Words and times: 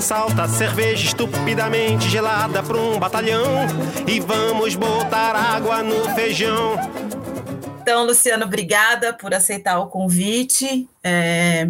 Salta 0.00 0.48
cerveja 0.48 1.04
estupidamente 1.04 2.08
gelada 2.08 2.62
pra 2.62 2.76
um 2.76 2.98
batalhão 2.98 3.66
e 4.06 4.18
vamos 4.18 4.74
botar 4.74 5.36
água 5.36 5.82
no 5.82 6.14
feijão. 6.14 6.74
Então, 7.82 8.06
Luciano, 8.06 8.44
obrigada 8.44 9.12
por 9.12 9.34
aceitar 9.34 9.78
o 9.78 9.88
convite. 9.88 10.88
É, 11.04 11.68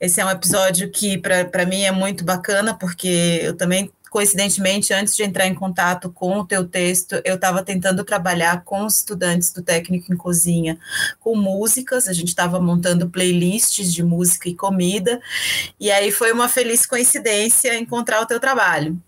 esse 0.00 0.20
é 0.20 0.24
um 0.24 0.30
episódio 0.30 0.90
que, 0.90 1.16
para 1.18 1.64
mim, 1.64 1.82
é 1.82 1.92
muito 1.92 2.24
bacana, 2.24 2.74
porque 2.74 3.40
eu 3.42 3.56
também 3.56 3.90
coincidentemente, 4.10 4.92
antes 4.92 5.16
de 5.16 5.22
entrar 5.22 5.46
em 5.46 5.54
contato 5.54 6.10
com 6.10 6.40
o 6.40 6.44
teu 6.44 6.66
texto, 6.66 7.20
eu 7.24 7.36
estava 7.36 7.62
tentando 7.62 8.04
trabalhar 8.04 8.64
com 8.64 8.84
os 8.84 8.96
estudantes 8.96 9.52
do 9.52 9.62
técnico 9.62 10.12
em 10.12 10.16
cozinha 10.16 10.78
com 11.20 11.36
músicas, 11.36 12.08
a 12.08 12.12
gente 12.12 12.28
estava 12.28 12.60
montando 12.60 13.08
playlists 13.08 13.92
de 13.92 14.02
música 14.02 14.48
e 14.48 14.54
comida, 14.54 15.20
e 15.78 15.90
aí 15.90 16.10
foi 16.10 16.32
uma 16.32 16.48
feliz 16.48 16.84
coincidência 16.84 17.78
encontrar 17.78 18.20
o 18.20 18.26
teu 18.26 18.40
trabalho. 18.40 19.00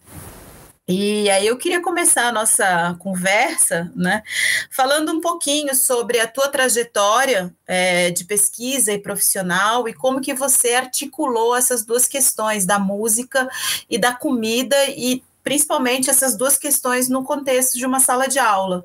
E 0.88 1.30
aí 1.30 1.46
eu 1.46 1.56
queria 1.56 1.80
começar 1.80 2.26
a 2.26 2.32
nossa 2.32 2.96
conversa, 2.98 3.92
né, 3.94 4.22
falando 4.68 5.12
um 5.12 5.20
pouquinho 5.20 5.72
sobre 5.76 6.18
a 6.18 6.26
tua 6.26 6.48
trajetória 6.48 7.54
é, 7.66 8.10
de 8.10 8.24
pesquisa 8.24 8.92
e 8.92 8.98
profissional 8.98 9.88
e 9.88 9.94
como 9.94 10.20
que 10.20 10.34
você 10.34 10.74
articulou 10.74 11.54
essas 11.54 11.84
duas 11.84 12.08
questões 12.08 12.66
da 12.66 12.80
música 12.80 13.48
e 13.88 13.96
da 13.96 14.12
comida 14.12 14.76
e 14.88 15.22
principalmente 15.42 16.08
essas 16.08 16.36
duas 16.36 16.56
questões 16.56 17.08
no 17.08 17.24
contexto 17.24 17.76
de 17.76 17.84
uma 17.84 18.00
sala 18.00 18.26
de 18.26 18.38
aula. 18.38 18.84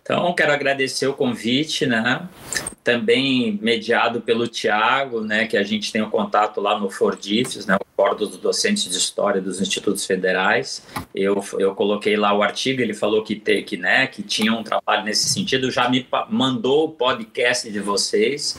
Então, 0.00 0.32
quero 0.34 0.52
agradecer 0.52 1.06
o 1.06 1.12
convite, 1.12 1.84
né? 1.84 2.28
Também 2.82 3.58
mediado 3.60 4.20
pelo 4.20 4.46
Tiago, 4.46 5.20
né? 5.20 5.46
Que 5.46 5.56
a 5.56 5.62
gente 5.62 5.92
tem 5.92 6.00
o 6.00 6.06
um 6.06 6.10
contato 6.10 6.60
lá 6.60 6.78
no 6.78 6.88
Fordifes, 6.88 7.66
né? 7.66 7.76
O 7.76 7.86
Fórum 7.94 8.16
dos 8.16 8.36
Docentes 8.38 8.88
de 8.88 8.96
História 8.96 9.40
dos 9.40 9.60
Institutos 9.60 10.06
Federais. 10.06 10.82
Eu, 11.14 11.44
eu 11.58 11.74
coloquei 11.74 12.16
lá 12.16 12.32
o 12.32 12.42
artigo, 12.42 12.80
ele 12.80 12.94
falou 12.94 13.22
que, 13.22 13.34
te, 13.34 13.62
que, 13.62 13.76
né, 13.76 14.06
que 14.06 14.22
tinha 14.22 14.52
um 14.52 14.62
trabalho 14.62 15.04
nesse 15.04 15.28
sentido, 15.28 15.70
já 15.70 15.88
me 15.88 16.06
mandou 16.30 16.84
o 16.84 16.88
podcast 16.92 17.70
de 17.70 17.80
vocês. 17.80 18.58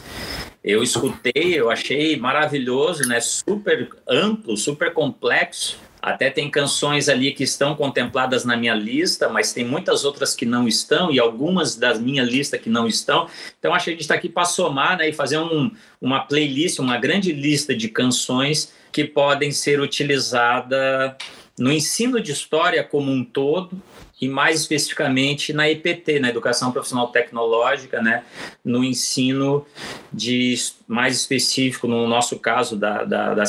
Eu 0.64 0.84
escutei, 0.84 1.58
eu 1.58 1.72
achei 1.72 2.18
maravilhoso, 2.18 3.08
né? 3.08 3.20
Super 3.22 3.90
amplo, 4.08 4.56
super 4.58 4.94
complexo 4.94 5.78
até 6.02 6.30
tem 6.30 6.50
canções 6.50 7.10
ali 7.10 7.34
que 7.34 7.44
estão 7.44 7.76
contempladas 7.76 8.46
na 8.46 8.56
minha 8.56 8.74
lista, 8.74 9.28
mas 9.28 9.52
tem 9.52 9.66
muitas 9.66 10.06
outras 10.06 10.34
que 10.34 10.46
não 10.46 10.68
estão 10.68 11.12
e 11.12 11.20
algumas 11.20 11.76
da 11.76 11.94
minha 11.96 12.24
lista 12.24 12.58
que 12.58 12.70
não 12.70 12.88
estão. 12.88 13.28
Então 13.60 13.74
acho 13.74 13.86
que 13.86 13.92
a 13.92 13.94
gente 13.94 14.02
está 14.02 14.16
aqui 14.16 14.30
para 14.30 14.46
somar 14.46 14.98
né, 14.98 15.10
e 15.10 15.14
fazer 15.14 15.38
um, 15.38 15.72
uma 16.02 16.22
playlist, 16.22 16.80
uma 16.80 16.98
grande 16.98 17.34
lista 17.34 17.76
de 17.76 17.90
canções 17.90 18.74
que 18.92 19.04
podem 19.04 19.52
ser 19.52 19.80
utilizadas 19.80 21.14
no 21.58 21.72
ensino 21.72 22.22
de 22.22 22.32
história 22.32 22.84
como 22.84 23.12
um 23.12 23.24
todo 23.24 23.82
e 24.22 24.28
mais 24.28 24.60
especificamente 24.60 25.54
na 25.54 25.70
EPT, 25.70 26.20
na 26.20 26.30
Educação 26.30 26.72
Profissional 26.72 27.08
Tecnológica, 27.08 28.02
né, 28.02 28.24
no 28.64 28.84
ensino 28.84 29.66
de 30.12 30.56
mais 30.88 31.16
específico, 31.16 31.88
no 31.88 32.08
nosso 32.08 32.38
caso, 32.40 32.76
da, 32.76 33.04
da, 33.04 33.34
da, 33.34 33.46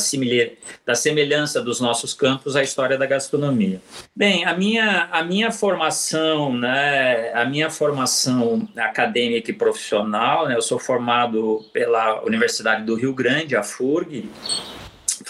da 0.87 0.95
semelhança 0.95 1.61
dos 1.61 1.81
nossos 1.81 2.15
campos 2.15 2.55
à 2.55 2.63
história 2.63 2.97
da 2.97 3.07
gastronomia. 3.07 3.81
Bem, 4.15 4.45
a 4.45 4.55
minha, 4.55 5.09
a 5.11 5.25
minha 5.25 5.51
formação, 5.51 6.57
né, 6.57 7.33
a 7.35 7.45
minha 7.45 7.71
formação 7.71 8.69
acadêmica 8.77 9.51
e 9.51 9.55
profissional, 9.55 10.47
né, 10.47 10.55
eu 10.55 10.63
sou 10.63 10.79
formado 10.79 11.65
pela 11.73 12.23
Universidade 12.25 12.85
do 12.85 12.95
Rio 12.95 13.13
Grande, 13.13 13.57
a 13.57 13.63
FURG, 13.63 14.29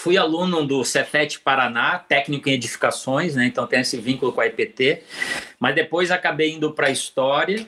Fui 0.01 0.17
aluno 0.17 0.65
do 0.65 0.83
Cefet 0.83 1.39
Paraná, 1.41 1.99
técnico 1.99 2.49
em 2.49 2.53
edificações, 2.53 3.35
né? 3.35 3.45
então 3.45 3.67
tem 3.67 3.81
esse 3.81 3.97
vínculo 3.97 4.33
com 4.33 4.41
a 4.41 4.47
IPT, 4.47 5.03
mas 5.59 5.75
depois 5.75 6.09
acabei 6.09 6.53
indo 6.53 6.71
para 6.71 6.89
História, 6.89 7.67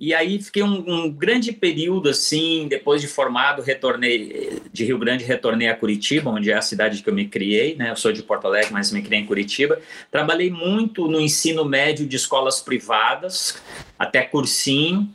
e 0.00 0.14
aí 0.14 0.40
fiquei 0.40 0.62
um, 0.62 0.82
um, 0.88 1.10
grande 1.10 1.52
período 1.52 2.08
assim, 2.08 2.68
depois 2.68 3.02
de 3.02 3.06
formado, 3.06 3.60
retornei 3.60 4.62
de 4.72 4.82
Rio 4.82 4.96
Grande, 4.96 5.24
retornei 5.24 5.68
a 5.68 5.76
Curitiba, 5.76 6.30
onde 6.30 6.50
é 6.50 6.54
a 6.54 6.62
cidade 6.62 7.02
que 7.02 7.10
eu 7.10 7.14
me 7.14 7.28
criei, 7.28 7.76
né? 7.76 7.90
Eu 7.90 7.96
sou 7.96 8.12
de 8.12 8.22
Porto 8.22 8.46
Alegre, 8.46 8.72
mas 8.72 8.90
me 8.90 9.02
criei 9.02 9.20
em 9.20 9.26
Curitiba. 9.26 9.78
Trabalhei 10.10 10.50
muito 10.50 11.06
no 11.06 11.20
ensino 11.20 11.66
médio 11.66 12.06
de 12.06 12.16
escolas 12.16 12.62
privadas, 12.62 13.60
até 13.98 14.22
cursinho 14.22 15.12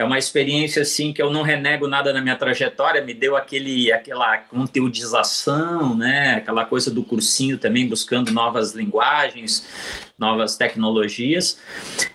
é 0.00 0.04
uma 0.04 0.16
experiência 0.16 0.80
assim 0.80 1.12
que 1.12 1.20
eu 1.20 1.30
não 1.30 1.42
renego 1.42 1.86
nada 1.86 2.10
na 2.10 2.22
minha 2.22 2.34
trajetória, 2.34 3.04
me 3.04 3.12
deu 3.12 3.36
aquele 3.36 3.92
aquela 3.92 4.38
conteúdização, 4.38 5.94
né? 5.94 6.36
Aquela 6.36 6.64
coisa 6.64 6.90
do 6.90 7.04
cursinho 7.04 7.58
também 7.58 7.86
buscando 7.86 8.32
novas 8.32 8.72
linguagens, 8.72 10.09
novas 10.20 10.56
tecnologias. 10.56 11.58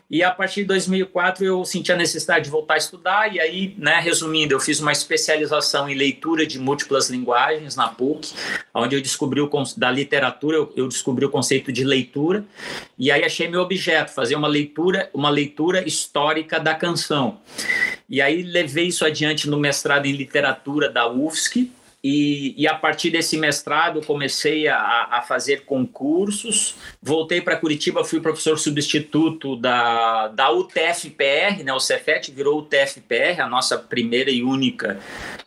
E 0.09 0.23
a 0.23 0.29
partir 0.29 0.61
de 0.61 0.67
2004 0.67 1.43
eu 1.43 1.65
senti 1.65 1.91
a 1.91 1.95
necessidade 1.95 2.45
de 2.45 2.51
voltar 2.51 2.75
a 2.75 2.77
estudar 2.77 3.33
e 3.33 3.39
aí, 3.39 3.75
né, 3.75 3.99
resumindo, 3.99 4.53
eu 4.53 4.59
fiz 4.59 4.79
uma 4.79 4.91
especialização 4.91 5.89
em 5.89 5.95
leitura 5.95 6.45
de 6.45 6.59
múltiplas 6.59 7.09
linguagens 7.09 7.75
na 7.75 7.87
PUC, 7.87 8.31
onde 8.71 8.95
eu 8.95 9.01
descobri 9.01 9.41
o 9.41 9.49
da 9.75 9.89
literatura, 9.89 10.57
eu, 10.75 10.87
descobri 10.87 11.25
o 11.25 11.29
conceito 11.29 11.71
de 11.71 11.83
leitura 11.83 12.45
e 12.99 13.11
aí 13.11 13.23
achei 13.23 13.47
meu 13.47 13.61
objeto, 13.61 14.11
fazer 14.11 14.35
uma 14.35 14.47
leitura, 14.47 15.09
uma 15.11 15.31
leitura 15.31 15.85
histórica 15.87 16.59
da 16.59 16.75
canção. 16.75 17.39
E 18.07 18.21
aí 18.21 18.43
levei 18.43 18.87
isso 18.87 19.03
adiante 19.03 19.49
no 19.49 19.57
mestrado 19.57 20.05
em 20.05 20.11
literatura 20.11 20.87
da 20.87 21.11
UFSC, 21.11 21.71
e, 22.07 22.53
e, 22.55 22.67
a 22.67 22.75
partir 22.75 23.09
desse 23.09 23.35
mestrado 23.35 23.99
comecei 23.99 24.67
a, 24.67 25.07
a 25.09 25.23
fazer 25.23 25.65
concursos. 25.65 26.75
Voltei 27.01 27.41
para 27.41 27.55
Curitiba, 27.55 28.03
fui 28.03 28.19
professor 28.19 28.59
substituto 28.59 29.55
da, 29.55 30.27
da 30.27 30.51
UTFPR, 30.51 31.63
né? 31.63 31.73
o 31.73 31.79
Cefet 31.79 32.31
virou 32.31 32.59
UTFPR, 32.59 33.41
a 33.41 33.49
nossa 33.49 33.75
primeira 33.75 34.29
e 34.29 34.43
única 34.43 34.99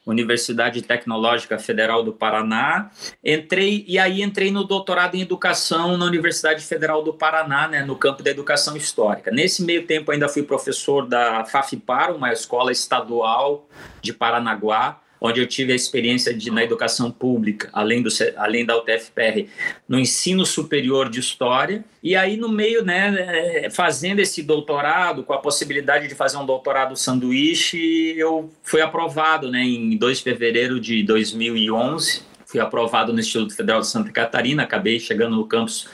Universidade 0.04 0.82
Tecnológica 0.82 1.60
Federal 1.60 2.02
do 2.02 2.12
Paraná. 2.12 2.90
Entrei 3.24 3.84
e 3.86 3.96
aí 3.96 4.20
entrei 4.20 4.50
no 4.50 4.64
doutorado 4.64 5.14
em 5.14 5.20
educação 5.20 5.96
na 5.96 6.06
Universidade 6.06 6.64
Federal 6.64 7.04
do 7.04 7.14
Paraná, 7.14 7.68
né? 7.68 7.84
no 7.84 7.94
campo 7.94 8.20
da 8.20 8.32
educação 8.32 8.76
histórica. 8.76 9.30
Nesse 9.30 9.62
meio 9.62 9.86
tempo 9.86 10.10
ainda 10.10 10.28
fui 10.28 10.42
professor 10.42 11.06
da 11.06 11.44
FAFIPAR, 11.44 12.16
uma 12.16 12.32
escola 12.32 12.72
estadual 12.72 13.68
de 14.02 14.12
Paranaguá 14.12 15.00
onde 15.20 15.40
eu 15.40 15.46
tive 15.46 15.72
a 15.72 15.76
experiência 15.76 16.32
de, 16.32 16.50
na 16.50 16.62
educação 16.62 17.10
pública, 17.10 17.68
além, 17.72 18.02
do, 18.02 18.08
além 18.36 18.64
da 18.64 18.76
UTFPR, 18.76 19.48
no 19.88 19.98
ensino 19.98 20.46
superior 20.46 21.08
de 21.08 21.20
História. 21.20 21.84
E 22.02 22.14
aí, 22.14 22.36
no 22.36 22.48
meio, 22.48 22.84
né, 22.84 23.64
é, 23.64 23.70
fazendo 23.70 24.20
esse 24.20 24.42
doutorado, 24.42 25.24
com 25.24 25.32
a 25.32 25.38
possibilidade 25.38 26.08
de 26.08 26.14
fazer 26.14 26.36
um 26.36 26.46
doutorado 26.46 26.96
sanduíche, 26.96 28.14
eu 28.16 28.50
fui 28.62 28.80
aprovado 28.80 29.50
né, 29.50 29.62
em 29.62 29.96
2 29.96 30.18
de 30.18 30.24
fevereiro 30.24 30.80
de 30.80 31.02
2011. 31.02 32.22
Fui 32.46 32.60
aprovado 32.60 33.12
no 33.12 33.20
Instituto 33.20 33.54
Federal 33.54 33.80
de 33.80 33.88
Santa 33.88 34.10
Catarina, 34.10 34.62
acabei 34.62 34.98
chegando 34.98 35.36
no 35.36 35.46
campus 35.46 35.86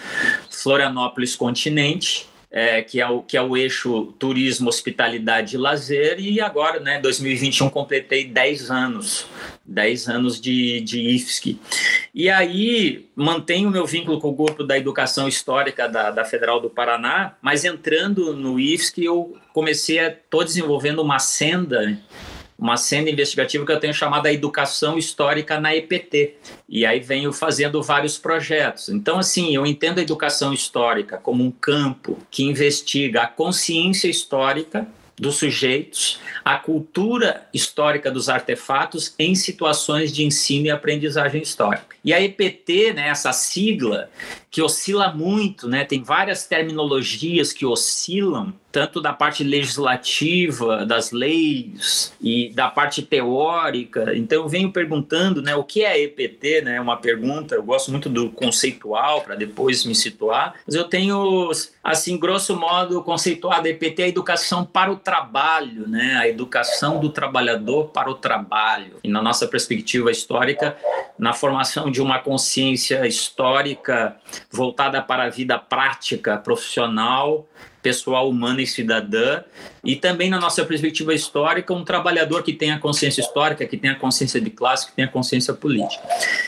Florianópolis 0.50 1.34
Continente 1.34 2.28
é, 2.56 2.82
que, 2.82 3.00
é 3.00 3.08
o, 3.08 3.20
que 3.20 3.36
é 3.36 3.42
o 3.42 3.56
eixo 3.56 4.14
turismo, 4.16 4.68
hospitalidade 4.68 5.56
e 5.56 5.58
lazer, 5.58 6.20
e 6.20 6.40
agora, 6.40 6.78
né, 6.78 7.00
2021, 7.00 7.68
completei 7.68 8.26
10 8.26 8.70
anos, 8.70 9.26
10 9.64 10.08
anos 10.08 10.40
de, 10.40 10.80
de 10.80 11.00
IFSC. 11.00 11.58
E 12.14 12.30
aí, 12.30 13.08
mantenho 13.16 13.68
o 13.68 13.72
meu 13.72 13.84
vínculo 13.84 14.20
com 14.20 14.28
o 14.28 14.36
grupo 14.36 14.62
da 14.62 14.78
educação 14.78 15.26
histórica 15.26 15.88
da, 15.88 16.12
da 16.12 16.24
Federal 16.24 16.60
do 16.60 16.70
Paraná, 16.70 17.34
mas 17.42 17.64
entrando 17.64 18.32
no 18.36 18.60
IFSC, 18.60 19.02
eu 19.04 19.36
comecei 19.52 19.98
a, 19.98 20.06
estou 20.10 20.44
desenvolvendo 20.44 21.02
uma 21.02 21.18
senda 21.18 21.98
uma 22.58 22.76
cena 22.76 23.10
investigativa 23.10 23.64
que 23.66 23.72
eu 23.72 23.80
tenho 23.80 23.94
chamada 23.94 24.32
Educação 24.32 24.96
Histórica 24.96 25.58
na 25.60 25.74
EPT. 25.74 26.36
E 26.68 26.86
aí 26.86 27.00
venho 27.00 27.32
fazendo 27.32 27.82
vários 27.82 28.16
projetos. 28.16 28.88
Então, 28.88 29.18
assim, 29.18 29.54
eu 29.54 29.66
entendo 29.66 29.98
a 29.98 30.02
educação 30.02 30.52
histórica 30.52 31.18
como 31.18 31.44
um 31.44 31.50
campo 31.50 32.18
que 32.30 32.44
investiga 32.44 33.22
a 33.22 33.26
consciência 33.26 34.08
histórica 34.08 34.86
dos 35.16 35.36
sujeitos, 35.36 36.18
a 36.44 36.56
cultura 36.56 37.46
histórica 37.54 38.10
dos 38.10 38.28
artefatos 38.28 39.14
em 39.18 39.34
situações 39.34 40.12
de 40.12 40.24
ensino 40.24 40.66
e 40.66 40.70
aprendizagem 40.70 41.40
histórica. 41.40 41.94
E 42.04 42.12
a 42.12 42.20
EPT, 42.20 42.92
né, 42.94 43.08
essa 43.08 43.32
sigla 43.32 44.10
que 44.54 44.62
oscila 44.62 45.12
muito, 45.12 45.68
né, 45.68 45.84
tem 45.84 46.00
várias 46.00 46.46
terminologias 46.46 47.52
que 47.52 47.66
oscilam, 47.66 48.54
tanto 48.70 49.00
da 49.00 49.12
parte 49.12 49.42
legislativa, 49.42 50.86
das 50.86 51.10
leis 51.10 52.12
e 52.20 52.50
da 52.50 52.68
parte 52.68 53.02
teórica. 53.02 54.16
Então 54.16 54.42
eu 54.42 54.48
venho 54.48 54.70
perguntando, 54.70 55.42
né, 55.42 55.56
o 55.56 55.64
que 55.64 55.84
é 55.84 56.00
EPT, 56.00 56.62
né? 56.62 56.80
Uma 56.80 56.96
pergunta, 56.96 57.54
eu 57.54 57.62
gosto 57.62 57.92
muito 57.92 58.08
do 58.08 58.30
conceitual 58.30 59.20
para 59.20 59.36
depois 59.36 59.84
me 59.84 59.94
situar. 59.94 60.54
Mas 60.66 60.74
eu 60.74 60.84
tenho 60.84 61.50
assim, 61.82 62.18
grosso 62.18 62.56
modo, 62.56 63.00
conceituado 63.02 63.68
EPT 63.68 64.02
é 64.02 64.04
a 64.06 64.08
educação 64.08 64.64
para 64.64 64.90
o 64.90 64.96
trabalho, 64.96 65.88
né? 65.88 66.16
A 66.16 66.28
educação 66.28 66.98
do 66.98 67.10
trabalhador 67.10 67.90
para 67.90 68.10
o 68.10 68.14
trabalho. 68.14 68.96
E 69.04 69.08
na 69.08 69.22
nossa 69.22 69.46
perspectiva 69.46 70.10
histórica, 70.10 70.76
na 71.18 71.32
formação 71.32 71.90
de 71.90 72.02
uma 72.02 72.18
consciência 72.18 73.06
histórica 73.06 74.16
voltada 74.50 75.00
para 75.00 75.24
a 75.24 75.28
vida 75.28 75.58
prática, 75.58 76.36
profissional, 76.36 77.46
pessoal, 77.84 78.30
humana 78.30 78.62
e 78.62 78.66
cidadã, 78.66 79.42
e 79.84 79.94
também 79.94 80.30
na 80.30 80.40
nossa 80.40 80.64
perspectiva 80.64 81.12
histórica, 81.12 81.74
um 81.74 81.84
trabalhador 81.84 82.42
que 82.42 82.54
tenha 82.54 82.78
consciência 82.78 83.20
histórica, 83.20 83.66
que 83.66 83.76
tenha 83.76 83.94
consciência 83.94 84.40
de 84.40 84.48
classe, 84.48 84.86
que 84.86 84.92
tenha 84.92 85.06
consciência 85.06 85.52
política. 85.52 86.02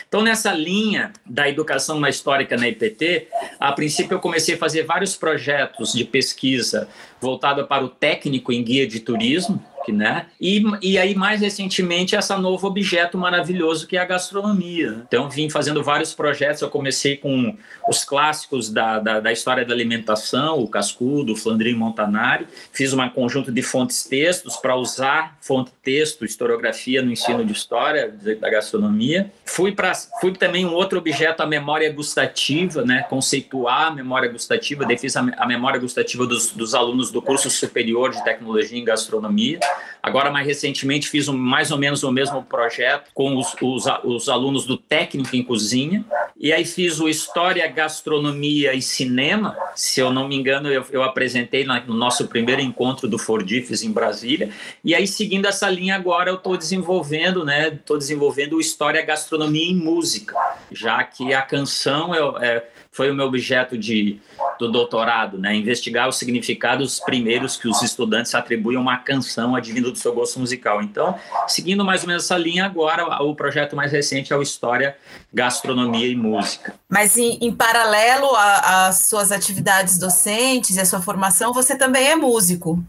Então, 0.07 0.23
nessa 0.23 0.51
linha 0.51 1.13
da 1.23 1.47
educação 1.47 1.99
na 1.99 2.09
histórica 2.09 2.57
na 2.57 2.67
IPT, 2.67 3.27
a 3.59 3.71
princípio 3.71 4.15
eu 4.15 4.19
comecei 4.19 4.55
a 4.55 4.57
fazer 4.57 4.83
vários 4.83 5.15
projetos 5.15 5.93
de 5.93 6.03
pesquisa 6.03 6.89
voltada 7.21 7.63
para 7.63 7.85
o 7.85 7.89
técnico 7.89 8.51
em 8.51 8.63
guia 8.63 8.87
de 8.87 8.99
turismo, 8.99 9.63
né? 9.91 10.27
E, 10.39 10.63
e 10.81 10.97
aí, 10.97 11.15
mais 11.15 11.41
recentemente, 11.41 12.15
esse 12.15 12.35
novo 12.37 12.67
objeto 12.67 13.17
maravilhoso 13.17 13.87
que 13.87 13.97
é 13.97 13.99
a 13.99 14.05
gastronomia. 14.05 15.03
Então, 15.07 15.29
vim 15.29 15.49
fazendo 15.49 15.83
vários 15.83 16.13
projetos. 16.13 16.61
Eu 16.61 16.69
comecei 16.69 17.17
com 17.17 17.55
os 17.87 18.03
clássicos 18.03 18.69
da, 18.69 18.99
da, 18.99 19.19
da 19.19 19.31
história 19.31 19.65
da 19.65 19.73
alimentação, 19.73 20.59
o 20.59 20.67
Cascudo, 20.67 21.33
o 21.33 21.35
Flandrin 21.35 21.75
Montanari. 21.75 22.47
Fiz 22.71 22.93
um 22.93 23.09
conjunto 23.09 23.51
de 23.51 23.61
fontes 23.61 24.03
textos 24.03 24.57
para 24.57 24.75
usar 24.75 25.37
fonte 25.41 25.71
texto, 25.83 26.25
historiografia 26.25 27.01
no 27.01 27.11
ensino 27.11 27.45
de 27.45 27.53
história 27.53 28.13
da 28.39 28.49
gastronomia. 28.49 29.31
Fui, 29.45 29.71
para 29.71 29.93
fui 30.19 30.33
também 30.33 30.65
um 30.65 30.73
outro 30.73 30.99
objeto, 30.99 31.41
a 31.41 31.45
memória 31.45 31.91
gustativa, 31.91 32.83
né? 32.83 33.03
conceituar 33.09 33.87
a 33.87 33.91
memória 33.91 34.29
gustativa. 34.29 34.85
Daí 34.85 34.97
fiz 34.97 35.15
a, 35.15 35.21
a 35.37 35.47
memória 35.47 35.79
gustativa 35.79 36.25
dos, 36.25 36.51
dos 36.51 36.75
alunos 36.75 37.11
do 37.11 37.21
curso 37.21 37.49
superior 37.49 38.11
de 38.11 38.23
tecnologia 38.23 38.77
em 38.77 38.83
gastronomia. 38.83 39.59
Agora, 40.01 40.31
mais 40.31 40.47
recentemente, 40.47 41.09
fiz 41.09 41.27
um, 41.27 41.37
mais 41.37 41.71
ou 41.71 41.77
menos 41.77 42.03
o 42.03 42.11
mesmo 42.11 42.43
projeto 42.43 43.09
com 43.13 43.35
os, 43.35 43.55
os, 43.61 43.85
os 44.03 44.29
alunos 44.29 44.65
do 44.65 44.77
técnico 44.77 45.35
em 45.35 45.43
cozinha. 45.43 46.05
E 46.39 46.53
aí 46.53 46.65
fiz 46.65 46.99
o 46.99 47.09
História, 47.09 47.67
Gastronomia 47.67 48.73
e 48.73 48.81
Cinema. 48.81 49.57
Se 49.75 49.99
eu 49.99 50.11
não 50.11 50.27
me 50.27 50.35
engano, 50.35 50.71
eu, 50.71 50.85
eu 50.91 51.03
apresentei 51.03 51.65
no 51.65 51.93
nosso 51.93 52.27
primeiro 52.27 52.61
encontro 52.61 53.07
do 53.07 53.17
Fordifes 53.17 53.81
em 53.81 53.91
Brasília. 53.91 54.49
E 54.83 54.93
aí, 54.93 55.07
seguindo 55.07 55.47
essa 55.47 55.69
linha 55.69 55.95
agora, 55.95 56.29
eu 56.29 56.35
estou 56.35 56.55
desenvolvendo, 56.55 57.43
né? 57.43 57.69
Estou 57.69 57.97
desenvolvendo 57.97 58.57
o 58.57 58.61
História, 58.61 59.01
Gastronomia 59.01 59.71
e 59.71 59.73
Música, 59.73 60.35
já 60.71 61.03
que 61.03 61.33
a 61.33 61.41
canção 61.41 62.13
é, 62.13 62.47
é 62.47 62.67
foi 62.91 63.11
o 63.11 63.15
meu 63.15 63.25
objeto 63.25 63.77
de, 63.77 64.19
do 64.59 64.71
doutorado, 64.71 65.37
né? 65.37 65.55
Investigar 65.55 66.07
os 66.07 66.17
significados 66.17 66.99
primeiros 66.99 67.57
que 67.57 67.67
os 67.67 67.81
estudantes 67.81 68.33
atribuem 68.33 68.77
a 68.77 68.81
uma 68.81 68.97
canção 68.97 69.55
advindo 69.55 69.91
do 69.91 69.97
seu 69.97 70.13
gosto 70.13 70.39
musical. 70.39 70.81
Então, 70.81 71.17
seguindo 71.47 71.83
mais 71.85 72.01
ou 72.01 72.07
menos 72.07 72.23
essa 72.25 72.37
linha, 72.37 72.65
agora 72.65 73.23
o 73.23 73.35
projeto 73.35 73.75
mais 73.75 73.91
recente 73.91 74.33
é 74.33 74.35
o 74.35 74.41
História, 74.41 74.97
Gastronomia 75.33 76.07
e 76.07 76.15
Música. 76.15 76.73
Mas 76.89 77.17
em, 77.17 77.37
em 77.41 77.53
paralelo 77.53 78.29
às 78.35 79.07
suas 79.07 79.31
atividades 79.31 79.97
docentes 79.97 80.75
e 80.75 80.79
à 80.79 80.85
sua 80.85 81.01
formação, 81.01 81.53
você 81.53 81.77
também 81.77 82.07
é 82.07 82.15
músico. 82.15 82.83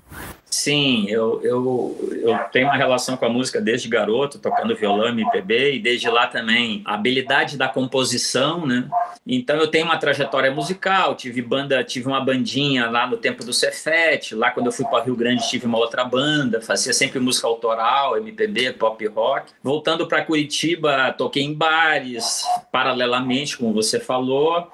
Sim, 0.50 1.06
eu, 1.09 1.41
eu, 1.43 2.11
eu 2.23 2.39
tenho 2.50 2.67
uma 2.67 2.77
relação 2.77 3.17
com 3.19 3.27
a 3.27 3.29
música 3.29 3.61
desde 3.61 3.87
garoto, 3.87 4.39
tocando 4.39 4.75
violão, 4.75 5.09
MPB, 5.09 5.75
e 5.75 5.79
desde 5.79 6.09
lá 6.09 6.27
também 6.27 6.83
a 6.87 6.95
habilidade 6.95 7.59
da 7.59 7.69
composição, 7.69 8.67
né? 8.67 8.89
Então 9.27 9.56
eu 9.56 9.67
tenho 9.69 9.85
uma 9.85 9.99
trajetória 9.99 10.50
musical, 10.50 11.15
tive 11.15 11.43
banda, 11.43 11.85
tive 11.85 12.06
uma 12.06 12.21
bandinha 12.21 12.89
lá 12.89 13.06
no 13.06 13.19
tempo 13.19 13.45
do 13.45 13.53
Cefete, 13.53 14.35
lá 14.35 14.50
quando 14.50 14.67
eu 14.67 14.73
fui 14.73 14.87
para 14.87 15.05
Rio 15.05 15.15
Grande 15.15 15.47
tive 15.49 15.67
uma 15.67 15.77
outra 15.77 16.03
banda, 16.03 16.62
fazia 16.62 16.95
sempre 16.95 17.21
música 17.21 17.47
autoral, 17.47 18.17
MPB, 18.17 18.73
pop 18.73 19.06
rock. 19.09 19.53
Voltando 19.62 20.06
para 20.06 20.25
Curitiba, 20.25 21.12
toquei 21.12 21.43
em 21.43 21.53
bares, 21.53 22.43
paralelamente, 22.73 23.59
como 23.59 23.73
você 23.75 24.00
falou. 24.00 24.67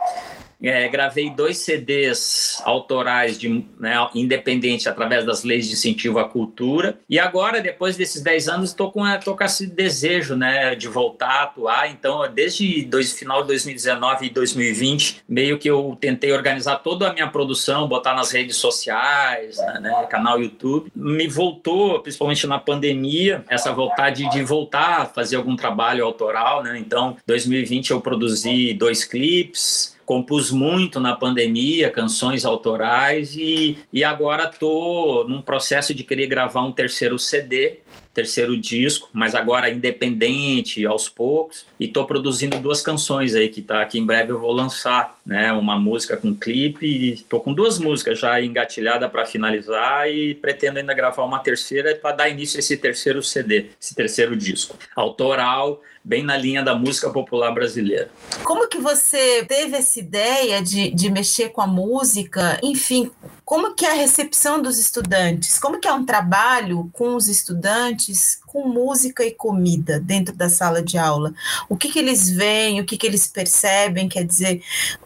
É, 0.64 0.88
gravei 0.88 1.30
dois 1.30 1.58
CDs 1.58 2.60
autorais 2.64 3.38
de 3.38 3.64
né, 3.78 3.94
independente 4.14 4.88
através 4.88 5.24
das 5.24 5.44
leis 5.44 5.66
de 5.68 5.74
incentivo 5.74 6.18
à 6.18 6.28
cultura. 6.28 6.98
E 7.08 7.18
agora, 7.18 7.60
depois 7.60 7.96
desses 7.96 8.22
10 8.22 8.48
anos, 8.48 8.70
estou 8.70 8.90
com, 8.90 9.02
tô 9.22 9.36
com 9.36 9.44
esse 9.44 9.66
desejo 9.66 10.34
né, 10.34 10.74
de 10.74 10.88
voltar 10.88 11.28
a 11.28 11.42
atuar. 11.44 11.90
Então, 11.90 12.22
desde 12.32 12.84
dois, 12.84 13.12
final 13.12 13.42
de 13.42 13.48
2019 13.48 14.26
e 14.26 14.30
2020, 14.30 15.22
meio 15.28 15.58
que 15.58 15.68
eu 15.68 15.96
tentei 16.00 16.32
organizar 16.32 16.76
toda 16.76 17.08
a 17.08 17.12
minha 17.12 17.28
produção, 17.28 17.86
botar 17.86 18.14
nas 18.14 18.30
redes 18.30 18.56
sociais, 18.56 19.58
né, 19.58 19.80
né, 19.80 20.06
canal 20.08 20.40
YouTube. 20.40 20.90
Me 20.94 21.28
voltou, 21.28 22.00
principalmente 22.00 22.46
na 22.46 22.58
pandemia, 22.58 23.44
essa 23.48 23.72
vontade 23.72 24.28
de 24.30 24.42
voltar 24.42 25.02
a 25.02 25.06
fazer 25.06 25.36
algum 25.36 25.56
trabalho 25.56 26.04
autoral. 26.04 26.62
Né? 26.62 26.78
Então, 26.78 27.16
2020 27.26 27.90
eu 27.90 28.00
produzi 28.00 28.72
dois 28.74 29.04
clipes 29.04 29.93
compus 30.04 30.50
muito 30.50 31.00
na 31.00 31.14
pandemia, 31.14 31.90
canções 31.90 32.44
autorais, 32.44 33.36
e, 33.36 33.78
e 33.92 34.04
agora 34.04 34.48
estou 34.48 35.28
num 35.28 35.40
processo 35.40 35.94
de 35.94 36.04
querer 36.04 36.26
gravar 36.26 36.62
um 36.62 36.72
terceiro 36.72 37.18
CD 37.18 37.83
terceiro 38.14 38.56
disco, 38.56 39.10
mas 39.12 39.34
agora 39.34 39.68
independente, 39.68 40.86
aos 40.86 41.08
poucos. 41.08 41.66
E 41.78 41.86
estou 41.86 42.06
produzindo 42.06 42.58
duas 42.60 42.80
canções 42.80 43.34
aí 43.34 43.48
que 43.48 43.60
tá 43.60 43.82
aqui 43.82 43.98
em 43.98 44.06
breve 44.06 44.30
eu 44.30 44.40
vou 44.40 44.52
lançar, 44.52 45.18
né? 45.26 45.52
Uma 45.52 45.78
música 45.78 46.16
com 46.16 46.34
clipe 46.34 46.86
e 46.86 47.14
estou 47.14 47.40
com 47.40 47.52
duas 47.52 47.78
músicas 47.78 48.18
já 48.18 48.40
engatilhada 48.40 49.08
para 49.08 49.26
finalizar 49.26 50.08
e 50.08 50.34
pretendo 50.34 50.78
ainda 50.78 50.94
gravar 50.94 51.24
uma 51.24 51.40
terceira 51.40 51.94
para 51.96 52.14
dar 52.14 52.28
início 52.28 52.56
a 52.58 52.60
esse 52.60 52.76
terceiro 52.76 53.22
CD, 53.22 53.66
esse 53.80 53.94
terceiro 53.94 54.36
disco. 54.36 54.78
Autoral, 54.94 55.82
bem 56.04 56.22
na 56.22 56.36
linha 56.36 56.62
da 56.62 56.74
música 56.74 57.10
popular 57.10 57.50
brasileira. 57.52 58.10
Como 58.44 58.68
que 58.68 58.78
você 58.78 59.44
teve 59.46 59.76
essa 59.76 59.98
ideia 59.98 60.62
de, 60.62 60.90
de 60.90 61.10
mexer 61.10 61.48
com 61.48 61.62
a 61.62 61.66
música? 61.66 62.60
Enfim, 62.62 63.10
como 63.44 63.74
que 63.74 63.84
é 63.84 63.90
a 63.90 63.94
recepção 63.94 64.60
dos 64.60 64.78
estudantes? 64.78 65.58
Como 65.58 65.78
que 65.78 65.86
é 65.86 65.92
um 65.92 66.04
trabalho 66.04 66.88
com 66.92 67.14
os 67.14 67.28
estudantes 67.28 68.40
com 68.46 68.68
música 68.68 69.24
e 69.24 69.32
comida 69.32 70.00
dentro 70.00 70.34
da 70.34 70.48
sala 70.48 70.82
de 70.82 70.96
aula? 70.96 71.34
O 71.68 71.76
que, 71.76 71.90
que 71.90 71.98
eles 71.98 72.30
veem, 72.30 72.80
o 72.80 72.86
que, 72.86 72.96
que 72.96 73.06
eles 73.06 73.26
percebem? 73.26 74.08
Quer 74.08 74.24
dizer, 74.24 74.62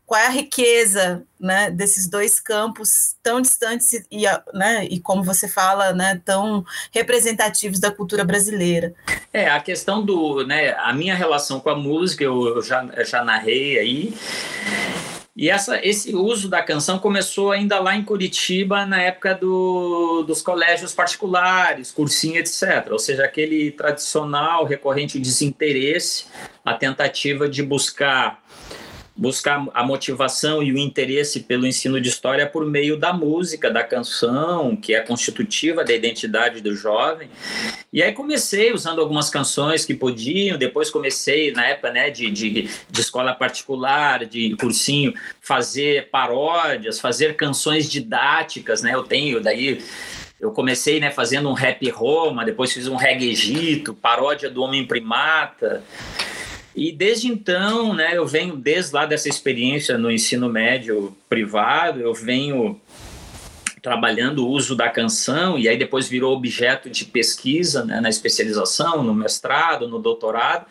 qual 0.06 0.20
é 0.20 0.26
a 0.26 0.30
riqueza 0.30 1.24
né, 1.38 1.70
desses 1.70 2.08
dois 2.08 2.38
campos 2.38 3.16
tão 3.22 3.40
distantes 3.40 3.92
e, 4.10 4.24
né, 4.54 4.86
e 4.88 5.00
como 5.00 5.22
você 5.22 5.48
fala, 5.48 5.92
né, 5.92 6.20
tão 6.24 6.64
representativos 6.92 7.80
da 7.80 7.90
cultura 7.90 8.24
brasileira? 8.24 8.94
É, 9.32 9.50
a 9.50 9.60
questão 9.60 10.04
do, 10.04 10.46
né, 10.46 10.74
a 10.78 10.92
minha 10.92 11.14
relação 11.14 11.58
com 11.58 11.70
a 11.70 11.76
música, 11.76 12.24
eu, 12.24 12.62
já, 12.62 12.86
já 13.04 13.24
narrei 13.24 13.78
aí, 13.78 14.14
e 15.38 15.48
essa, 15.48 15.78
esse 15.86 16.16
uso 16.16 16.48
da 16.48 16.60
canção 16.60 16.98
começou 16.98 17.52
ainda 17.52 17.78
lá 17.78 17.94
em 17.94 18.02
Curitiba, 18.02 18.84
na 18.84 19.00
época 19.00 19.36
do, 19.36 20.24
dos 20.24 20.42
colégios 20.42 20.92
particulares, 20.92 21.92
cursinho, 21.92 22.38
etc. 22.38 22.88
Ou 22.90 22.98
seja, 22.98 23.24
aquele 23.24 23.70
tradicional, 23.70 24.64
recorrente 24.64 25.16
desinteresse, 25.16 26.26
a 26.64 26.74
tentativa 26.74 27.48
de 27.48 27.62
buscar 27.62 28.42
buscar 29.18 29.66
a 29.74 29.84
motivação 29.84 30.62
e 30.62 30.72
o 30.72 30.78
interesse 30.78 31.40
pelo 31.40 31.66
ensino 31.66 32.00
de 32.00 32.08
história 32.08 32.46
por 32.46 32.64
meio 32.64 32.96
da 32.96 33.12
música, 33.12 33.68
da 33.68 33.82
canção, 33.82 34.76
que 34.76 34.94
é 34.94 35.00
constitutiva 35.00 35.84
da 35.84 35.92
identidade 35.92 36.60
do 36.60 36.72
jovem. 36.72 37.28
E 37.92 38.00
aí 38.00 38.12
comecei 38.12 38.72
usando 38.72 39.00
algumas 39.00 39.28
canções 39.28 39.84
que 39.84 39.92
podiam, 39.92 40.56
depois 40.56 40.88
comecei, 40.88 41.50
na 41.50 41.66
época 41.66 41.90
né, 41.90 42.10
de, 42.10 42.30
de, 42.30 42.70
de 42.88 43.00
escola 43.00 43.34
particular, 43.34 44.24
de 44.24 44.54
cursinho, 44.54 45.12
fazer 45.40 46.10
paródias, 46.10 47.00
fazer 47.00 47.34
canções 47.34 47.90
didáticas, 47.90 48.82
né? 48.82 48.94
Eu 48.94 49.02
tenho 49.02 49.40
daí 49.40 49.82
eu 50.40 50.52
comecei 50.52 51.00
né, 51.00 51.10
fazendo 51.10 51.48
um 51.48 51.52
rap 51.52 51.90
Roma, 51.90 52.44
depois 52.44 52.72
fiz 52.72 52.86
um 52.86 52.94
reggae 52.94 53.30
Egito, 53.30 53.92
paródia 53.92 54.48
do 54.48 54.62
Homem 54.62 54.86
Primata. 54.86 55.82
E 56.78 56.92
desde 56.92 57.26
então, 57.26 57.92
né, 57.92 58.16
eu 58.16 58.24
venho 58.24 58.56
desde 58.56 58.94
lá 58.94 59.04
dessa 59.04 59.28
experiência 59.28 59.98
no 59.98 60.08
ensino 60.08 60.48
médio 60.48 61.12
privado, 61.28 62.00
eu 62.00 62.14
venho 62.14 62.80
trabalhando 63.82 64.46
o 64.46 64.48
uso 64.48 64.76
da 64.76 64.88
canção 64.88 65.58
e 65.58 65.68
aí 65.68 65.76
depois 65.76 66.08
virou 66.08 66.36
objeto 66.36 66.88
de 66.88 67.04
pesquisa 67.04 67.84
né, 67.84 68.00
na 68.00 68.08
especialização, 68.08 69.02
no 69.02 69.12
mestrado, 69.12 69.88
no 69.88 69.98
doutorado. 69.98 70.66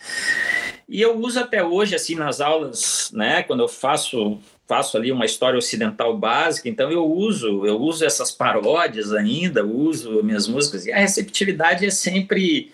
E 0.88 1.02
eu 1.02 1.20
uso 1.20 1.42
até 1.42 1.62
hoje, 1.62 1.94
assim, 1.94 2.16
nas 2.16 2.40
aulas, 2.40 3.12
né, 3.14 3.44
quando 3.44 3.60
eu 3.60 3.68
faço 3.68 4.40
faço 4.68 4.98
ali 4.98 5.12
uma 5.14 5.26
história 5.26 5.58
ocidental 5.58 6.18
básica, 6.18 6.68
então 6.68 6.92
eu 6.92 7.06
uso, 7.06 7.66
eu 7.66 7.80
uso 7.80 8.04
essas 8.04 8.32
paródias 8.32 9.14
ainda, 9.14 9.66
uso 9.66 10.22
minhas 10.22 10.46
músicas, 10.46 10.86
e 10.86 10.92
a 10.92 10.98
receptividade 10.98 11.86
é 11.86 11.90
sempre 11.90 12.70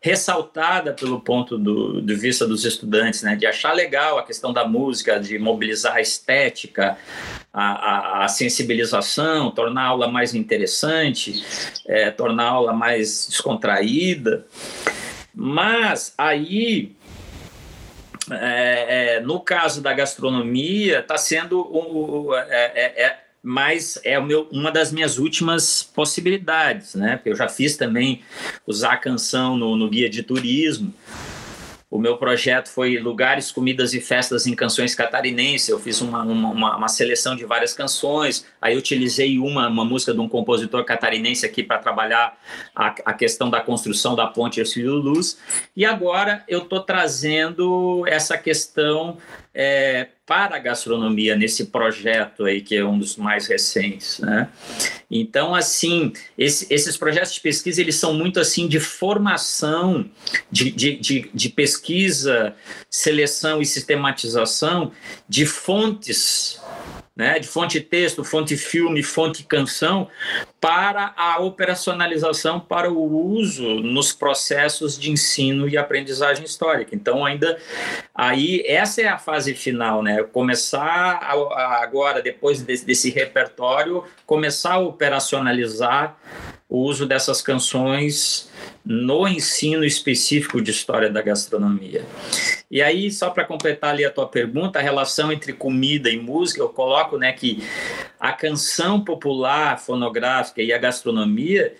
ressaltada 0.00 0.92
pelo 0.92 1.20
ponto 1.20 1.56
do, 1.56 2.02
de 2.02 2.14
vista 2.16 2.46
dos 2.46 2.64
estudantes, 2.64 3.22
né, 3.22 3.36
de 3.36 3.46
achar 3.46 3.72
legal 3.72 4.18
a 4.18 4.24
questão 4.24 4.52
da 4.52 4.66
música, 4.66 5.20
de 5.20 5.38
mobilizar 5.38 5.94
a 5.94 6.00
estética, 6.00 6.98
a, 7.52 7.62
a, 7.62 8.24
a 8.24 8.28
sensibilização, 8.28 9.52
tornar 9.52 9.82
a 9.82 9.88
aula 9.88 10.08
mais 10.08 10.34
interessante, 10.34 11.44
é, 11.86 12.10
tornar 12.10 12.44
a 12.44 12.50
aula 12.50 12.72
mais 12.72 13.28
descontraída, 13.28 14.44
mas 15.32 16.12
aí 16.18 16.96
é, 18.30 19.16
é, 19.16 19.20
no 19.20 19.40
caso 19.40 19.80
da 19.80 19.92
gastronomia, 19.92 21.00
está 21.00 21.16
sendo 21.16 21.60
um, 21.60 22.34
é, 22.34 22.72
é, 22.74 23.04
é, 23.04 23.18
mais 23.42 23.98
é 24.02 24.18
o 24.18 24.24
meu, 24.24 24.48
uma 24.50 24.72
das 24.72 24.90
minhas 24.90 25.18
últimas 25.18 25.82
possibilidades, 25.82 26.94
né? 26.94 27.20
Eu 27.24 27.36
já 27.36 27.48
fiz 27.48 27.76
também 27.76 28.22
usar 28.66 28.92
a 28.92 28.96
canção 28.96 29.56
no, 29.56 29.76
no 29.76 29.88
guia 29.88 30.10
de 30.10 30.22
turismo. 30.22 30.92
O 31.88 32.00
meu 32.00 32.16
projeto 32.16 32.68
foi 32.68 32.98
Lugares, 32.98 33.52
Comidas 33.52 33.94
e 33.94 34.00
Festas 34.00 34.44
em 34.44 34.56
Canções 34.56 34.92
Catarinenses. 34.92 35.68
Eu 35.68 35.78
fiz 35.78 36.00
uma, 36.00 36.22
uma, 36.22 36.76
uma 36.76 36.88
seleção 36.88 37.36
de 37.36 37.44
várias 37.44 37.72
canções. 37.74 38.44
Aí 38.60 38.76
utilizei 38.76 39.38
uma, 39.38 39.68
uma 39.68 39.84
música 39.84 40.12
de 40.12 40.18
um 40.18 40.28
compositor 40.28 40.84
catarinense 40.84 41.46
aqui 41.46 41.62
para 41.62 41.78
trabalhar 41.78 42.36
a, 42.74 42.88
a, 43.04 43.12
questão 43.12 43.48
da 43.48 43.60
construção 43.60 44.16
da 44.16 44.26
ponte 44.26 44.58
Ercílio 44.58 44.94
Luz. 44.94 45.38
E 45.76 45.84
agora 45.84 46.42
eu 46.48 46.64
estou 46.64 46.80
trazendo 46.80 48.04
essa 48.08 48.36
questão 48.36 49.18
é, 49.58 50.08
para 50.26 50.56
a 50.56 50.58
gastronomia 50.58 51.34
nesse 51.34 51.66
projeto 51.66 52.44
aí 52.44 52.60
que 52.60 52.76
é 52.76 52.84
um 52.84 52.98
dos 52.98 53.16
mais 53.16 53.46
recentes, 53.46 54.18
né? 54.18 54.50
Então, 55.10 55.54
assim, 55.54 56.12
esse, 56.36 56.66
esses 56.68 56.94
projetos 56.96 57.32
de 57.32 57.40
pesquisa 57.40 57.80
eles 57.80 57.94
são 57.94 58.12
muito 58.12 58.38
assim 58.38 58.68
de 58.68 58.78
formação, 58.78 60.10
de, 60.50 60.70
de, 60.70 60.96
de, 60.96 61.30
de 61.32 61.48
pesquisa, 61.48 62.54
seleção 62.90 63.62
e 63.62 63.66
sistematização 63.66 64.92
de 65.26 65.46
fontes 65.46 66.60
né, 67.16 67.38
de 67.38 67.48
fonte 67.48 67.80
texto, 67.80 68.22
fonte 68.22 68.58
filme, 68.58 69.02
fonte 69.02 69.42
canção, 69.44 70.06
para 70.66 71.14
a 71.16 71.38
operacionalização, 71.38 72.58
para 72.58 72.90
o 72.90 73.30
uso 73.30 73.62
nos 73.76 74.12
processos 74.12 74.98
de 74.98 75.12
ensino 75.12 75.68
e 75.68 75.78
aprendizagem 75.78 76.44
histórica. 76.44 76.92
Então, 76.92 77.24
ainda 77.24 77.56
aí, 78.12 78.64
essa 78.66 79.00
é 79.00 79.06
a 79.06 79.16
fase 79.16 79.54
final, 79.54 80.02
né? 80.02 80.24
Começar 80.24 81.20
a, 81.22 81.34
a, 81.34 81.82
agora, 81.84 82.20
depois 82.20 82.62
desse, 82.62 82.84
desse 82.84 83.10
repertório, 83.10 84.02
começar 84.26 84.72
a 84.72 84.78
operacionalizar 84.80 86.16
o 86.68 86.80
uso 86.80 87.06
dessas 87.06 87.40
canções 87.40 88.50
no 88.84 89.26
ensino 89.28 89.84
específico 89.84 90.60
de 90.60 90.72
história 90.72 91.08
da 91.08 91.22
gastronomia. 91.22 92.04
E 92.68 92.82
aí, 92.82 93.10
só 93.10 93.30
para 93.30 93.44
completar 93.44 93.90
ali 93.90 94.04
a 94.04 94.10
tua 94.10 94.26
pergunta, 94.26 94.78
a 94.78 94.82
relação 94.82 95.30
entre 95.30 95.52
comida 95.52 96.10
e 96.10 96.18
música, 96.18 96.60
eu 96.60 96.68
coloco 96.68 97.16
né, 97.16 97.32
que 97.32 97.62
a 98.18 98.32
canção 98.32 99.00
popular 99.00 99.78
fonográfica 99.78 100.55
e 100.62 100.72
a 100.72 100.78
gastronomia 100.78 101.74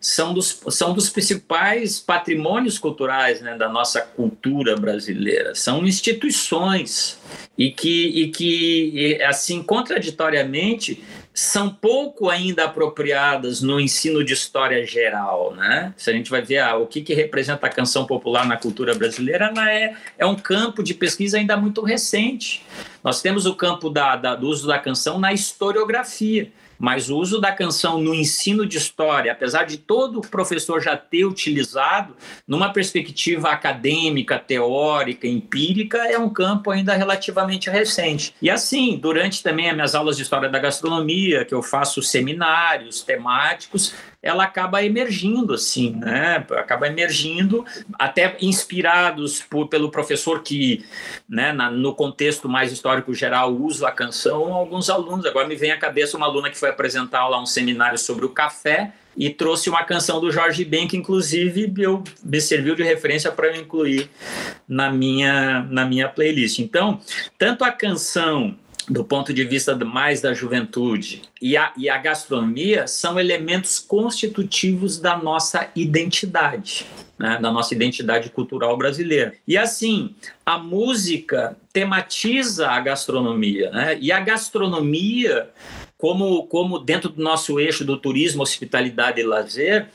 são 0.00 0.34
dos, 0.34 0.60
são 0.68 0.92
dos 0.92 1.08
principais 1.08 1.98
patrimônios 1.98 2.78
culturais 2.78 3.40
né, 3.40 3.56
da 3.56 3.68
nossa 3.70 4.02
cultura 4.02 4.76
brasileira. 4.76 5.54
São 5.54 5.86
instituições 5.86 7.18
e 7.56 7.70
que, 7.70 8.06
e 8.08 8.28
que 8.28 9.22
assim, 9.22 9.62
contraditoriamente, 9.62 11.02
são 11.32 11.68
pouco 11.68 12.30
ainda 12.30 12.64
apropriadas 12.64 13.60
no 13.60 13.80
ensino 13.80 14.22
de 14.22 14.32
história 14.32 14.86
geral, 14.86 15.52
né? 15.56 15.92
Se 15.96 16.08
a 16.08 16.12
gente 16.12 16.30
vai 16.30 16.40
ver 16.40 16.58
ah, 16.58 16.76
o 16.76 16.86
que, 16.86 17.00
que 17.00 17.12
representa 17.12 17.66
a 17.66 17.70
canção 17.70 18.06
popular 18.06 18.46
na 18.46 18.56
cultura 18.56 18.94
brasileira, 18.94 19.46
ela 19.46 19.72
é, 19.72 19.96
é 20.16 20.24
um 20.24 20.36
campo 20.36 20.80
de 20.80 20.94
pesquisa 20.94 21.36
ainda 21.36 21.56
muito 21.56 21.82
recente. 21.82 22.64
Nós 23.02 23.20
temos 23.20 23.46
o 23.46 23.54
campo 23.54 23.90
da, 23.90 24.14
da, 24.14 24.36
do 24.36 24.46
uso 24.46 24.68
da 24.68 24.78
canção 24.78 25.18
na 25.18 25.32
historiografia 25.32 26.52
mas 26.84 27.08
o 27.08 27.16
uso 27.16 27.40
da 27.40 27.50
canção 27.50 27.98
no 27.98 28.14
ensino 28.14 28.66
de 28.66 28.76
história, 28.76 29.32
apesar 29.32 29.64
de 29.64 29.78
todo 29.78 30.20
professor 30.20 30.82
já 30.82 30.94
ter 30.94 31.24
utilizado, 31.24 32.14
numa 32.46 32.74
perspectiva 32.74 33.48
acadêmica, 33.48 34.38
teórica, 34.38 35.26
empírica, 35.26 35.96
é 36.06 36.18
um 36.18 36.28
campo 36.28 36.70
ainda 36.70 36.92
relativamente 36.94 37.70
recente. 37.70 38.34
E 38.42 38.50
assim, 38.50 38.98
durante 38.98 39.42
também 39.42 39.70
as 39.70 39.74
minhas 39.74 39.94
aulas 39.94 40.18
de 40.18 40.24
história 40.24 40.50
da 40.50 40.58
gastronomia, 40.58 41.46
que 41.46 41.54
eu 41.54 41.62
faço 41.62 42.02
seminários 42.02 43.00
temáticos, 43.00 43.94
ela 44.24 44.44
acaba 44.44 44.82
emergindo 44.82 45.52
assim, 45.52 45.90
né? 45.90 46.44
Acaba 46.52 46.86
emergindo, 46.86 47.62
até 47.98 48.34
inspirados 48.40 49.42
por, 49.42 49.68
pelo 49.68 49.90
professor 49.90 50.42
que, 50.42 50.82
né, 51.28 51.52
na, 51.52 51.70
no 51.70 51.94
contexto 51.94 52.48
mais 52.48 52.72
histórico 52.72 53.12
geral, 53.12 53.54
usa 53.54 53.88
a 53.88 53.92
canção, 53.92 54.54
alguns 54.54 54.88
alunos. 54.88 55.26
Agora 55.26 55.46
me 55.46 55.54
vem 55.54 55.72
à 55.72 55.78
cabeça 55.78 56.16
uma 56.16 56.24
aluna 56.24 56.48
que 56.48 56.56
foi 56.56 56.70
apresentar 56.70 57.28
lá 57.28 57.38
um 57.38 57.44
seminário 57.44 57.98
sobre 57.98 58.24
o 58.24 58.30
café 58.30 58.92
e 59.14 59.28
trouxe 59.28 59.68
uma 59.68 59.84
canção 59.84 60.20
do 60.20 60.32
Jorge 60.32 60.64
Ben 60.64 60.88
que 60.88 60.96
inclusive 60.96 61.72
eu 61.76 62.02
me 62.24 62.40
serviu 62.40 62.74
de 62.74 62.82
referência 62.82 63.30
para 63.30 63.48
eu 63.48 63.60
incluir 63.60 64.10
na 64.66 64.90
minha 64.90 65.62
na 65.70 65.84
minha 65.84 66.08
playlist. 66.08 66.58
Então, 66.58 66.98
tanto 67.38 67.62
a 67.62 67.70
canção 67.70 68.56
do 68.88 69.04
ponto 69.04 69.32
de 69.32 69.44
vista 69.44 69.74
mais 69.76 70.20
da 70.20 70.34
juventude 70.34 71.22
e 71.40 71.56
a, 71.56 71.72
e 71.76 71.88
a 71.88 71.96
gastronomia 71.98 72.86
são 72.86 73.18
elementos 73.18 73.78
constitutivos 73.78 74.98
da 74.98 75.16
nossa 75.16 75.70
identidade. 75.74 76.86
Né, 77.16 77.38
da 77.40 77.52
nossa 77.52 77.72
identidade 77.72 78.28
cultural 78.28 78.76
brasileira. 78.76 79.34
E 79.46 79.56
assim, 79.56 80.16
a 80.44 80.58
música 80.58 81.56
tematiza 81.72 82.68
a 82.68 82.80
gastronomia, 82.80 83.70
né? 83.70 83.96
e 84.00 84.10
a 84.10 84.18
gastronomia, 84.18 85.48
como, 85.96 86.44
como 86.48 86.80
dentro 86.80 87.08
do 87.08 87.22
nosso 87.22 87.60
eixo 87.60 87.84
do 87.84 87.96
turismo, 87.96 88.42
hospitalidade 88.42 89.20
e 89.20 89.24
lazer, 89.24 89.86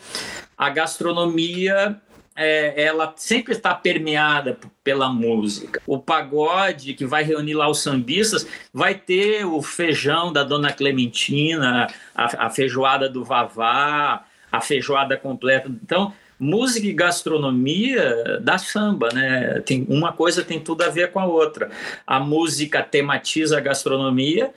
a 0.57 0.69
gastronomia 0.69 1.99
é, 2.41 2.83
ela 2.83 3.13
sempre 3.17 3.51
está 3.51 3.75
permeada 3.75 4.57
pela 4.81 5.09
música. 5.09 5.81
O 5.85 5.99
pagode, 5.99 6.93
que 6.93 7.05
vai 7.05 7.21
reunir 7.21 7.53
lá 7.53 7.69
os 7.69 7.81
sambistas, 7.81 8.47
vai 8.73 8.95
ter 8.95 9.43
o 9.43 9.61
feijão 9.61 10.31
da 10.31 10.41
Dona 10.41 10.71
Clementina, 10.71 11.87
a, 12.15 12.45
a 12.45 12.49
feijoada 12.49 13.09
do 13.09 13.25
Vavá, 13.25 14.23
a 14.49 14.61
feijoada 14.61 15.17
completa. 15.17 15.69
Então, 15.83 16.13
música 16.39 16.87
e 16.87 16.93
gastronomia 16.93 18.39
da 18.39 18.57
samba, 18.57 19.09
né? 19.13 19.61
Tem 19.65 19.85
uma 19.89 20.13
coisa 20.13 20.41
tem 20.41 20.61
tudo 20.61 20.83
a 20.83 20.89
ver 20.89 21.11
com 21.11 21.19
a 21.19 21.25
outra. 21.25 21.69
A 22.07 22.21
música 22.21 22.81
tematiza 22.81 23.57
a 23.57 23.61
gastronomia 23.61 24.51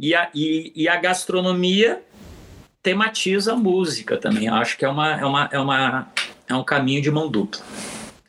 e 0.00 0.16
a, 0.16 0.28
e, 0.34 0.72
e 0.74 0.88
a 0.88 0.96
gastronomia 0.96 2.02
tematiza 2.82 3.52
a 3.52 3.56
música 3.56 4.16
também. 4.16 4.48
Acho 4.48 4.76
que 4.76 4.84
é 4.84 4.88
uma, 4.88 5.12
é 5.12 5.24
uma, 5.24 5.48
é 5.52 5.58
uma 5.60 6.08
é 6.48 6.54
um 6.54 6.64
caminho 6.64 7.02
de 7.02 7.10
mão 7.10 7.28
dupla. 7.28 7.60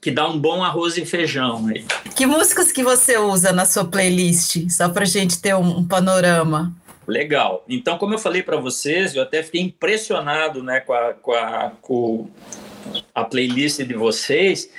Que 0.02 0.12
dá 0.12 0.28
um 0.28 0.40
bom 0.40 0.64
arroz 0.64 0.98
e 0.98 1.06
feijão 1.06 1.68
aí. 1.68 1.86
Que 2.16 2.26
músicas 2.26 2.72
que 2.72 2.84
você 2.84 3.18
usa 3.18 3.52
na 3.52 3.66
sua 3.66 3.86
playlist? 3.86 4.70
Só 4.70 4.88
para 4.90 5.04
a 5.04 5.08
gente 5.08 5.42
ter 5.42 5.56
um, 5.56 5.80
um 5.80 5.88
panorama. 5.88 6.74
Legal. 7.08 7.66
Então, 7.68 7.98
como 7.98 8.14
eu 8.14 8.20
falei 8.20 8.44
para 8.44 8.58
vocês, 8.58 9.16
eu 9.16 9.24
até 9.24 9.42
fiquei 9.42 9.62
impressionado 9.62 10.64
né, 10.64 10.80
com, 10.80 10.94
a, 10.94 11.14
com, 11.14 11.34
a, 11.34 11.72
com 11.82 12.30
a 13.14 13.24
playlist 13.24 13.82
de 13.82 13.94
vocês. 13.94 14.70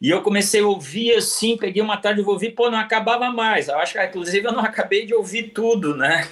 E 0.00 0.10
eu 0.10 0.22
comecei 0.22 0.60
a 0.60 0.66
ouvir 0.66 1.14
assim, 1.14 1.56
peguei 1.56 1.82
uma 1.82 1.96
tarde 1.96 2.20
e 2.20 2.24
vou 2.24 2.34
ouvir, 2.34 2.50
pô, 2.50 2.70
não 2.70 2.78
acabava 2.78 3.30
mais. 3.30 3.66
Eu 3.66 3.78
acho 3.78 3.94
que, 3.94 4.02
inclusive, 4.02 4.46
eu 4.46 4.52
não 4.52 4.62
acabei 4.64 5.04
de 5.04 5.14
ouvir 5.14 5.50
tudo, 5.50 5.96
né? 5.96 6.28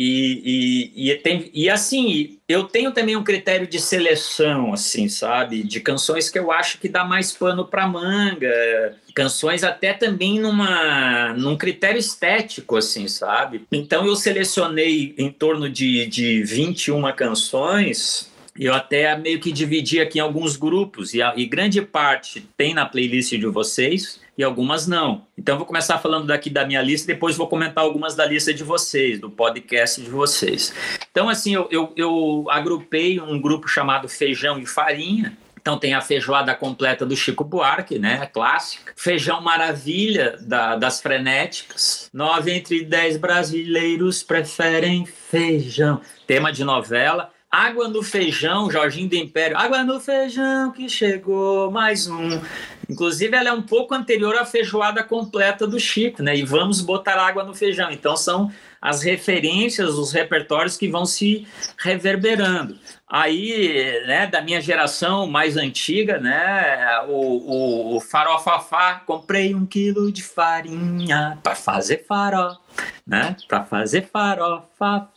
E, 0.00 0.92
e, 0.94 1.10
e, 1.10 1.14
tem, 1.16 1.50
e 1.52 1.68
assim, 1.68 2.38
eu 2.48 2.62
tenho 2.62 2.92
também 2.92 3.16
um 3.16 3.24
critério 3.24 3.66
de 3.66 3.80
seleção, 3.80 4.72
assim, 4.72 5.08
sabe? 5.08 5.64
De 5.64 5.80
canções 5.80 6.30
que 6.30 6.38
eu 6.38 6.52
acho 6.52 6.78
que 6.78 6.88
dá 6.88 7.02
mais 7.02 7.32
pano 7.32 7.64
para 7.64 7.88
manga, 7.88 8.94
canções 9.12 9.64
até 9.64 9.92
também 9.92 10.38
numa, 10.38 11.32
num 11.32 11.56
critério 11.56 11.98
estético, 11.98 12.76
assim, 12.76 13.08
sabe? 13.08 13.66
Então 13.72 14.06
eu 14.06 14.14
selecionei 14.14 15.16
em 15.18 15.32
torno 15.32 15.68
de, 15.68 16.06
de 16.06 16.44
21 16.44 17.12
canções 17.16 18.30
eu 18.58 18.74
até 18.74 19.16
meio 19.16 19.38
que 19.40 19.52
dividi 19.52 20.00
aqui 20.00 20.18
em 20.18 20.22
alguns 20.22 20.56
grupos, 20.56 21.14
e, 21.14 21.22
a, 21.22 21.32
e 21.36 21.46
grande 21.46 21.80
parte 21.80 22.46
tem 22.56 22.74
na 22.74 22.84
playlist 22.84 23.30
de 23.30 23.46
vocês 23.46 24.20
e 24.36 24.42
algumas 24.44 24.86
não. 24.86 25.26
Então 25.36 25.56
vou 25.56 25.66
começar 25.66 25.98
falando 25.98 26.26
daqui 26.26 26.50
da 26.50 26.64
minha 26.66 26.82
lista, 26.82 27.06
depois 27.06 27.36
vou 27.36 27.48
comentar 27.48 27.84
algumas 27.84 28.14
da 28.14 28.24
lista 28.26 28.52
de 28.54 28.64
vocês, 28.64 29.20
do 29.20 29.30
podcast 29.30 30.00
de 30.00 30.10
vocês. 30.10 30.72
Então, 31.10 31.28
assim, 31.28 31.54
eu, 31.54 31.68
eu, 31.70 31.92
eu 31.96 32.46
agrupei 32.48 33.20
um 33.20 33.40
grupo 33.40 33.68
chamado 33.68 34.08
Feijão 34.08 34.58
e 34.58 34.66
Farinha, 34.66 35.36
Então 35.60 35.78
tem 35.78 35.92
a 35.92 36.00
feijoada 36.00 36.54
completa 36.54 37.04
do 37.04 37.16
Chico 37.16 37.44
Buarque, 37.44 37.98
né? 37.98 38.26
Clássica. 38.32 38.92
Feijão 38.96 39.40
Maravilha 39.40 40.38
da, 40.40 40.76
das 40.76 41.00
Frenéticas. 41.00 42.08
Nove 42.12 42.52
entre 42.52 42.84
dez 42.84 43.16
brasileiros 43.16 44.22
preferem 44.22 45.04
feijão. 45.04 46.00
Tema 46.26 46.52
de 46.52 46.64
novela. 46.64 47.30
Água 47.50 47.88
no 47.88 48.02
feijão, 48.02 48.70
Jorginho 48.70 49.08
do 49.08 49.16
Império. 49.16 49.56
Água 49.56 49.82
no 49.82 49.98
feijão 49.98 50.70
que 50.70 50.86
chegou 50.86 51.70
mais 51.70 52.06
um. 52.06 52.40
Inclusive, 52.86 53.34
ela 53.34 53.48
é 53.48 53.52
um 53.52 53.62
pouco 53.62 53.94
anterior 53.94 54.34
à 54.36 54.44
feijoada 54.44 55.02
completa 55.02 55.66
do 55.66 55.80
Chico, 55.80 56.22
né? 56.22 56.36
E 56.36 56.42
vamos 56.42 56.82
botar 56.82 57.14
água 57.14 57.44
no 57.44 57.54
feijão. 57.54 57.90
Então, 57.90 58.16
são 58.16 58.52
as 58.80 59.02
referências, 59.02 59.94
os 59.94 60.12
repertórios 60.12 60.76
que 60.76 60.88
vão 60.88 61.06
se 61.06 61.46
reverberando. 61.78 62.78
Aí, 63.08 64.02
né, 64.06 64.26
da 64.26 64.42
minha 64.42 64.60
geração 64.60 65.26
mais 65.26 65.56
antiga, 65.56 66.18
né, 66.18 67.00
o, 67.08 67.94
o, 67.94 67.96
o 67.96 68.00
farofafá, 68.00 69.02
comprei 69.06 69.54
um 69.54 69.64
quilo 69.64 70.12
de 70.12 70.22
farinha 70.22 71.38
para 71.42 71.54
fazer 71.54 72.04
faró, 72.06 72.58
né, 73.06 73.34
para 73.48 73.64
fazer 73.64 74.08
farofa. 74.12 75.08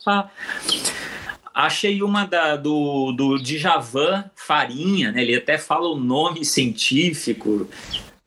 Achei 1.54 2.02
uma 2.02 2.24
da, 2.24 2.56
do, 2.56 3.12
do 3.12 3.38
Djavan 3.38 4.24
Farinha, 4.34 5.12
né? 5.12 5.22
ele 5.22 5.36
até 5.36 5.58
fala 5.58 5.88
o 5.88 5.98
nome 5.98 6.44
científico. 6.44 7.68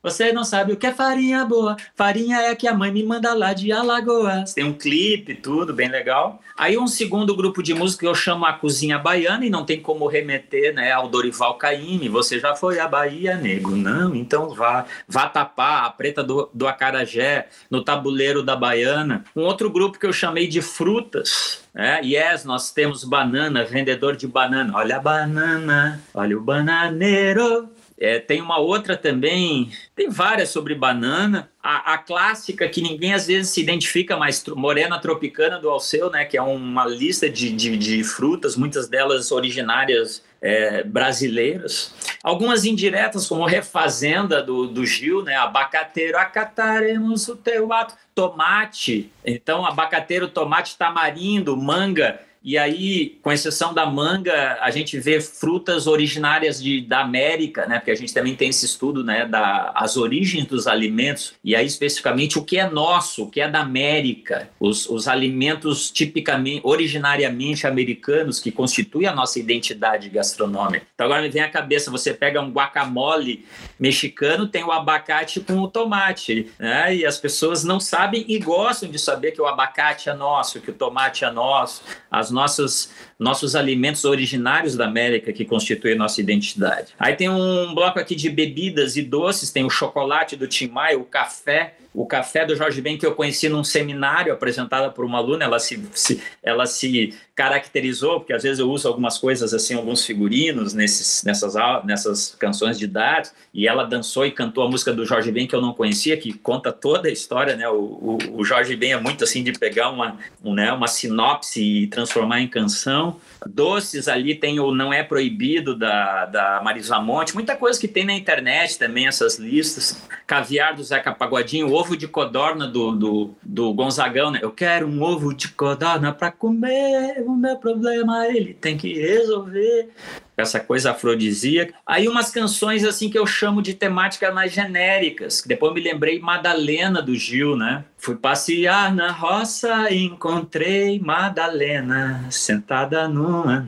Você 0.06 0.32
não 0.32 0.44
sabe 0.44 0.72
o 0.72 0.78
que 0.78 0.86
é 0.86 0.94
farinha 0.94 1.44
boa. 1.44 1.76
Farinha 1.96 2.38
é 2.38 2.54
que 2.54 2.68
a 2.68 2.76
mãe 2.76 2.92
me 2.92 3.04
manda 3.04 3.34
lá 3.34 3.54
de 3.54 3.72
Alagoas. 3.72 4.54
Tem 4.54 4.64
um 4.64 4.72
clipe, 4.72 5.34
tudo 5.34 5.74
bem 5.74 5.90
legal. 5.90 6.40
Aí 6.56 6.78
um 6.78 6.86
segundo 6.86 7.36
grupo 7.36 7.64
de 7.64 7.74
música 7.74 8.02
que 8.02 8.08
eu 8.08 8.14
chamo 8.14 8.46
a 8.46 8.54
Cozinha 8.54 9.00
Baiana 9.00 9.48
e 9.48 9.50
não 9.50 9.66
tem 9.66 9.82
como 9.82 10.06
remeter 10.06 10.76
né, 10.76 10.92
ao 10.92 11.10
Dorival 11.10 11.56
Caymmi. 11.56 12.08
Você 12.08 12.40
já 12.40 12.56
foi 12.56 12.80
à 12.80 12.88
Bahia, 12.88 13.36
nego? 13.36 13.72
Não, 13.72 14.14
então 14.14 14.50
vá. 14.50 14.86
Vá 15.08 15.28
tapar 15.28 15.86
a 15.86 15.90
preta 15.90 16.24
do, 16.24 16.52
do 16.54 16.68
Acarajé 16.68 17.48
no 17.68 17.84
tabuleiro 17.84 18.44
da 18.44 18.56
Baiana. 18.56 19.26
Um 19.36 19.42
outro 19.42 19.72
grupo 19.72 19.98
que 19.98 20.06
eu 20.06 20.14
chamei 20.14 20.46
de 20.46 20.62
Frutas. 20.62 21.66
É, 21.74 22.00
yes, 22.06 22.46
nós 22.46 22.72
temos 22.72 23.04
banana, 23.04 23.66
vendedor 23.66 24.16
de 24.16 24.28
banana. 24.28 24.72
Olha 24.76 24.98
a 24.98 25.00
banana, 25.00 26.00
olha 26.14 26.38
o 26.38 26.42
bananeiro. 26.42 27.70
É, 27.98 28.20
tem 28.20 28.42
uma 28.42 28.58
outra 28.58 28.98
também, 28.98 29.72
tem 29.96 30.10
várias 30.10 30.50
sobre 30.50 30.75
banana. 30.75 31.50
A, 31.64 31.94
a, 31.94 31.98
clássica 31.98 32.68
que 32.68 32.82
ninguém 32.82 33.14
às 33.14 33.28
vezes 33.28 33.52
se 33.52 33.62
identifica, 33.62 34.18
mas 34.18 34.44
Morena 34.48 35.00
Tropicana 35.00 35.60
do 35.60 35.70
Alceu, 35.70 36.12
né, 36.12 36.25
que 36.25 36.38
é 36.38 36.42
uma 36.42 36.86
lista 36.86 37.30
de, 37.30 37.52
de, 37.52 37.78
de 37.78 38.04
frutas, 38.04 38.56
muitas 38.56 38.88
delas 38.88 39.32
originárias 39.32 40.24
é, 40.42 40.84
brasileiras. 40.84 41.96
Algumas 42.22 42.66
indiretas, 42.66 43.28
como 43.28 43.46
Refazenda 43.46 44.44
do, 44.44 44.68
do 44.68 44.86
Gil, 44.86 45.24
né, 45.24 45.36
abacateiro, 45.36 46.18
acataremos 46.18 47.28
o 47.28 47.36
teu 47.36 47.72
ato. 47.72 47.96
Tomate, 48.14 49.12
então 49.25 49.66
abacateiro, 49.66 50.30
tomate, 50.30 50.78
tamarindo, 50.78 51.58
manga 51.58 52.18
e 52.46 52.60
aí, 52.60 53.18
com 53.24 53.32
exceção 53.32 53.74
da 53.74 53.88
manga, 53.88 54.60
a 54.62 54.70
gente 54.70 55.00
vê 55.00 55.20
frutas 55.20 55.88
originárias 55.88 56.62
de, 56.62 56.80
da 56.80 57.02
América, 57.02 57.66
né? 57.66 57.80
Porque 57.80 57.90
a 57.90 57.96
gente 57.96 58.14
também 58.14 58.36
tem 58.36 58.50
esse 58.50 58.68
estudo, 58.68 59.04
né? 59.04 59.25
Da, 59.25 59.72
as 59.74 59.98
origens 59.98 60.46
dos 60.46 60.68
alimentos. 60.68 61.34
E 61.44 61.56
aí, 61.56 61.66
especificamente, 61.66 62.38
o 62.38 62.44
que 62.44 62.60
é 62.60 62.70
nosso, 62.70 63.24
o 63.24 63.30
que 63.32 63.42
é 63.42 63.50
da 63.50 63.62
América. 63.62 64.48
Os, 64.60 64.88
os 64.88 65.08
alimentos 65.08 65.90
tipicamente, 65.90 66.62
originariamente 66.64 67.66
americanos, 67.66 68.40
que 68.40 68.52
constituem 68.52 69.08
a 69.08 69.16
nossa 69.16 69.40
identidade 69.40 70.08
gastronômica. 70.08 70.86
Então, 70.94 71.08
agora 71.08 71.24
me 71.24 71.30
vem 71.30 71.42
à 71.42 71.50
cabeça, 71.50 71.90
você 71.90 72.14
pega 72.14 72.40
um 72.40 72.52
guacamole 72.52 73.44
mexicano, 73.80 74.48
tem 74.48 74.64
o 74.64 74.72
abacate 74.72 75.40
com 75.40 75.62
o 75.62 75.68
tomate, 75.68 76.52
né? 76.60 76.96
E 76.96 77.08
as 77.08 77.18
pessoas 77.18 77.64
não 77.64 77.80
sabem 77.80 78.24
e 78.28 78.38
gostam 78.38 78.88
de 78.88 79.00
saber 79.00 79.32
que 79.32 79.42
o 79.42 79.48
abacate 79.48 80.10
é 80.10 80.14
nosso, 80.14 80.62
que 80.62 80.70
o 80.70 80.75
tomate 80.75 81.25
é 81.25 81.32
nosso. 81.32 81.82
As 82.12 82.35
nossas, 82.36 82.92
nossos 83.18 83.56
alimentos 83.56 84.06
originários 84.06 84.75
da 84.75 84.86
América 84.86 85.34
que 85.34 85.46
constituem 85.46 85.96
nossa 85.96 86.22
identidade. 86.22 86.94
Aí 87.00 87.15
tem 87.15 87.30
um 87.30 87.74
bloco 87.74 87.98
aqui 87.98 88.13
de 88.13 88.30
bebidas 88.30 88.98
e 88.98 89.01
doces, 89.01 89.51
tem 89.51 89.65
o 89.65 89.70
chocolate 89.70 90.36
do 90.36 90.48
Tim 90.48 90.68
Maia, 90.68 91.00
o 91.00 91.06
café, 91.06 91.75
o 91.96 92.06
café 92.06 92.46
do 92.46 92.56
Jorge 92.56 92.82
Ben 92.82 92.98
que 92.98 93.06
eu 93.06 93.16
conheci 93.16 93.48
num 93.48 93.64
seminário 93.64 94.34
apresentado 94.34 94.92
por 94.94 95.06
uma 95.06 95.18
aluna, 95.18 95.46
ela 95.46 95.60
se, 95.60 95.82
se, 95.94 96.22
ela 96.44 96.66
se 96.66 97.14
caracterizou, 97.36 98.20
porque 98.20 98.34
às 98.34 98.44
vezes 98.44 98.60
eu 98.60 98.70
uso 98.72 98.88
algumas 98.88 99.18
coisas 99.18 99.54
assim, 99.54 99.74
alguns 99.74 100.06
figurinos 100.06 100.74
nesses, 100.74 101.24
nessas, 101.24 101.54
nessas 101.84 102.36
canções 102.40 102.80
de 102.80 102.88
dados, 102.88 103.32
e 103.54 103.68
ela 103.68 103.84
dançou 103.84 104.25
e 104.25 104.32
cantou 104.32 104.64
a 104.64 104.70
música 104.70 104.94
do 104.94 105.06
Jorge 105.06 105.32
Ben 105.32 105.46
que 105.46 105.56
eu 105.56 105.62
não 105.62 105.74
conhecia, 105.74 106.16
que 106.16 106.32
conta 106.34 106.72
toda 106.72 107.10
a 107.10 107.12
história, 107.12 107.56
né? 107.56 107.68
O, 107.68 107.75
o, 107.75 108.18
o 108.38 108.46
Jorge 108.46 108.75
Ben 108.75 108.94
é 108.94 109.00
muito 109.00 109.24
assim 109.24 109.44
de 109.44 109.52
pegar 109.52 109.90
uma, 109.90 110.18
um, 110.44 110.54
né, 110.54 110.72
uma 110.72 110.88
sinopse 110.88 111.62
e 111.62 111.88
transformar 111.88 112.42
em 112.42 112.48
canção. 112.48 113.18
Doces 113.46 114.08
ali 114.08 114.34
tem 114.34 114.60
o 114.60 114.74
Não 114.74 114.94
É 114.94 115.03
Proibido 115.03 115.75
da, 115.75 116.25
da 116.25 116.62
Marisa 116.64 117.00
Monte, 117.00 117.34
muita 117.34 117.55
coisa 117.55 117.79
que 117.79 117.88
tem 117.88 118.05
na 118.05 118.14
internet 118.14 118.79
também, 118.79 119.08
essas 119.08 119.38
listas. 119.38 120.01
Caviar 120.25 120.74
do 120.74 120.84
Zeca 120.84 121.12
Pagodinho, 121.12 121.70
ovo 121.86 121.96
de 121.96 122.08
codorna 122.08 122.68
do, 122.68 122.92
do, 122.92 123.36
do 123.44 123.74
Gonzagão, 123.74 124.32
né? 124.32 124.40
Eu 124.42 124.52
quero 124.52 124.88
um 124.88 125.02
ovo 125.02 125.34
de 125.34 125.50
codorna 125.50 126.12
para 126.12 126.32
comer, 126.32 127.24
o 127.26 127.36
meu 127.36 127.58
problema 127.58 128.28
ele 128.28 128.54
tem 128.54 128.76
que 128.76 128.94
resolver 128.94 129.90
essa 130.38 130.60
coisa 130.60 130.92
afrodisíaca. 130.92 131.74
Aí 131.86 132.08
umas 132.08 132.30
canções 132.30 132.84
assim 132.84 133.10
que 133.10 133.18
eu 133.18 133.26
chamo 133.26 133.62
de 133.62 133.74
temáticas 133.74 134.34
mais 134.34 134.52
genéricas. 134.52 135.44
Depois 135.46 135.74
me 135.74 135.82
lembrei 135.82 136.20
Madalena 136.20 137.02
do 137.02 137.16
Gil, 137.16 137.56
né? 137.56 137.86
Fui 137.98 138.16
passear 138.16 138.94
na 138.94 139.12
roça 139.12 139.90
e 139.90 140.04
encontrei 140.04 141.00
Madalena 141.00 142.26
sentada 142.30 143.08
numa 143.08 143.66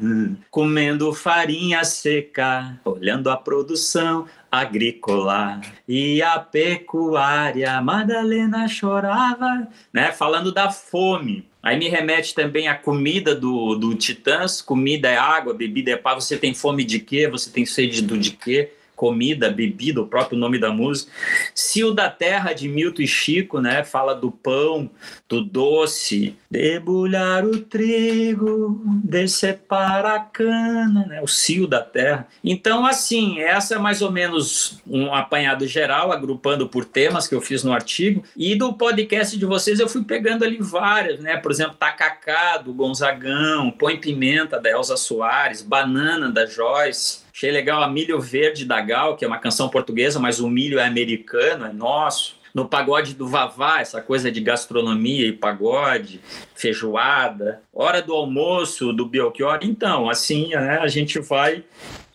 comendo 0.52 1.14
farinha 1.14 1.84
seca, 1.84 2.78
olhando 2.84 3.30
a 3.30 3.38
produção 3.38 4.26
agrícola 4.52 5.62
e 5.88 6.22
a 6.22 6.40
pecuária. 6.40 7.82
Madalena 7.82 8.68
chorava, 8.68 9.68
né? 9.94 10.12
Falando 10.12 10.52
da 10.52 10.70
fome. 10.70 11.46
Aí 11.62 11.78
me 11.78 11.90
remete 11.90 12.34
também 12.34 12.68
à 12.68 12.76
comida 12.76 13.36
do, 13.36 13.76
do 13.76 13.94
Titãs, 13.96 14.62
comida 14.62 15.10
é 15.10 15.18
água, 15.18 15.54
bebida 15.54 15.92
é 15.92 15.98
pá, 15.98 16.16
você 16.16 16.38
tem 16.38 16.54
fome 16.54 16.84
de 16.84 17.00
quê? 17.00 17.28
Você 17.28 17.50
tem 17.50 17.66
sede 17.66 18.02
do 18.02 18.18
de 18.18 18.32
quê? 18.32 18.72
comida, 18.98 19.52
bebida, 19.52 20.02
o 20.02 20.08
próprio 20.08 20.38
nome 20.38 20.58
da 20.58 20.72
música. 20.72 21.12
Cio 21.54 21.94
da 21.94 22.10
Terra, 22.10 22.52
de 22.52 22.68
Milton 22.68 23.04
e 23.04 23.08
Chico, 23.08 23.62
né? 23.62 23.84
Fala 23.84 24.16
do 24.16 24.32
pão, 24.32 24.90
do 25.30 25.42
doce, 25.42 26.36
debulhar 26.50 27.46
o 27.46 27.60
trigo, 27.62 28.82
decepar 29.04 30.04
a 30.06 30.20
cana? 30.20 30.97
O 31.28 31.30
cio 31.30 31.68
da 31.68 31.82
terra. 31.82 32.26
Então, 32.42 32.86
assim, 32.86 33.40
essa 33.40 33.76
é 33.76 33.78
mais 33.78 34.02
ou 34.02 34.10
menos 34.10 34.82
um 34.88 35.14
apanhado 35.14 35.68
geral, 35.68 36.14
agrupando 36.14 36.70
por 36.70 36.86
temas 36.86 37.28
que 37.28 37.36
eu 37.36 37.42
fiz 37.42 37.66
no 37.66 37.74
artigo. 37.74 38.24
E 38.36 38.56
do 38.56 38.72
podcast 38.72 39.38
de 39.38 39.46
vocês 39.46 39.82
eu 39.82 39.90
fui 39.90 40.06
pegando 40.06 40.46
ali 40.46 40.58
várias, 40.58 41.20
né? 41.20 41.36
Por 41.36 41.52
exemplo, 41.52 41.76
Tacacá, 41.78 42.58
do 42.58 42.74
Gonzagão, 42.74 43.70
Põe 43.72 43.98
Pimenta, 43.98 44.58
da 44.58 44.70
Elza 44.70 44.96
Soares, 44.96 45.62
Banana, 45.62 46.32
da 46.32 46.46
Joyce, 46.46 47.28
Achei 47.38 47.52
legal 47.52 47.84
a 47.84 47.88
Milho 47.88 48.20
Verde 48.20 48.66
da 48.66 48.82
Gal, 48.82 49.16
que 49.16 49.24
é 49.24 49.28
uma 49.28 49.38
canção 49.38 49.70
portuguesa, 49.70 50.20
mas 50.20 50.40
o 50.40 50.50
milho 50.50 50.80
é 50.80 50.88
americano, 50.88 51.66
é 51.66 51.72
nosso. 51.72 52.37
No 52.54 52.68
pagode 52.68 53.14
do 53.14 53.28
Vavá, 53.28 53.82
essa 53.82 54.02
coisa 54.02 54.32
de 54.32 54.42
gastronomia 54.42 55.28
e 55.28 55.32
pagode, 55.32 56.22
feijoada, 56.56 57.62
hora 57.74 58.02
do 58.02 58.14
almoço 58.14 58.92
do 58.92 59.06
Belchior. 59.06 59.60
Então, 59.62 60.10
assim, 60.10 60.50
né, 60.50 60.80
a 60.80 60.88
gente 60.88 61.20
vai 61.20 61.64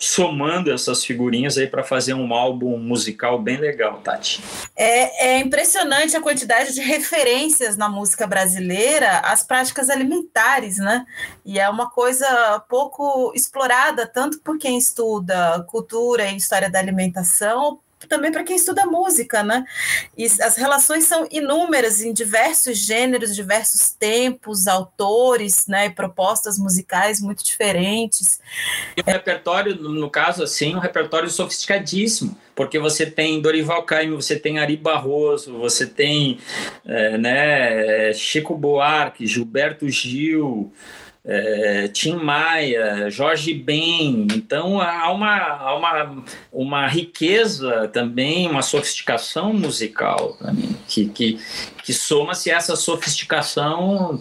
somando 0.03 0.73
essas 0.73 1.05
figurinhas 1.05 1.57
aí 1.57 1.69
para 1.69 1.85
fazer 1.85 2.13
um 2.13 2.35
álbum 2.35 2.77
musical 2.77 3.39
bem 3.39 3.57
legal, 3.57 4.01
Tati. 4.03 4.43
É, 4.77 5.29
é, 5.29 5.39
impressionante 5.39 6.17
a 6.17 6.21
quantidade 6.21 6.75
de 6.75 6.81
referências 6.81 7.77
na 7.77 7.89
música 7.89 8.27
brasileira 8.27 9.21
às 9.21 9.45
práticas 9.45 9.89
alimentares, 9.89 10.79
né? 10.79 11.07
E 11.45 11.57
é 11.57 11.69
uma 11.69 11.89
coisa 11.89 12.27
pouco 12.69 13.33
explorada, 13.33 14.05
tanto 14.05 14.41
por 14.41 14.59
quem 14.59 14.77
estuda 14.77 15.65
cultura 15.69 16.29
e 16.29 16.37
história 16.37 16.69
da 16.69 16.81
alimentação, 16.81 17.79
também 18.09 18.33
para 18.33 18.45
quem 18.45 18.57
estuda 18.57 18.87
música, 18.87 19.43
né? 19.43 19.65
E 20.17 20.25
as 20.25 20.57
relações 20.57 21.05
são 21.05 21.27
inúmeras 21.31 22.03
em 22.03 22.13
diversos 22.13 22.79
gêneros, 22.79 23.35
diversos 23.35 23.91
tempos, 23.91 24.67
autores, 24.67 25.67
né? 25.67 25.87
E 25.87 25.91
propostas 25.91 26.59
musicais 26.59 27.21
muito 27.21 27.45
diferentes. 27.45 28.41
E 28.97 29.01
o 29.01 29.05
repertório, 29.05 29.75
no 29.77 30.11
caso, 30.11 30.43
assim, 30.43 30.75
um 30.75 30.79
repertório 30.79 31.31
sofisticadíssimo, 31.31 32.37
porque 32.55 32.79
você 32.79 33.07
tem 33.07 33.41
Dorival 33.41 33.83
Caymmi, 33.85 34.15
você 34.15 34.39
tem 34.39 34.59
Ari 34.59 34.77
Barroso, 34.77 35.59
você 35.59 35.87
tem 35.87 36.39
é, 36.85 37.19
né, 37.19 38.13
Chico 38.13 38.57
Buarque, 38.57 39.27
Gilberto 39.27 39.89
Gil, 39.89 40.73
é, 41.25 41.89
Tim 41.89 42.17
Maia, 42.17 43.11
Jorge 43.11 43.55
Ben. 43.55 44.27
Então 44.35 44.81
há 44.81 45.11
uma, 45.13 45.39
há 45.39 45.77
uma, 45.77 46.25
uma 46.53 46.87
riqueza 46.87 47.89
também, 47.89 48.49
uma 48.49 48.63
sofisticação 48.63 49.53
musical 49.53 50.37
que, 50.89 51.07
que, 51.09 51.39
que 51.83 51.93
soma-se 51.93 52.51
essa 52.51 52.75
sofisticação, 52.75 54.19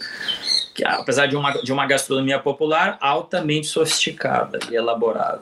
que, 0.76 0.86
apesar 0.86 1.28
de 1.28 1.36
uma, 1.36 1.52
de 1.54 1.74
uma 1.74 1.86
gastronomia 1.86 2.40
popular, 2.40 2.98
altamente 3.02 3.68
sofisticada 3.68 4.60
e 4.70 4.76
elaborada. 4.76 5.42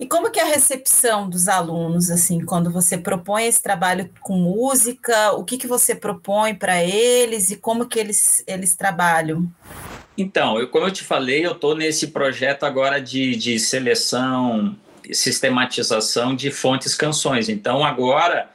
E 0.00 0.06
como 0.06 0.30
que 0.30 0.38
é 0.38 0.42
a 0.42 0.46
recepção 0.46 1.28
dos 1.28 1.48
alunos, 1.48 2.08
assim, 2.08 2.44
quando 2.44 2.70
você 2.70 2.96
propõe 2.96 3.46
esse 3.46 3.60
trabalho 3.60 4.08
com 4.20 4.34
música, 4.36 5.32
o 5.32 5.42
que, 5.42 5.58
que 5.58 5.66
você 5.66 5.92
propõe 5.92 6.54
para 6.54 6.82
eles 6.84 7.50
e 7.50 7.56
como 7.56 7.86
que 7.86 7.98
eles, 7.98 8.42
eles 8.46 8.76
trabalham? 8.76 9.50
Então, 10.18 10.58
eu, 10.58 10.66
como 10.66 10.84
eu 10.84 10.90
te 10.90 11.04
falei, 11.04 11.46
eu 11.46 11.52
estou 11.52 11.76
nesse 11.76 12.08
projeto 12.08 12.64
agora 12.64 13.00
de, 13.00 13.36
de 13.36 13.56
seleção, 13.60 14.76
sistematização 15.12 16.34
de 16.34 16.50
fontes 16.50 16.96
canções. 16.96 17.48
Então, 17.48 17.84
agora 17.84 18.50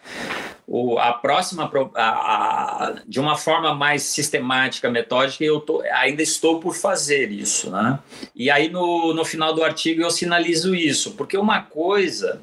o, 0.68 1.00
a 1.00 1.14
próxima, 1.14 1.72
a, 1.96 2.04
a, 2.04 2.96
de 3.08 3.18
uma 3.18 3.38
forma 3.38 3.74
mais 3.74 4.04
sistemática, 4.04 4.90
metódica, 4.90 5.42
eu 5.46 5.62
tô, 5.62 5.82
ainda 5.94 6.22
estou 6.22 6.60
por 6.60 6.76
fazer 6.76 7.32
isso. 7.32 7.70
Né? 7.70 7.98
E 8.36 8.52
aí, 8.52 8.70
no, 8.70 9.14
no 9.14 9.24
final 9.24 9.54
do 9.54 9.64
artigo, 9.64 10.02
eu 10.02 10.12
sinalizo 10.12 10.76
isso, 10.76 11.12
porque 11.12 11.38
uma 11.38 11.62
coisa 11.62 12.42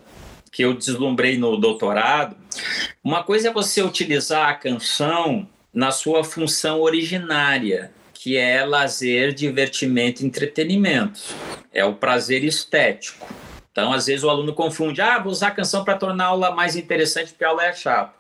que 0.51 0.65
eu 0.65 0.73
deslumbrei 0.73 1.37
no 1.37 1.59
doutorado, 1.59 2.37
uma 3.05 3.23
coisa 3.23 3.49
é 3.49 3.53
você 3.53 3.83
utilizar 3.83 4.49
a 4.49 4.55
canção 4.55 5.47
na 5.73 5.91
sua 5.91 6.25
função 6.25 6.81
originária, 6.81 7.93
que 8.23 8.37
é 8.37 8.63
lazer, 8.67 9.33
divertimento 9.33 10.27
entretenimento. 10.27 11.23
É 11.73 11.83
o 11.87 11.95
prazer 11.95 12.45
estético. 12.45 13.27
Então, 13.73 13.95
às 13.95 14.07
vezes, 14.07 14.23
o 14.23 14.29
aluno 14.29 14.53
confunde: 14.53 15.01
ah, 15.01 15.19
vou 15.19 15.33
usar 15.33 15.49
a 15.49 15.53
canção 15.53 15.83
para 15.85 15.97
tornar 15.97 16.25
a 16.25 16.29
aula 16.29 16.55
mais 16.55 16.77
interessante 16.77 17.29
porque 17.29 17.45
a 17.45 17.49
aula 17.49 17.65
é 17.65 17.73
chata. 17.73 18.13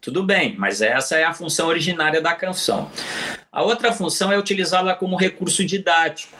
Tudo 0.00 0.22
bem, 0.22 0.54
mas 0.56 0.80
essa 0.80 1.16
é 1.16 1.24
a 1.24 1.34
função 1.34 1.66
originária 1.66 2.20
da 2.20 2.34
canção. 2.34 2.88
A 3.50 3.62
outra 3.64 3.92
função 3.92 4.30
é 4.30 4.38
utilizá-la 4.38 4.94
como 4.94 5.16
recurso 5.16 5.64
didático. 5.64 6.36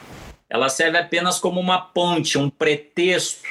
Ela 0.49 0.69
serve 0.69 0.97
apenas 0.97 1.39
como 1.39 1.59
uma 1.59 1.81
ponte, 1.81 2.37
um 2.37 2.49
pretexto. 2.49 3.43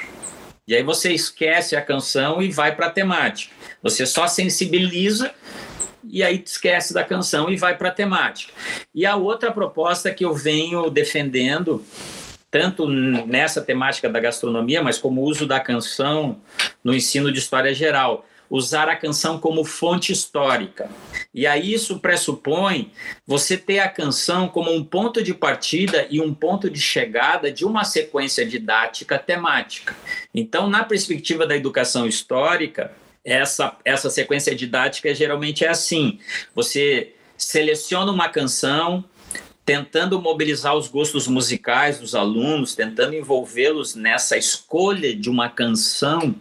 E 0.67 0.75
aí 0.75 0.83
você 0.83 1.13
esquece 1.13 1.77
a 1.77 1.83
canção 1.83 2.41
e 2.41 2.51
vai 2.51 2.75
para 2.75 2.87
a 2.87 2.91
temática. 2.91 3.55
Você 3.83 4.07
só 4.07 4.27
sensibiliza 4.27 5.35
e 6.13 6.23
aí 6.23 6.43
esquece 6.45 6.93
da 6.93 7.03
canção 7.03 7.49
e 7.49 7.57
vai 7.57 7.75
para 7.75 7.89
a 7.89 7.93
temática. 7.93 8.53
E 8.95 9.07
a 9.07 9.17
outra 9.17 9.51
proposta 9.51 10.13
que 10.13 10.23
eu 10.23 10.35
venho 10.35 10.91
defendendo 10.91 11.83
tanto 12.51 12.87
nessa 12.87 13.63
temática 13.63 14.11
da 14.11 14.21
gastronomia, 14.21 14.83
mas 14.83 14.99
como 14.99 15.23
uso 15.23 15.47
da 15.47 15.59
canção 15.59 16.39
no 16.85 16.95
ensino 16.95 17.33
de 17.33 17.39
história 17.39 17.73
geral. 17.73 18.27
Usar 18.51 18.91
a 18.91 18.95
canção 18.97 19.39
como 19.39 19.65
fonte 19.65 20.13
histórica. 20.13 20.91
E 21.33 21.47
aí 21.47 21.73
isso 21.73 21.99
pressupõe 21.99 22.93
você 23.27 23.57
ter 23.57 23.79
a 23.79 23.89
canção 23.89 24.47
como 24.47 24.71
um 24.71 24.85
ponto 24.85 25.23
de 25.23 25.33
partida 25.33 26.07
e 26.11 26.21
um 26.21 26.35
ponto 26.35 26.69
de 26.69 26.79
chegada 26.79 27.51
de 27.51 27.65
uma 27.65 27.85
sequência 27.85 28.45
didática 28.45 29.19
temática. 29.19 29.97
Então, 30.35 30.69
na 30.69 30.85
perspectiva 30.85 31.47
da 31.47 31.57
educação 31.57 32.07
histórica, 32.07 32.93
essa, 33.25 33.77
essa 33.85 34.11
sequência 34.11 34.55
didática 34.55 35.15
geralmente 35.15 35.65
é 35.65 35.69
assim: 35.69 36.19
você 36.55 37.15
seleciona 37.37 38.11
uma 38.11 38.29
canção, 38.29 39.05
tentando 39.65 40.21
mobilizar 40.21 40.77
os 40.77 40.89
gostos 40.89 41.27
musicais 41.29 41.99
dos 41.99 42.15
alunos, 42.15 42.75
tentando 42.75 43.15
envolvê-los 43.15 43.95
nessa 43.95 44.37
escolha 44.37 45.15
de 45.15 45.31
uma 45.31 45.49
canção. 45.49 46.35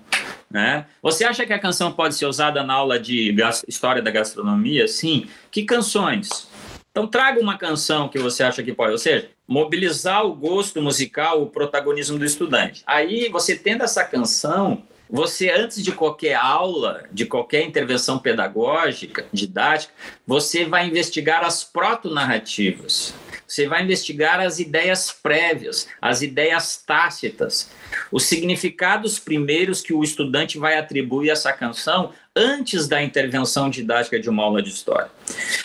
Né? 0.49 0.85
Você 1.01 1.23
acha 1.23 1.45
que 1.45 1.53
a 1.53 1.59
canção 1.59 1.91
pode 1.91 2.15
ser 2.15 2.25
usada 2.25 2.63
na 2.63 2.73
aula 2.73 2.99
de 2.99 3.33
história 3.67 4.01
da 4.01 4.11
gastronomia? 4.11 4.87
Sim. 4.87 5.27
Que 5.49 5.63
canções? 5.63 6.49
Então 6.91 7.07
traga 7.07 7.39
uma 7.39 7.57
canção 7.57 8.09
que 8.09 8.19
você 8.19 8.43
acha 8.43 8.61
que 8.61 8.73
pode, 8.73 8.91
ou 8.91 8.97
seja, 8.97 9.29
mobilizar 9.47 10.25
o 10.25 10.35
gosto 10.35 10.81
musical, 10.81 11.41
o 11.41 11.47
protagonismo 11.47 12.19
do 12.19 12.25
estudante. 12.25 12.83
Aí 12.85 13.29
você 13.29 13.55
tendo 13.55 13.83
essa 13.83 14.03
canção, 14.03 14.83
você, 15.11 15.49
antes 15.49 15.83
de 15.83 15.91
qualquer 15.91 16.35
aula, 16.35 17.03
de 17.11 17.25
qualquer 17.25 17.65
intervenção 17.65 18.17
pedagógica, 18.17 19.25
didática, 19.33 19.93
você 20.25 20.63
vai 20.63 20.87
investigar 20.87 21.43
as 21.43 21.65
proto-narrativas. 21.65 23.13
Você 23.45 23.67
vai 23.67 23.83
investigar 23.83 24.39
as 24.39 24.59
ideias 24.59 25.11
prévias, 25.11 25.85
as 26.01 26.21
ideias 26.21 26.77
tácitas, 26.77 27.69
os 28.09 28.23
significados 28.23 29.19
primeiros 29.19 29.81
que 29.81 29.93
o 29.93 30.01
estudante 30.01 30.57
vai 30.57 30.77
atribuir 30.77 31.29
a 31.29 31.33
essa 31.33 31.51
canção 31.51 32.13
antes 32.33 32.87
da 32.87 33.03
intervenção 33.03 33.69
didática 33.69 34.17
de 34.17 34.29
uma 34.29 34.43
aula 34.43 34.63
de 34.63 34.69
história. 34.69 35.11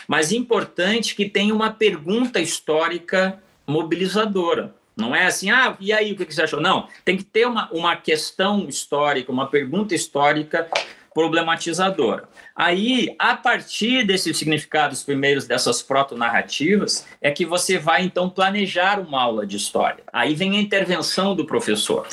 Mas 0.09 0.33
importante 0.33 1.15
que 1.15 1.29
tenha 1.29 1.55
uma 1.55 1.71
pergunta 1.71 2.41
histórica 2.41 3.41
mobilizadora. 3.65 4.75
Não 4.97 5.15
é 5.15 5.27
assim, 5.27 5.51
ah, 5.51 5.77
e 5.79 5.93
aí, 5.93 6.13
o 6.13 6.17
que 6.17 6.25
você 6.25 6.43
achou? 6.43 6.61
Não, 6.61 6.89
tem 7.05 7.19
que 7.19 7.25
ter 7.25 7.47
uma, 7.47 7.69
uma 7.71 7.97
questão 7.97 8.67
histórica, 8.67 9.31
uma 9.31 9.47
pergunta 9.47 9.95
histórica 9.95 10.67
problematizadora. 11.13 12.29
Aí, 12.55 13.15
a 13.19 13.35
partir 13.35 14.07
desses 14.07 14.37
significados 14.37 15.03
primeiros 15.03 15.47
dessas 15.47 15.83
proto-narrativas, 15.83 17.07
é 17.21 17.31
que 17.31 17.45
você 17.45 17.79
vai 17.79 18.05
então 18.05 18.31
planejar 18.31 18.99
uma 18.99 19.23
aula 19.23 19.47
de 19.47 19.57
história. 19.57 20.05
Aí 20.13 20.35
vem 20.35 20.57
a 20.57 20.61
intervenção 20.61 21.35
do 21.35 21.47
professor. 21.47 22.07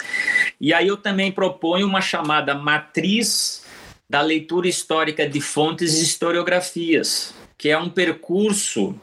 E 0.60 0.74
aí 0.74 0.88
eu 0.88 0.98
também 0.98 1.32
proponho 1.32 1.88
uma 1.88 2.02
chamada 2.02 2.54
matriz 2.54 3.66
da 4.10 4.22
leitura 4.22 4.68
histórica 4.68 5.28
de 5.28 5.40
fontes 5.40 6.00
e 6.00 6.04
historiografias, 6.04 7.34
que 7.58 7.70
é 7.70 7.78
um 7.78 7.90
percurso, 7.90 8.96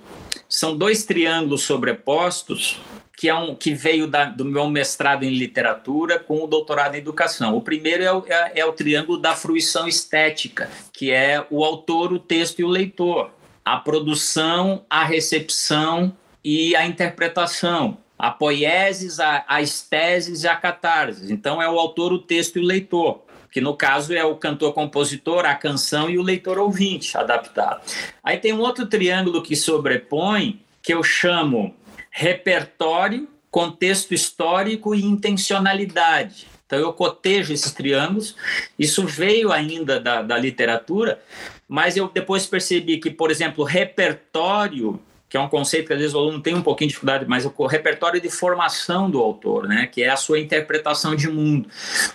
são 0.48 0.76
dois 0.76 1.04
triângulos 1.04 1.62
sobrepostos 1.62 2.80
que, 3.20 3.28
é 3.28 3.34
um, 3.34 3.54
que 3.54 3.74
veio 3.74 4.06
da, 4.06 4.24
do 4.24 4.46
meu 4.46 4.66
mestrado 4.70 5.24
em 5.24 5.34
literatura 5.34 6.18
com 6.18 6.42
o 6.42 6.46
doutorado 6.46 6.94
em 6.94 6.98
educação. 6.98 7.54
O 7.54 7.60
primeiro 7.60 8.02
é 8.02 8.10
o, 8.10 8.24
é, 8.26 8.60
é 8.60 8.64
o 8.64 8.72
triângulo 8.72 9.18
da 9.18 9.34
fruição 9.34 9.86
estética, 9.86 10.70
que 10.90 11.10
é 11.10 11.44
o 11.50 11.62
autor, 11.62 12.14
o 12.14 12.18
texto 12.18 12.60
e 12.60 12.64
o 12.64 12.68
leitor. 12.68 13.30
A 13.62 13.76
produção, 13.76 14.86
a 14.88 15.04
recepção 15.04 16.16
e 16.42 16.74
a 16.74 16.86
interpretação. 16.86 17.98
A 18.18 18.30
poieses, 18.30 19.20
a, 19.20 19.60
esteses 19.60 20.44
e 20.44 20.48
a 20.48 20.56
catarse. 20.56 21.30
Então, 21.30 21.60
é 21.60 21.68
o 21.68 21.78
autor, 21.78 22.14
o 22.14 22.18
texto 22.18 22.56
e 22.56 22.62
o 22.62 22.66
leitor 22.66 23.20
que 23.52 23.60
no 23.60 23.76
caso 23.76 24.14
é 24.14 24.24
o 24.24 24.36
cantor-compositor, 24.36 25.44
a 25.44 25.56
canção 25.56 26.08
e 26.08 26.16
o 26.16 26.22
leitor-ouvinte 26.22 27.18
adaptado. 27.18 27.82
Aí 28.22 28.38
tem 28.38 28.52
um 28.52 28.60
outro 28.60 28.86
triângulo 28.86 29.42
que 29.42 29.56
sobrepõe, 29.56 30.60
que 30.80 30.94
eu 30.94 31.02
chamo 31.02 31.74
repertório, 32.10 33.28
contexto 33.50 34.12
histórico 34.12 34.94
e 34.94 35.04
intencionalidade. 35.04 36.46
Então, 36.66 36.78
eu 36.78 36.92
cotejo 36.92 37.52
esses 37.52 37.72
triângulos. 37.72 38.36
Isso 38.78 39.04
veio 39.04 39.50
ainda 39.50 39.98
da, 39.98 40.22
da 40.22 40.38
literatura, 40.38 41.20
mas 41.68 41.96
eu 41.96 42.08
depois 42.08 42.46
percebi 42.46 42.98
que, 42.98 43.10
por 43.10 43.30
exemplo, 43.30 43.64
repertório, 43.64 45.00
que 45.28 45.36
é 45.36 45.40
um 45.40 45.48
conceito 45.48 45.88
que 45.88 45.92
às 45.92 45.98
vezes 45.98 46.14
o 46.14 46.18
aluno 46.18 46.40
tem 46.40 46.54
um 46.54 46.62
pouquinho 46.62 46.88
de 46.88 46.92
dificuldade, 46.92 47.24
mas 47.26 47.44
o 47.44 47.66
repertório 47.66 48.20
de 48.20 48.28
formação 48.28 49.10
do 49.10 49.20
autor, 49.20 49.66
né, 49.66 49.86
que 49.86 50.02
é 50.02 50.10
a 50.10 50.16
sua 50.16 50.38
interpretação 50.38 51.16
de 51.16 51.28
mundo. 51.28 51.68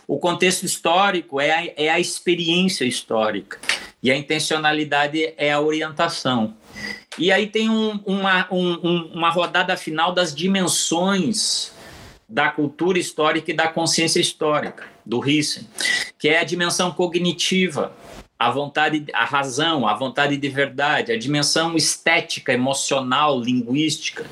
O 0.08 0.19
contexto 0.19 0.63
histórico 0.63 1.39
é 1.41 1.51
a, 1.51 1.73
é 1.75 1.89
a 1.89 1.99
experiência 1.99 2.86
histórica 2.86 3.60
e 4.01 4.12
a 4.12 4.15
intencionalidade 4.15 5.34
é 5.38 5.51
a 5.51 5.60
orientação. 5.60 6.55
E 7.17 7.31
aí 7.31 7.47
tem 7.47 7.69
um, 7.69 7.99
uma, 8.05 8.47
um, 8.51 9.11
uma 9.13 9.29
rodada 9.29 9.75
final 9.77 10.13
das 10.13 10.35
dimensões 10.35 11.71
da 12.27 12.49
cultura 12.49 12.97
histórica 12.97 13.51
e 13.51 13.55
da 13.55 13.67
consciência 13.67 14.19
histórica, 14.19 14.85
do 15.05 15.19
Rissen, 15.19 15.67
que 16.17 16.27
é 16.27 16.39
a 16.39 16.43
dimensão 16.43 16.91
cognitiva, 16.91 17.93
a 18.38 18.49
vontade, 18.49 19.05
a 19.13 19.23
razão, 19.23 19.88
a 19.88 19.93
vontade 19.93 20.35
de 20.35 20.49
verdade, 20.49 21.11
a 21.11 21.17
dimensão 21.17 21.75
estética, 21.75 22.51
emocional, 22.51 23.39
linguística, 23.39 24.25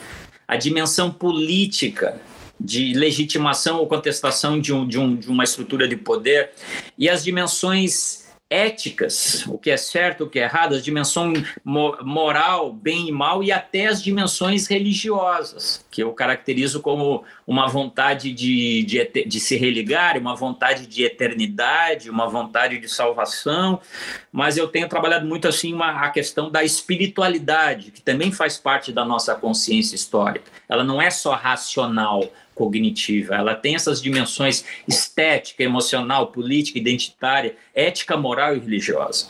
a 0.47 0.57
dimensão 0.57 1.11
política, 1.11 2.19
de 2.59 2.93
legitimação 2.93 3.79
ou 3.79 3.87
contestação 3.87 4.59
de, 4.59 4.71
um, 4.71 4.87
de, 4.87 4.97
um, 4.97 5.15
de 5.15 5.29
uma 5.29 5.43
estrutura 5.43 5.87
de 5.87 5.97
poder, 5.97 6.51
e 6.97 7.09
as 7.09 7.23
dimensões 7.23 8.22
éticas, 8.53 9.43
o 9.47 9.57
que 9.57 9.71
é 9.71 9.77
certo, 9.77 10.25
o 10.25 10.29
que 10.29 10.39
é 10.39 10.43
errado, 10.43 10.75
as 10.75 10.83
dimensões 10.83 11.43
moral, 11.65 12.71
bem 12.71 13.07
e 13.07 13.11
mal, 13.11 13.43
e 13.43 13.51
até 13.51 13.87
as 13.87 14.03
dimensões 14.03 14.67
religiosas, 14.67 15.83
que 15.89 16.03
eu 16.03 16.13
caracterizo 16.13 16.79
como 16.79 17.23
uma 17.47 17.67
vontade 17.67 18.31
de, 18.31 18.83
de, 18.83 19.25
de 19.25 19.39
se 19.39 19.57
religar, 19.57 20.19
uma 20.19 20.35
vontade 20.35 20.85
de 20.85 21.03
eternidade, 21.03 22.11
uma 22.11 22.27
vontade 22.27 22.77
de 22.77 22.87
salvação, 22.87 23.81
mas 24.31 24.55
eu 24.55 24.67
tenho 24.67 24.87
trabalhado 24.87 25.25
muito 25.25 25.47
assim 25.47 25.73
uma, 25.73 26.05
a 26.05 26.11
questão 26.11 26.51
da 26.51 26.63
espiritualidade, 26.63 27.89
que 27.89 28.01
também 28.01 28.31
faz 28.31 28.55
parte 28.57 28.91
da 28.91 29.03
nossa 29.03 29.33
consciência 29.33 29.95
histórica. 29.95 30.51
Ela 30.69 30.83
não 30.83 31.01
é 31.01 31.09
só 31.09 31.33
racional, 31.33 32.31
cognitiva. 32.53 33.35
Ela 33.35 33.55
tem 33.55 33.75
essas 33.75 34.01
dimensões 34.01 34.63
estética, 34.87 35.63
emocional, 35.63 36.27
política, 36.27 36.77
identitária, 36.77 37.55
ética, 37.73 38.15
moral 38.15 38.55
e 38.55 38.59
religiosa. 38.59 39.27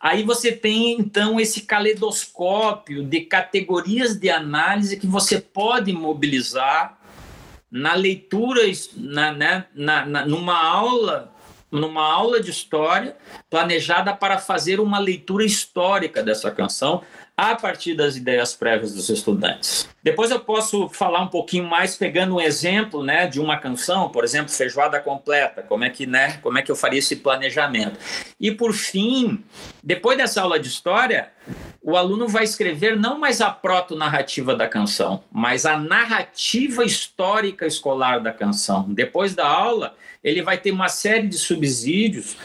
Aí 0.00 0.22
você 0.22 0.52
tem 0.52 0.92
então 0.92 1.40
esse 1.40 1.62
caleidoscópio 1.62 3.04
de 3.04 3.20
categorias 3.22 4.16
de 4.16 4.30
análise 4.30 4.96
que 4.96 5.06
você 5.06 5.40
pode 5.40 5.92
mobilizar 5.92 6.98
na 7.70 7.94
leitura, 7.94 8.62
na, 8.96 9.32
né, 9.32 9.64
na, 9.74 10.06
na, 10.06 10.26
numa 10.26 10.60
aula 10.60 11.32
numa 11.70 12.02
aula 12.02 12.40
de 12.40 12.50
história 12.50 13.16
planejada 13.48 14.12
para 14.12 14.38
fazer 14.38 14.80
uma 14.80 14.98
leitura 14.98 15.44
histórica 15.44 16.22
dessa 16.22 16.50
canção, 16.50 17.02
a 17.40 17.56
partir 17.56 17.94
das 17.94 18.16
ideias 18.16 18.54
prévias 18.54 18.94
dos 18.94 19.08
estudantes. 19.08 19.88
Depois 20.02 20.30
eu 20.30 20.40
posso 20.40 20.90
falar 20.90 21.22
um 21.22 21.28
pouquinho 21.28 21.64
mais 21.64 21.96
pegando 21.96 22.36
um 22.36 22.40
exemplo, 22.40 23.02
né, 23.02 23.26
de 23.26 23.40
uma 23.40 23.56
canção, 23.56 24.10
por 24.10 24.24
exemplo, 24.24 24.52
feijoada 24.52 25.00
completa, 25.00 25.62
como 25.62 25.82
é 25.82 25.88
que, 25.88 26.06
né, 26.06 26.38
como 26.42 26.58
é 26.58 26.62
que 26.62 26.70
eu 26.70 26.76
faria 26.76 26.98
esse 26.98 27.16
planejamento. 27.16 27.98
E 28.38 28.50
por 28.50 28.74
fim, 28.74 29.42
depois 29.82 30.18
dessa 30.18 30.42
aula 30.42 30.60
de 30.60 30.68
história, 30.68 31.30
o 31.82 31.96
aluno 31.96 32.28
vai 32.28 32.44
escrever 32.44 32.94
não 32.94 33.18
mais 33.18 33.40
a 33.40 33.50
proto-narrativa 33.50 34.54
da 34.54 34.68
canção, 34.68 35.24
mas 35.32 35.64
a 35.64 35.78
narrativa 35.78 36.84
histórica 36.84 37.66
escolar 37.66 38.20
da 38.20 38.32
canção. 38.32 38.84
Depois 38.88 39.34
da 39.34 39.48
aula, 39.48 39.94
ele 40.22 40.42
vai 40.42 40.58
ter 40.58 40.72
uma 40.72 40.88
série 40.88 41.26
de 41.26 41.38
subsídios 41.38 42.36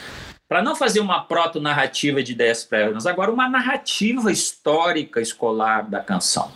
para 0.48 0.62
não 0.62 0.76
fazer 0.76 1.00
uma 1.00 1.20
proto-narrativa 1.24 2.22
de 2.22 2.32
ideias 2.32 2.64
prévias, 2.64 3.06
agora 3.06 3.32
uma 3.32 3.48
narrativa 3.48 4.30
histórica 4.30 5.20
escolar 5.20 5.88
da 5.88 6.00
canção. 6.00 6.52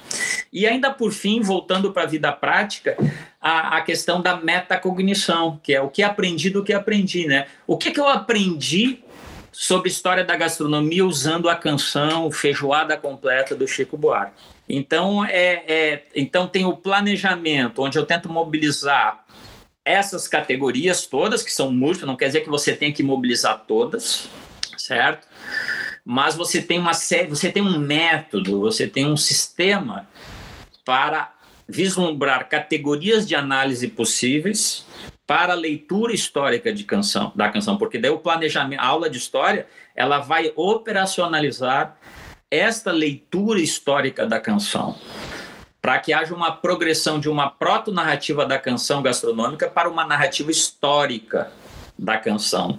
E 0.53 0.67
ainda 0.67 0.91
por 0.91 1.13
fim, 1.13 1.41
voltando 1.41 1.93
para 1.93 2.05
a 2.05 2.07
vida 2.07 2.31
prática, 2.33 2.97
a, 3.41 3.79
a, 3.79 3.83
questão 3.83 4.21
da 4.21 4.37
metacognição, 4.37 5.59
que 5.63 5.75
é 5.75 5.81
o 5.81 5.89
que 5.89 6.03
aprendi 6.03 6.51
do 6.51 6.63
que 6.63 6.73
aprendi, 6.73 7.27
né? 7.27 7.47
O 7.67 7.77
que, 7.77 7.91
que 7.91 7.99
eu 7.99 8.09
aprendi 8.09 9.03
sobre 9.51 9.89
história 9.89 10.25
da 10.25 10.37
gastronomia 10.37 11.05
usando 11.05 11.49
a 11.49 11.57
canção 11.57 12.31
Feijoada 12.31 12.97
Completa 12.97 13.57
do 13.57 13.67
Chico 13.67 13.97
Buarque? 13.97 14.41
Então, 14.69 15.25
é, 15.25 15.65
é, 15.67 16.05
então 16.15 16.47
tem 16.47 16.65
o 16.65 16.77
planejamento, 16.77 17.83
onde 17.83 17.99
eu 17.99 18.07
tento 18.07 18.29
mobilizar 18.29 19.25
essas 19.85 20.29
categorias 20.29 21.07
todas, 21.07 21.43
que 21.43 21.53
são 21.53 21.73
múltiplas, 21.73 22.09
não 22.09 22.17
quer 22.17 22.27
dizer 22.27 22.41
que 22.41 22.51
você 22.51 22.75
tenha 22.75 22.93
que 22.93 23.03
mobilizar 23.03 23.65
todas, 23.67 24.29
certo? 24.77 25.27
Mas 26.05 26.35
você 26.35 26.61
tem 26.61 26.79
uma 26.79 26.95
série, 26.95 27.29
você 27.29 27.51
tem 27.51 27.63
um 27.63 27.79
método, 27.79 28.61
você 28.61 28.87
tem 28.87 29.07
um 29.07 29.17
sistema 29.17 30.09
para 30.85 31.33
vislumbrar 31.69 32.49
categorias 32.49 33.27
de 33.27 33.35
análise 33.35 33.87
possíveis 33.89 34.85
para 35.27 35.53
a 35.53 35.57
leitura 35.57 36.13
histórica 36.13 36.73
de 36.73 36.83
canção, 36.83 37.33
da 37.37 37.49
canção, 37.49 37.79
porque 37.79 37.99
daí 37.99 38.11
o 38.11 38.19
planejamento, 38.19 38.81
a 38.81 38.87
aula 38.87 39.09
de 39.09 39.19
história, 39.19 39.67
ela 39.95 40.19
vai 40.19 40.53
operacionalizar 40.57 41.97
esta 42.51 42.91
leitura 42.91 43.61
histórica 43.61 44.27
da 44.27 44.41
canção 44.41 44.99
para 45.81 45.99
que 45.99 46.13
haja 46.13 46.35
uma 46.35 46.53
progressão 46.53 47.19
de 47.19 47.29
uma 47.29 47.49
proto-narrativa 47.49 48.45
da 48.45 48.59
canção 48.59 49.03
gastronômica 49.03 49.69
para 49.69 49.89
uma 49.89 50.05
narrativa 50.05 50.51
histórica 50.51 51.51
da 51.99 52.17
canção. 52.17 52.79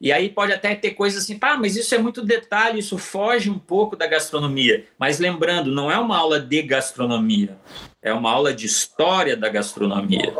E 0.00 0.10
aí 0.10 0.30
pode 0.30 0.52
até 0.52 0.74
ter 0.74 0.92
coisas 0.92 1.22
assim, 1.22 1.38
ah, 1.40 1.56
mas 1.58 1.76
isso 1.76 1.94
é 1.94 1.98
muito 1.98 2.22
detalhe, 2.24 2.78
isso 2.78 2.96
foge 2.96 3.50
um 3.50 3.58
pouco 3.58 3.94
da 3.94 4.06
gastronomia. 4.06 4.86
Mas 4.98 5.18
lembrando, 5.18 5.70
não 5.70 5.90
é 5.90 5.98
uma 5.98 6.16
aula 6.16 6.40
de 6.40 6.62
gastronomia, 6.62 7.56
é 8.02 8.12
uma 8.12 8.30
aula 8.30 8.52
de 8.52 8.64
história 8.64 9.36
da 9.36 9.48
gastronomia. 9.48 10.34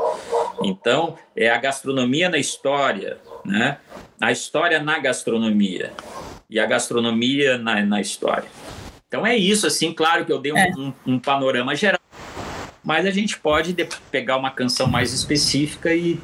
Então, 0.65 1.17
é 1.37 1.51
a 1.51 1.59
gastronomia 1.59 2.29
na 2.29 2.39
história, 2.39 3.19
né? 3.45 3.79
A 4.21 4.33
história 4.33 4.81
na 4.81 4.99
gastronomia 4.99 5.93
e 6.49 6.59
a 6.59 6.67
gastronomia 6.67 7.59
na, 7.59 7.85
na 7.85 8.01
história. 8.01 8.49
Então 9.09 9.27
é 9.27 9.37
isso, 9.37 9.67
assim, 9.67 9.93
claro 9.93 10.25
que 10.25 10.33
eu 10.33 10.39
dei 10.39 10.53
um, 10.53 10.59
é. 10.59 10.73
um, 10.77 10.93
um 11.07 11.19
panorama 11.19 11.75
geral, 11.75 12.01
mas 12.85 13.07
a 13.07 13.11
gente 13.11 13.39
pode 13.39 13.75
pegar 14.11 14.37
uma 14.37 14.51
canção 14.51 14.87
mais 14.87 15.13
específica 15.13 15.95
e 15.95 16.21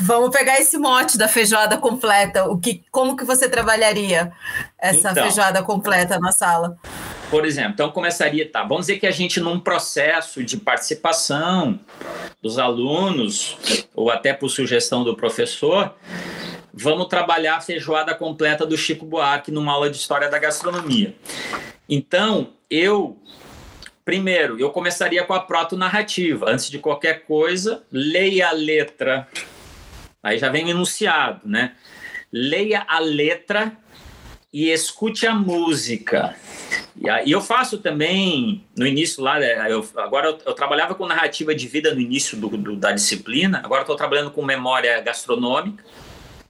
vamos 0.00 0.30
pegar 0.30 0.58
esse 0.58 0.78
mote 0.78 1.18
da 1.18 1.28
feijoada 1.28 1.76
completa. 1.76 2.44
O 2.48 2.58
que, 2.58 2.82
como 2.90 3.16
que 3.16 3.24
você 3.24 3.48
trabalharia 3.48 4.32
essa 4.78 5.10
então, 5.10 5.24
feijoada 5.24 5.62
completa 5.62 6.18
na 6.18 6.32
sala? 6.32 6.76
Por 7.30 7.44
exemplo, 7.44 7.72
então 7.72 7.90
começaria, 7.90 8.50
tá? 8.50 8.62
Vamos 8.62 8.86
dizer 8.86 8.98
que 8.98 9.06
a 9.06 9.10
gente 9.10 9.40
num 9.40 9.58
processo 9.60 10.42
de 10.42 10.56
participação 10.56 11.78
dos 12.42 12.58
alunos 12.58 13.56
ou 13.94 14.10
até 14.10 14.32
por 14.32 14.48
sugestão 14.48 15.04
do 15.04 15.16
professor, 15.16 15.94
vamos 16.72 17.06
trabalhar 17.06 17.56
a 17.56 17.60
feijoada 17.60 18.14
completa 18.14 18.66
do 18.66 18.76
Chico 18.76 19.04
Buarque 19.04 19.50
numa 19.50 19.72
aula 19.72 19.90
de 19.90 19.96
história 19.96 20.28
da 20.28 20.38
gastronomia. 20.38 21.14
Então, 21.88 22.48
eu 22.70 23.18
primeiro, 24.04 24.58
eu 24.58 24.70
começaria 24.70 25.24
com 25.24 25.32
a 25.32 25.40
proto-narrativa. 25.40 26.50
Antes 26.50 26.70
de 26.70 26.78
qualquer 26.78 27.24
coisa, 27.24 27.82
leia 27.90 28.48
a 28.48 28.52
letra. 28.52 29.28
Aí 30.22 30.38
já 30.38 30.48
vem 30.48 30.66
o 30.66 30.68
enunciado, 30.68 31.40
né? 31.44 31.74
Leia 32.32 32.84
a 32.88 32.98
letra 32.98 33.76
e 34.52 34.70
escute 34.70 35.26
a 35.26 35.34
música. 35.34 36.36
E 37.24 37.30
eu 37.30 37.40
faço 37.40 37.78
também, 37.78 38.64
no 38.76 38.86
início 38.86 39.22
lá, 39.22 39.38
né, 39.38 39.72
eu, 39.72 39.86
agora 39.96 40.28
eu, 40.28 40.38
eu, 40.44 40.52
trabalhava 40.52 40.94
com 40.94 41.06
narrativa 41.06 41.54
de 41.54 41.66
vida 41.66 41.94
no 41.94 42.00
início 42.00 42.36
do, 42.36 42.48
do, 42.48 42.76
da 42.76 42.92
disciplina, 42.92 43.60
agora 43.64 43.80
estou 43.80 43.96
trabalhando 43.96 44.30
com 44.30 44.44
memória 44.44 45.00
gastronômica, 45.00 45.82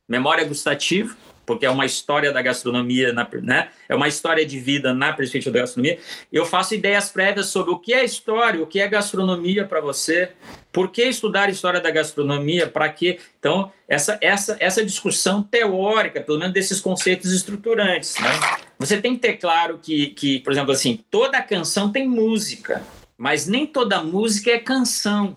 memória 0.09 0.45
gustativa 0.45 1.17
porque 1.53 1.67
é 1.67 1.71
uma 1.71 1.85
história 1.85 2.33
da 2.33 2.41
gastronomia, 2.41 3.13
na, 3.13 3.29
né? 3.43 3.69
é 3.89 3.95
uma 3.95 4.09
história 4.09 4.45
de 4.45 4.59
vida 4.59 4.95
na 4.95 5.13
perspectiva 5.13 5.53
da 5.53 5.61
gastronomia. 5.61 5.99
Eu 6.33 6.47
faço 6.47 6.75
ideias 6.75 7.11
prévias 7.11 7.47
sobre 7.47 7.73
o 7.73 7.79
que 7.79 7.93
é 7.93 8.05
história, 8.05 8.63
o 8.63 8.67
que 8.67 8.81
é 8.81 8.89
gastronomia 8.89 9.67
para 9.67 9.81
você, 9.81 10.31
por 10.73 10.91
que 10.91 11.03
estudar 11.03 11.51
história 11.51 11.81
da 11.81 11.91
gastronomia, 11.91 12.67
para 12.67 12.89
quê? 12.89 13.19
Então, 13.39 13.71
essa, 13.87 14.19
essa, 14.23 14.57
essa 14.59 14.85
discussão 14.85 15.43
teórica, 15.43 16.21
pelo 16.21 16.39
menos 16.39 16.55
desses 16.55 16.81
conceitos 16.81 17.31
estruturantes. 17.31 18.19
Né? 18.19 18.31
Você 18.79 19.01
tem 19.01 19.15
que 19.15 19.21
ter 19.21 19.35
claro 19.35 19.79
que, 19.79 20.09
que, 20.09 20.41
por 20.41 20.53
exemplo, 20.53 20.73
assim, 20.73 21.05
toda 21.11 21.43
canção 21.43 21.93
tem 21.93 22.09
música, 22.09 22.83
mas 23.19 23.47
nem 23.47 23.67
toda 23.67 24.03
música 24.03 24.51
é 24.51 24.59
canção. 24.59 25.37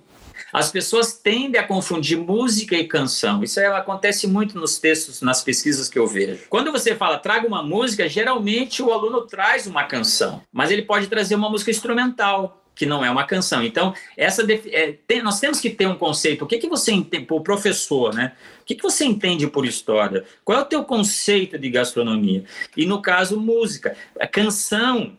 As 0.55 0.71
pessoas 0.71 1.11
tendem 1.11 1.59
a 1.59 1.67
confundir 1.67 2.17
música 2.17 2.77
e 2.77 2.87
canção. 2.87 3.43
Isso 3.43 3.59
acontece 3.59 4.25
muito 4.25 4.57
nos 4.57 4.77
textos, 4.77 5.21
nas 5.21 5.43
pesquisas 5.43 5.89
que 5.89 5.99
eu 5.99 6.07
vejo. 6.07 6.45
Quando 6.49 6.71
você 6.71 6.95
fala 6.95 7.17
traga 7.17 7.45
uma 7.45 7.61
música, 7.61 8.07
geralmente 8.07 8.81
o 8.81 8.93
aluno 8.93 9.23
traz 9.23 9.67
uma 9.67 9.83
canção, 9.83 10.41
mas 10.53 10.71
ele 10.71 10.83
pode 10.83 11.07
trazer 11.07 11.35
uma 11.35 11.49
música 11.49 11.71
instrumental 11.71 12.61
que 12.73 12.85
não 12.85 13.03
é 13.03 13.11
uma 13.11 13.25
canção. 13.25 13.63
Então, 13.63 13.93
essa 14.15 14.45
é, 14.71 14.93
tem, 15.05 15.21
nós 15.21 15.41
temos 15.41 15.59
que 15.59 15.69
ter 15.69 15.87
um 15.87 15.95
conceito. 15.95 16.45
O 16.45 16.47
que, 16.47 16.57
que 16.57 16.69
você 16.69 16.93
entende, 16.93 17.27
o 17.29 17.41
professor, 17.41 18.13
né? 18.13 18.33
O 18.61 18.65
que, 18.65 18.75
que 18.75 18.83
você 18.83 19.03
entende 19.03 19.47
por 19.47 19.65
história? 19.65 20.23
Qual 20.43 20.57
é 20.57 20.61
o 20.61 20.65
teu 20.65 20.83
conceito 20.85 21.57
de 21.57 21.69
gastronomia? 21.69 22.45
E 22.75 22.85
no 22.85 23.01
caso, 23.01 23.39
música. 23.39 23.95
A 24.19 24.27
canção 24.27 25.17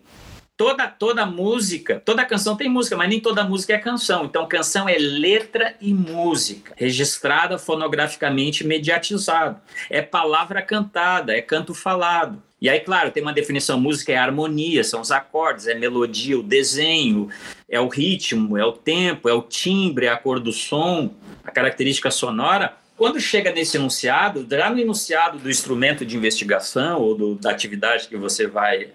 toda 0.56 0.86
toda 0.88 1.26
música, 1.26 2.00
toda 2.04 2.24
canção 2.24 2.56
tem 2.56 2.68
música, 2.68 2.96
mas 2.96 3.08
nem 3.08 3.20
toda 3.20 3.44
música 3.44 3.74
é 3.74 3.78
canção. 3.78 4.24
Então, 4.24 4.48
canção 4.48 4.88
é 4.88 4.96
letra 4.98 5.74
e 5.80 5.92
música, 5.92 6.72
registrada 6.76 7.58
fonograficamente, 7.58 8.66
mediatizado. 8.66 9.60
É 9.90 10.00
palavra 10.00 10.62
cantada, 10.62 11.36
é 11.36 11.42
canto 11.42 11.74
falado. 11.74 12.42
E 12.60 12.70
aí, 12.70 12.80
claro, 12.80 13.10
tem 13.10 13.22
uma 13.22 13.34
definição: 13.34 13.78
música 13.78 14.12
é 14.12 14.16
harmonia, 14.16 14.82
são 14.82 15.00
os 15.00 15.10
acordes, 15.10 15.66
é 15.66 15.74
melodia, 15.74 16.38
o 16.38 16.42
desenho, 16.42 17.28
é 17.68 17.78
o 17.78 17.88
ritmo, 17.88 18.56
é 18.56 18.64
o 18.64 18.72
tempo, 18.72 19.28
é 19.28 19.34
o 19.34 19.42
timbre, 19.42 20.06
é 20.06 20.08
a 20.08 20.16
cor 20.16 20.40
do 20.40 20.52
som, 20.52 21.14
a 21.44 21.50
característica 21.50 22.10
sonora. 22.10 22.74
Quando 22.96 23.20
chega 23.20 23.52
nesse 23.52 23.76
enunciado, 23.76 24.46
já 24.48 24.70
no 24.70 24.78
enunciado 24.78 25.38
do 25.38 25.50
instrumento 25.50 26.02
de 26.02 26.16
investigação 26.16 26.98
ou 27.02 27.14
do, 27.14 27.34
da 27.34 27.50
atividade 27.50 28.08
que 28.08 28.16
você 28.16 28.46
vai 28.46 28.88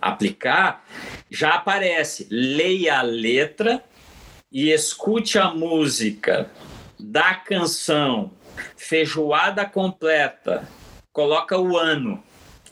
aplicar, 0.00 0.84
já 1.30 1.54
aparece 1.54 2.26
leia 2.30 2.98
a 2.98 3.02
letra 3.02 3.82
e 4.50 4.70
escute 4.70 5.38
a 5.38 5.50
música 5.50 6.50
da 6.98 7.34
canção, 7.34 8.30
feijoada 8.76 9.64
completa, 9.64 10.68
coloca 11.12 11.58
o 11.58 11.76
ano. 11.76 12.22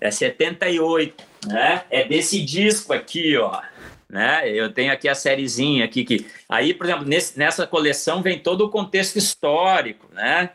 É 0.00 0.10
78, 0.10 1.24
né? 1.46 1.84
É 1.90 2.04
desse 2.04 2.44
disco 2.44 2.92
aqui, 2.92 3.36
ó. 3.36 3.60
Né? 4.08 4.48
Eu 4.50 4.72
tenho 4.72 4.92
aqui 4.92 5.08
a 5.08 5.14
sériezinha 5.14 5.84
aqui 5.84 6.04
que 6.04 6.26
aí, 6.48 6.74
por 6.74 6.84
exemplo, 6.84 7.06
nesse, 7.06 7.38
nessa 7.38 7.66
coleção 7.66 8.20
vem 8.20 8.38
todo 8.38 8.66
o 8.66 8.70
contexto 8.70 9.16
histórico, 9.16 10.06
né? 10.12 10.50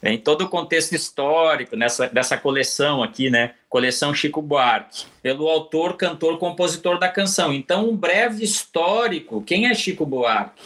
Vem 0.00 0.16
todo 0.16 0.42
o 0.42 0.48
contexto 0.48 0.94
histórico 0.94 1.76
nessa 1.76 2.08
dessa 2.08 2.38
coleção 2.38 3.02
aqui, 3.02 3.28
né? 3.28 3.54
Coleção 3.76 4.14
Chico 4.14 4.40
Buarque, 4.40 5.04
pelo 5.20 5.46
autor, 5.50 5.98
cantor, 5.98 6.38
compositor 6.38 6.98
da 6.98 7.10
canção. 7.10 7.52
Então, 7.52 7.90
um 7.90 7.94
breve 7.94 8.42
histórico. 8.42 9.42
Quem 9.42 9.66
é 9.66 9.74
Chico 9.74 10.06
Buarque? 10.06 10.62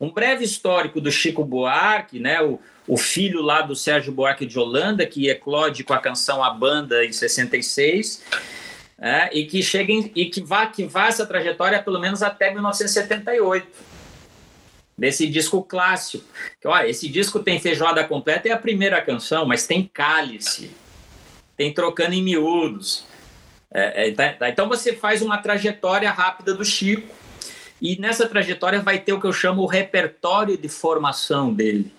Um 0.00 0.10
breve 0.10 0.44
histórico 0.44 1.00
do 1.00 1.08
Chico 1.08 1.44
Buarque, 1.44 2.18
né? 2.18 2.42
O, 2.42 2.58
o 2.88 2.96
filho 2.96 3.42
lá 3.42 3.62
do 3.62 3.76
Sérgio 3.76 4.12
Buarque 4.12 4.44
de 4.44 4.58
Holanda, 4.58 5.06
que 5.06 5.28
eclode 5.28 5.84
com 5.84 5.94
a 5.94 6.00
canção 6.00 6.42
A 6.42 6.50
Banda 6.50 7.04
em 7.04 7.12
66, 7.12 8.24
é, 8.98 9.38
e 9.38 9.46
que 9.46 9.62
chega 9.62 9.92
em, 9.92 10.10
e 10.16 10.26
que 10.26 10.42
vá, 10.42 10.66
que 10.66 10.84
vá 10.84 11.06
essa 11.06 11.24
trajetória 11.24 11.80
pelo 11.80 12.00
menos 12.00 12.24
até 12.24 12.52
1978. 12.52 13.68
Desse 14.98 15.28
disco 15.28 15.62
clássico. 15.62 16.24
Que, 16.60 16.66
ó, 16.66 16.76
esse 16.80 17.08
disco 17.08 17.38
tem 17.38 17.60
feijoada 17.60 18.02
completa, 18.02 18.48
é 18.48 18.50
a 18.50 18.58
primeira 18.58 19.00
canção, 19.00 19.46
mas 19.46 19.64
tem 19.64 19.88
cálice, 19.94 20.72
tem 21.58 21.74
trocando 21.74 22.14
em 22.14 22.22
miúdos. 22.22 23.04
É, 23.70 24.08
é, 24.08 24.12
tá, 24.12 24.32
tá, 24.32 24.48
então 24.48 24.66
você 24.66 24.94
faz 24.94 25.20
uma 25.20 25.36
trajetória 25.36 26.10
rápida 26.10 26.54
do 26.54 26.64
Chico, 26.64 27.14
e 27.82 28.00
nessa 28.00 28.26
trajetória 28.26 28.80
vai 28.80 28.98
ter 28.98 29.12
o 29.12 29.20
que 29.20 29.26
eu 29.26 29.32
chamo 29.32 29.62
o 29.62 29.66
repertório 29.66 30.56
de 30.56 30.68
formação 30.68 31.52
dele 31.52 31.92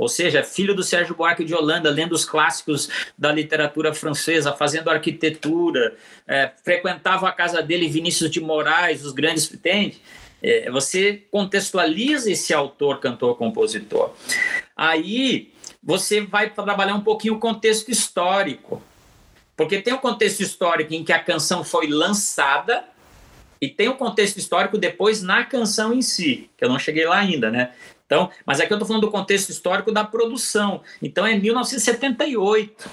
ou 0.00 0.08
seja, 0.08 0.42
filho 0.42 0.74
do 0.74 0.82
Sérgio 0.82 1.14
Buarque 1.14 1.44
de 1.44 1.54
Holanda, 1.54 1.90
lendo 1.90 2.12
os 2.12 2.24
clássicos 2.24 2.88
da 3.18 3.30
literatura 3.30 3.92
francesa, 3.92 4.50
fazendo 4.50 4.88
arquitetura, 4.88 5.94
é, 6.26 6.50
frequentava 6.64 7.28
a 7.28 7.32
casa 7.32 7.60
dele 7.60 7.86
Vinícius 7.86 8.30
de 8.30 8.40
Moraes, 8.40 9.04
os 9.04 9.12
grandes. 9.12 9.52
Entende? 9.52 10.00
É, 10.42 10.70
você 10.70 11.22
contextualiza 11.30 12.32
esse 12.32 12.54
autor, 12.54 12.98
cantor, 12.98 13.36
compositor. 13.36 14.14
Aí 14.74 15.52
você 15.82 16.22
vai 16.22 16.48
trabalhar 16.48 16.94
um 16.94 17.02
pouquinho 17.02 17.34
o 17.34 17.38
contexto 17.38 17.90
histórico. 17.90 18.82
Porque 19.60 19.78
tem 19.78 19.92
o 19.92 19.98
contexto 19.98 20.40
histórico 20.40 20.94
em 20.94 21.04
que 21.04 21.12
a 21.12 21.22
canção 21.22 21.62
foi 21.62 21.86
lançada, 21.86 22.82
e 23.60 23.68
tem 23.68 23.90
o 23.90 23.94
contexto 23.94 24.38
histórico 24.38 24.78
depois 24.78 25.20
na 25.20 25.44
canção 25.44 25.92
em 25.92 26.00
si, 26.00 26.48
que 26.56 26.64
eu 26.64 26.68
não 26.70 26.78
cheguei 26.78 27.04
lá 27.04 27.18
ainda, 27.18 27.50
né? 27.50 27.72
Então, 28.06 28.30
mas 28.46 28.58
aqui 28.58 28.72
eu 28.72 28.76
estou 28.76 28.88
falando 28.88 29.02
do 29.02 29.10
contexto 29.10 29.50
histórico 29.50 29.92
da 29.92 30.02
produção. 30.02 30.80
Então 31.02 31.26
é 31.26 31.36
1978. 31.36 32.88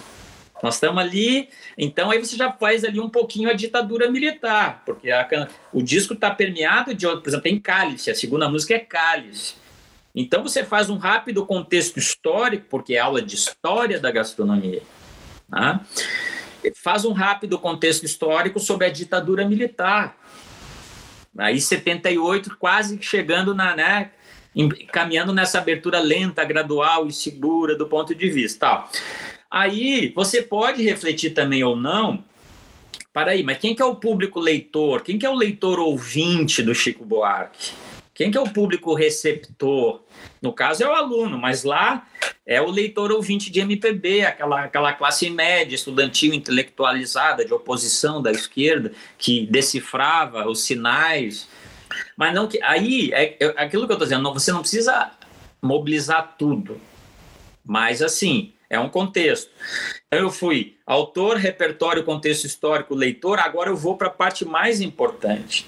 Nós 0.61 0.73
estamos 0.73 1.01
ali, 1.01 1.47
então 1.77 2.11
aí 2.11 2.19
você 2.19 2.35
já 2.35 2.51
faz 2.51 2.83
ali 2.83 2.99
um 2.99 3.09
pouquinho 3.09 3.49
a 3.49 3.53
ditadura 3.53 4.11
militar, 4.11 4.83
porque 4.85 5.09
a, 5.09 5.47
o 5.71 5.81
disco 5.81 6.15
está 6.15 6.31
permeado 6.31 6.93
de, 6.93 7.07
por 7.07 7.29
exemplo, 7.29 7.43
tem 7.43 7.57
Cálice, 7.57 8.11
a 8.11 8.15
segunda 8.15 8.49
música 8.49 8.73
é 8.73 8.79
Cálice. 8.79 9.55
Então 10.13 10.43
você 10.43 10.65
faz 10.65 10.89
um 10.89 10.97
rápido 10.97 11.45
contexto 11.45 11.95
histórico, 11.95 12.65
porque 12.69 12.95
é 12.95 12.99
aula 12.99 13.21
de 13.21 13.35
história 13.35 14.01
da 14.01 14.11
gastronomia. 14.11 14.83
Né? 15.47 15.79
Faz 16.75 17.05
um 17.05 17.13
rápido 17.13 17.57
contexto 17.59 18.03
histórico 18.05 18.59
sobre 18.59 18.85
a 18.85 18.89
ditadura 18.89 19.47
militar. 19.47 20.17
Aí 21.37 21.61
78, 21.61 22.57
quase 22.57 22.97
chegando 23.01 23.53
na, 23.53 23.75
né, 23.75 24.11
caminhando 24.91 25.33
nessa 25.33 25.59
abertura 25.59 25.99
lenta, 25.99 26.43
gradual 26.43 27.07
e 27.07 27.13
segura 27.13 27.75
do 27.75 27.85
ponto 27.85 28.15
de 28.15 28.29
vista. 28.29 28.85
Aí 29.49 30.11
você 30.15 30.41
pode 30.41 30.83
refletir 30.83 31.31
também 31.31 31.63
ou 31.63 31.75
não. 31.75 32.23
Para 33.13 33.31
aí, 33.31 33.43
mas 33.43 33.57
quem 33.57 33.75
que 33.75 33.81
é 33.81 33.85
o 33.85 33.95
público 33.95 34.39
leitor? 34.39 35.01
Quem 35.01 35.17
que 35.17 35.25
é 35.25 35.29
o 35.29 35.35
leitor 35.35 35.79
ouvinte 35.79 36.61
do 36.61 36.75
Chico 36.75 37.05
Buarque? 37.05 37.73
Quem 38.13 38.31
que 38.31 38.37
é 38.37 38.41
o 38.41 38.49
público 38.49 38.93
receptor? 38.93 40.01
No 40.41 40.53
caso 40.53 40.83
é 40.83 40.87
o 40.87 40.93
aluno, 40.93 41.37
mas 41.37 41.63
lá 41.63 42.07
é 42.45 42.61
o 42.61 42.69
leitor 42.69 43.11
ouvinte 43.11 43.51
de 43.51 43.59
MPB, 43.59 44.25
aquela, 44.25 44.63
aquela 44.63 44.93
classe 44.93 45.29
média, 45.29 45.75
estudantil, 45.75 46.33
intelectualizada, 46.33 47.43
de 47.43 47.53
oposição 47.53 48.21
da 48.21 48.31
esquerda, 48.31 48.91
que 49.17 49.45
decifrava 49.47 50.47
os 50.47 50.61
sinais 50.61 51.47
mas 52.15 52.33
não 52.33 52.47
que. 52.47 52.61
Aí, 52.61 53.11
é, 53.13 53.37
é 53.39 53.45
aquilo 53.57 53.85
que 53.85 53.91
eu 53.91 53.95
estou 53.95 54.07
dizendo, 54.07 54.23
não, 54.23 54.33
você 54.33 54.51
não 54.51 54.61
precisa 54.61 55.11
mobilizar 55.61 56.35
tudo. 56.37 56.79
Mas, 57.65 58.01
assim, 58.01 58.53
é 58.69 58.79
um 58.79 58.89
contexto. 58.89 59.51
Então, 60.07 60.19
eu 60.19 60.31
fui 60.31 60.77
autor, 60.85 61.37
repertório, 61.37 62.03
contexto 62.03 62.45
histórico, 62.45 62.95
leitor, 62.95 63.39
agora 63.39 63.69
eu 63.69 63.75
vou 63.75 63.97
para 63.97 64.07
a 64.07 64.11
parte 64.11 64.45
mais 64.45 64.79
importante, 64.81 65.67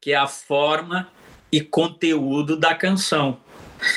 que 0.00 0.12
é 0.12 0.16
a 0.16 0.28
forma 0.28 1.08
e 1.52 1.60
conteúdo 1.60 2.56
da 2.56 2.74
canção. 2.74 3.38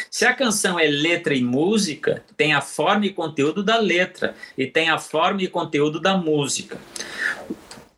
Se 0.09 0.25
a 0.25 0.33
canção 0.33 0.79
é 0.79 0.87
letra 0.87 1.33
e 1.33 1.43
música, 1.43 2.23
tem 2.37 2.53
a 2.53 2.61
forma 2.61 3.05
e 3.05 3.09
conteúdo 3.09 3.61
da 3.61 3.77
letra, 3.77 4.33
e 4.57 4.65
tem 4.65 4.89
a 4.89 4.97
forma 4.97 5.43
e 5.43 5.47
conteúdo 5.47 5.99
da 5.99 6.17
música 6.17 6.79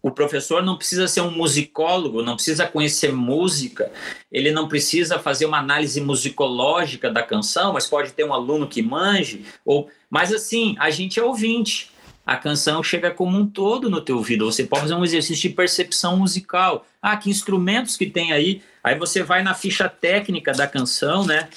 o 0.05 0.11
professor 0.11 0.61
não 0.61 0.77
precisa 0.77 1.07
ser 1.07 1.21
um 1.21 1.31
musicólogo, 1.31 2.21
não 2.21 2.35
precisa 2.35 2.67
conhecer 2.67 3.11
música, 3.11 3.91
ele 4.31 4.51
não 4.51 4.67
precisa 4.67 5.17
fazer 5.17 5.47
uma 5.47 5.57
análise 5.57 5.99
musicológica 5.99 7.09
da 7.09 7.23
canção, 7.23 7.73
mas 7.73 7.87
pode 7.87 8.11
ter 8.11 8.23
um 8.23 8.31
aluno 8.31 8.67
que 8.67 8.83
manje, 8.83 9.43
ou 9.65 9.89
mas 10.07 10.31
assim, 10.31 10.75
a 10.77 10.91
gente 10.91 11.19
é 11.19 11.23
ouvinte. 11.23 11.89
A 12.25 12.35
canção 12.35 12.81
chega 12.81 13.11
como 13.11 13.37
um 13.37 13.45
todo 13.45 13.89
no 13.89 14.01
teu 14.01 14.17
ouvido. 14.17 14.45
Você 14.51 14.63
pode 14.63 14.81
fazer 14.81 14.95
um 14.95 15.03
exercício 15.03 15.49
de 15.49 15.55
percepção 15.55 16.17
musical. 16.17 16.85
Ah, 17.01 17.15
que 17.15 17.29
instrumentos 17.29 17.95
que 17.95 18.07
tem 18.07 18.31
aí? 18.31 18.63
Aí 18.83 18.97
você 18.97 19.21
vai 19.21 19.43
na 19.43 19.53
ficha 19.53 19.87
técnica 19.87 20.51
da 20.51 20.67
canção, 20.67 21.25
né? 21.25 21.47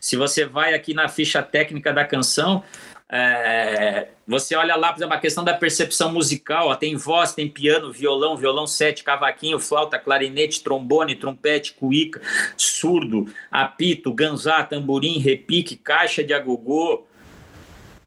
Se 0.00 0.16
você 0.16 0.44
vai 0.44 0.72
aqui 0.72 0.94
na 0.94 1.08
ficha 1.08 1.42
técnica 1.42 1.92
da 1.92 2.04
canção, 2.04 2.62
é, 3.08 4.08
você 4.26 4.56
olha 4.56 4.74
lá, 4.74 4.92
por 4.92 4.98
exemplo, 4.98 5.14
a 5.14 5.20
questão 5.20 5.44
da 5.44 5.54
percepção 5.54 6.12
musical, 6.12 6.68
ó, 6.68 6.74
tem 6.74 6.96
voz, 6.96 7.32
tem 7.32 7.48
piano, 7.48 7.92
violão, 7.92 8.36
violão 8.36 8.66
sete, 8.66 9.04
cavaquinho, 9.04 9.60
flauta, 9.60 9.98
clarinete, 9.98 10.62
trombone, 10.62 11.14
trompete, 11.14 11.74
cuíca, 11.74 12.20
surdo, 12.56 13.32
apito, 13.50 14.12
ganzá, 14.12 14.64
tamborim, 14.64 15.18
repique, 15.18 15.76
caixa 15.76 16.24
de 16.24 16.34
agogô. 16.34 17.06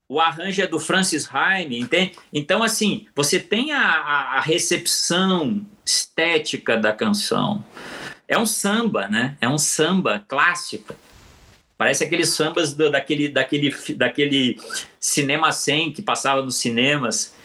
O 0.09 0.19
arranjo 0.19 0.59
é 0.63 0.65
do 0.65 0.79
Francis 0.79 1.29
Heine, 1.31 1.79
entende? 1.79 2.13
Então, 2.33 2.63
assim, 2.63 3.05
você 3.15 3.39
tem 3.39 3.71
a, 3.71 3.83
a 3.83 4.41
recepção 4.41 5.63
estética 5.85 6.75
da 6.75 6.91
canção. 6.91 7.63
É 8.27 8.35
um 8.35 8.45
samba, 8.45 9.07
né? 9.07 9.37
É 9.39 9.47
um 9.47 9.59
samba 9.59 10.25
clássico. 10.27 10.95
Parece 11.77 12.03
aqueles 12.03 12.29
sambas 12.29 12.73
do, 12.73 12.89
daquele, 12.89 13.29
daquele, 13.29 13.71
daquele 13.95 14.59
cinema 14.99 15.51
100 15.51 15.93
que 15.93 16.01
passava 16.01 16.41
nos 16.41 16.55
cinemas. 16.55 17.35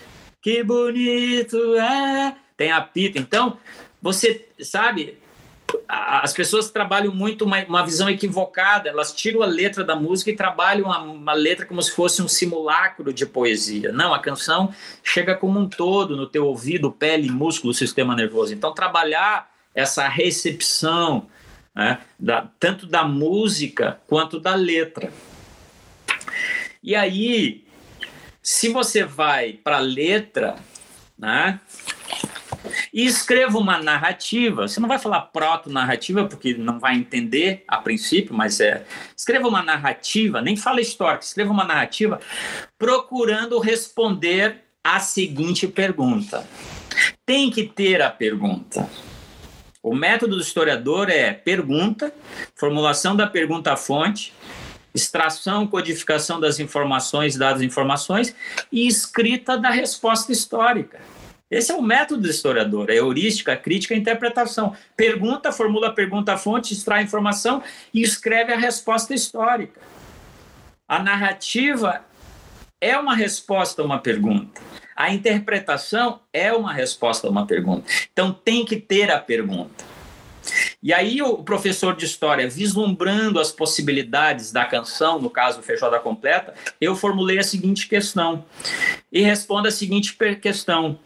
Que 0.40 0.64
bonito 0.64 1.76
é! 1.76 2.34
Tem 2.56 2.72
apito. 2.72 3.18
Então, 3.18 3.58
você 4.00 4.48
sabe, 4.58 5.18
as 5.88 6.32
pessoas 6.32 6.70
trabalham 6.70 7.14
muito 7.14 7.44
uma, 7.44 7.62
uma, 7.64 7.84
visão 7.84 8.08
equivocada, 8.08 8.88
elas 8.88 9.12
tiram 9.12 9.42
a 9.42 9.46
letra 9.46 9.84
da 9.84 9.94
música 9.94 10.30
e 10.30 10.36
trabalham 10.36 10.86
uma, 10.86 11.02
uma, 11.02 11.32
letra 11.32 11.66
como 11.66 11.82
se 11.82 11.90
fosse 11.92 12.22
um 12.22 12.28
simulacro 12.28 13.12
de 13.12 13.26
poesia. 13.26 13.92
Não, 13.92 14.12
a 14.14 14.18
canção 14.18 14.74
chega 15.02 15.34
como 15.34 15.58
um 15.58 15.68
todo 15.68 16.16
no 16.16 16.26
teu 16.26 16.46
ouvido, 16.46 16.90
pele, 16.90 17.30
músculo, 17.30 17.74
sistema 17.74 18.14
nervoso. 18.14 18.54
Então, 18.54 18.74
trabalhar 18.74 19.50
essa 19.74 20.08
recepção, 20.08 21.26
né? 21.74 22.00
da, 22.18 22.48
tanto 22.58 22.86
da 22.86 23.04
música 23.04 24.00
quanto 24.06 24.38
da 24.38 24.54
letra. 24.54 25.12
E 26.82 26.94
aí, 26.94 27.64
se 28.42 28.68
você 28.68 29.04
vai 29.04 29.54
para 29.54 29.76
a 29.78 29.80
letra, 29.80 30.56
né? 31.18 31.58
E 32.94 33.04
escreva 33.04 33.58
uma 33.58 33.76
narrativa. 33.76 34.68
Você 34.68 34.78
não 34.78 34.88
vai 34.88 35.00
falar 35.00 35.22
proto-narrativa, 35.22 36.26
porque 36.26 36.54
não 36.54 36.78
vai 36.78 36.94
entender 36.94 37.64
a 37.66 37.78
princípio, 37.78 38.32
mas 38.32 38.60
é. 38.60 38.86
Escreva 39.16 39.48
uma 39.48 39.64
narrativa, 39.64 40.40
nem 40.40 40.56
fala 40.56 40.80
histórica, 40.80 41.24
escreva 41.24 41.50
uma 41.50 41.64
narrativa 41.64 42.20
procurando 42.78 43.58
responder 43.58 44.60
a 44.84 45.00
seguinte 45.00 45.66
pergunta. 45.66 46.46
Tem 47.26 47.50
que 47.50 47.64
ter 47.64 48.00
a 48.00 48.10
pergunta. 48.10 48.88
O 49.82 49.92
método 49.92 50.36
do 50.36 50.42
historiador 50.42 51.10
é 51.10 51.32
pergunta, 51.32 52.14
formulação 52.54 53.16
da 53.16 53.26
pergunta-fonte, 53.26 54.32
extração, 54.94 55.66
codificação 55.66 56.38
das 56.38 56.60
informações, 56.60 57.36
dadas 57.36 57.60
informações 57.60 58.34
e 58.70 58.86
escrita 58.86 59.58
da 59.58 59.70
resposta 59.70 60.30
histórica. 60.30 61.00
Esse 61.54 61.70
é 61.70 61.74
o 61.76 61.80
método 61.80 62.22
do 62.22 62.28
historiador, 62.28 62.90
é 62.90 62.94
heurística, 62.94 63.56
crítica 63.56 63.94
e 63.94 63.98
interpretação. 63.98 64.74
Pergunta, 64.96 65.52
formula 65.52 65.86
a 65.86 65.92
pergunta-fonte, 65.92 66.74
extrai 66.74 67.00
a 67.00 67.04
informação 67.04 67.62
e 67.92 68.02
escreve 68.02 68.52
a 68.52 68.58
resposta 68.58 69.14
histórica. 69.14 69.80
A 70.88 70.98
narrativa 70.98 72.04
é 72.80 72.98
uma 72.98 73.14
resposta 73.14 73.82
a 73.82 73.84
uma 73.84 74.00
pergunta. 74.00 74.60
A 74.96 75.14
interpretação 75.14 76.18
é 76.32 76.52
uma 76.52 76.72
resposta 76.72 77.28
a 77.28 77.30
uma 77.30 77.46
pergunta. 77.46 77.88
Então 78.12 78.32
tem 78.32 78.64
que 78.64 78.76
ter 78.76 79.08
a 79.12 79.20
pergunta. 79.20 79.84
E 80.82 80.92
aí 80.92 81.22
o 81.22 81.38
professor 81.38 81.94
de 81.94 82.04
história, 82.04 82.48
vislumbrando 82.48 83.38
as 83.38 83.52
possibilidades 83.52 84.52
da 84.52 84.64
canção, 84.64 85.20
no 85.20 85.30
caso 85.30 85.62
Feijoada 85.62 85.98
Completa, 86.00 86.52
eu 86.80 86.96
formulei 86.96 87.38
a 87.38 87.44
seguinte 87.44 87.88
questão. 87.88 88.44
E 89.10 89.22
respondo 89.22 89.68
a 89.68 89.70
seguinte 89.70 90.16
questão: 90.40 90.98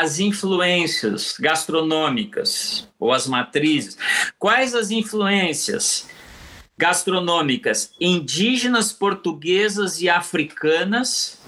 as 0.00 0.20
influências 0.20 1.36
gastronômicas 1.40 2.86
ou 3.00 3.12
as 3.12 3.26
matrizes. 3.26 3.96
Quais 4.38 4.74
as 4.74 4.90
influências 4.90 6.06
gastronômicas 6.76 7.92
indígenas, 7.98 8.92
portuguesas 8.92 10.02
e 10.02 10.08
africanas 10.10 11.40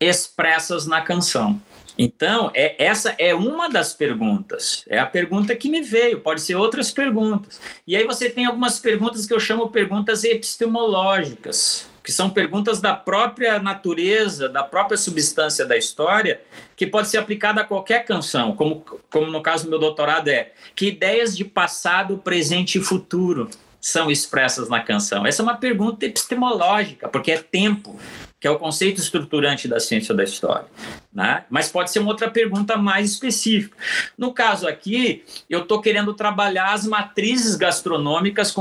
expressas 0.00 0.86
na 0.86 1.00
canção? 1.00 1.62
Então, 2.02 2.50
é, 2.54 2.82
essa 2.82 3.14
é 3.18 3.34
uma 3.34 3.68
das 3.68 3.92
perguntas. 3.92 4.86
É 4.88 4.98
a 4.98 5.04
pergunta 5.04 5.54
que 5.54 5.68
me 5.68 5.82
veio, 5.82 6.22
pode 6.22 6.40
ser 6.40 6.54
outras 6.54 6.90
perguntas. 6.90 7.60
E 7.86 7.94
aí 7.94 8.06
você 8.06 8.30
tem 8.30 8.46
algumas 8.46 8.78
perguntas 8.78 9.26
que 9.26 9.34
eu 9.34 9.38
chamo 9.38 9.68
perguntas 9.68 10.24
epistemológicas, 10.24 11.90
que 12.02 12.10
são 12.10 12.30
perguntas 12.30 12.80
da 12.80 12.94
própria 12.94 13.58
natureza, 13.58 14.48
da 14.48 14.62
própria 14.62 14.96
substância 14.96 15.66
da 15.66 15.76
história, 15.76 16.40
que 16.74 16.86
pode 16.86 17.08
ser 17.08 17.18
aplicada 17.18 17.60
a 17.60 17.64
qualquer 17.64 18.06
canção, 18.06 18.56
como, 18.56 18.82
como 19.10 19.26
no 19.26 19.42
caso 19.42 19.64
do 19.64 19.70
meu 19.70 19.78
doutorado 19.78 20.28
é, 20.28 20.52
que 20.74 20.86
ideias 20.86 21.36
de 21.36 21.44
passado, 21.44 22.16
presente 22.16 22.78
e 22.78 22.82
futuro 22.82 23.50
são 23.78 24.10
expressas 24.10 24.70
na 24.70 24.80
canção? 24.80 25.26
Essa 25.26 25.42
é 25.42 25.44
uma 25.44 25.58
pergunta 25.58 26.06
epistemológica, 26.06 27.10
porque 27.10 27.32
é 27.32 27.42
tempo, 27.42 28.00
que 28.40 28.48
é 28.48 28.50
o 28.50 28.58
conceito 28.58 28.98
estruturante 28.98 29.68
da 29.68 29.78
ciência 29.78 30.14
da 30.14 30.24
história. 30.24 30.64
Né? 31.12 31.44
Mas 31.50 31.68
pode 31.68 31.90
ser 31.90 31.98
uma 31.98 32.10
outra 32.10 32.30
pergunta 32.30 32.74
mais 32.78 33.10
específica. 33.10 33.76
No 34.16 34.32
caso 34.32 34.66
aqui, 34.66 35.22
eu 35.48 35.60
estou 35.60 35.82
querendo 35.82 36.14
trabalhar 36.14 36.72
as 36.72 36.86
matrizes 36.86 37.54
gastronômicas 37.54 38.54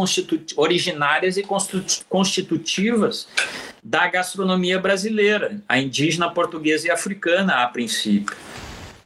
originárias 0.58 1.38
e 1.38 1.46
constitutivas 2.10 3.28
da 3.82 4.06
gastronomia 4.08 4.78
brasileira, 4.78 5.62
a 5.68 5.80
indígena, 5.80 6.30
portuguesa 6.30 6.88
e 6.88 6.92
africana, 6.92 7.64
a 7.64 7.68
princípio. 7.68 8.36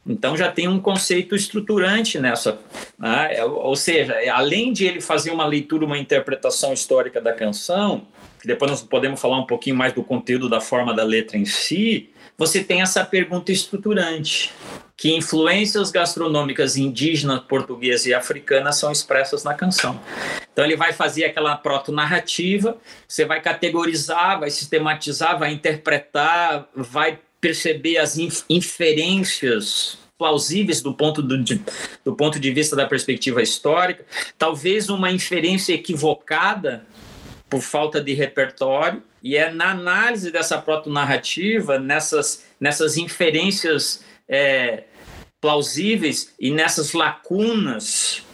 Então 0.06 0.36
já 0.36 0.50
tem 0.50 0.68
um 0.68 0.80
conceito 0.80 1.34
estruturante 1.34 2.18
nessa, 2.18 2.58
né? 2.98 3.42
ou 3.44 3.74
seja, 3.74 4.14
além 4.34 4.72
de 4.72 4.84
ele 4.84 5.00
fazer 5.00 5.30
uma 5.30 5.46
leitura, 5.46 5.86
uma 5.86 5.96
interpretação 5.96 6.74
histórica 6.74 7.22
da 7.22 7.32
canção, 7.32 8.06
que 8.44 8.48
depois 8.48 8.70
nós 8.70 8.82
podemos 8.82 9.18
falar 9.18 9.38
um 9.38 9.46
pouquinho 9.46 9.74
mais 9.74 9.94
do 9.94 10.04
conteúdo 10.04 10.50
da 10.50 10.60
forma 10.60 10.92
da 10.92 11.02
letra 11.02 11.38
em 11.38 11.46
si, 11.46 12.10
você 12.36 12.62
tem 12.62 12.82
essa 12.82 13.02
pergunta 13.02 13.50
estruturante. 13.50 14.52
Que 14.94 15.16
influências 15.16 15.90
gastronômicas 15.90 16.76
indígenas, 16.76 17.40
portuguesas 17.40 18.04
e 18.04 18.12
africanas 18.12 18.76
são 18.76 18.92
expressas 18.92 19.44
na 19.44 19.54
canção? 19.54 19.98
Então 20.52 20.62
ele 20.62 20.76
vai 20.76 20.92
fazer 20.92 21.24
aquela 21.24 21.56
proto-narrativa, 21.56 22.76
você 23.08 23.24
vai 23.24 23.40
categorizar, 23.40 24.38
vai 24.38 24.50
sistematizar, 24.50 25.38
vai 25.38 25.50
interpretar, 25.50 26.68
vai 26.76 27.18
perceber 27.40 27.96
as 27.96 28.18
inferências 28.50 29.96
plausíveis 30.18 30.82
do 30.82 30.92
ponto, 30.92 31.22
do, 31.22 31.42
do 32.04 32.14
ponto 32.14 32.38
de 32.38 32.50
vista 32.50 32.76
da 32.76 32.86
perspectiva 32.86 33.40
histórica, 33.40 34.04
talvez 34.36 34.90
uma 34.90 35.10
inferência 35.10 35.72
equivocada 35.72 36.84
por 37.54 37.62
falta 37.62 38.00
de 38.00 38.12
repertório, 38.14 39.00
e 39.22 39.36
é 39.36 39.48
na 39.48 39.70
análise 39.70 40.32
dessa 40.32 40.60
proto-narrativa, 40.60 41.78
nessas, 41.78 42.44
nessas 42.58 42.96
inferências 42.96 44.04
é, 44.28 44.82
plausíveis 45.40 46.34
e 46.36 46.50
nessas 46.50 46.94
lacunas, 46.94 48.24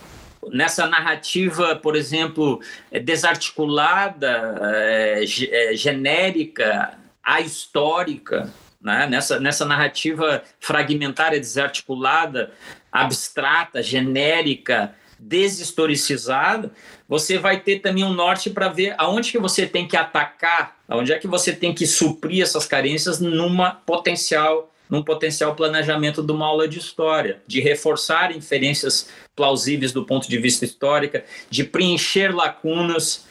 nessa 0.50 0.86
narrativa, 0.86 1.76
por 1.76 1.96
exemplo, 1.96 2.62
desarticulada, 3.04 4.58
é, 4.74 5.24
é, 5.50 5.76
genérica, 5.76 6.98
ahistórica, 7.22 8.50
né? 8.80 9.06
nessa, 9.06 9.38
nessa 9.38 9.66
narrativa 9.66 10.42
fragmentária, 10.58 11.38
desarticulada, 11.38 12.52
abstrata, 12.90 13.82
genérica, 13.82 14.94
deshistoricizada, 15.20 16.72
você 17.06 17.36
vai 17.38 17.60
ter 17.60 17.80
também 17.80 18.02
um 18.02 18.12
norte 18.12 18.48
para 18.48 18.68
ver 18.68 18.94
aonde 18.96 19.30
que 19.30 19.38
você 19.38 19.66
tem 19.66 19.86
que 19.86 19.96
atacar, 19.96 20.78
aonde 20.88 21.12
é 21.12 21.18
que 21.18 21.28
você 21.28 21.52
tem 21.52 21.74
que 21.74 21.86
suprir 21.86 22.42
essas 22.42 22.66
carências 22.66 23.20
numa 23.20 23.70
potencial 23.70 24.68
num 24.88 25.04
potencial 25.04 25.54
planejamento 25.54 26.20
de 26.20 26.32
uma 26.32 26.44
aula 26.44 26.66
de 26.66 26.80
história, 26.80 27.40
de 27.46 27.60
reforçar 27.60 28.34
inferências 28.34 29.08
plausíveis 29.36 29.92
do 29.92 30.04
ponto 30.04 30.28
de 30.28 30.36
vista 30.36 30.64
histórico, 30.64 31.20
de 31.48 31.62
preencher 31.62 32.34
lacunas 32.34 33.24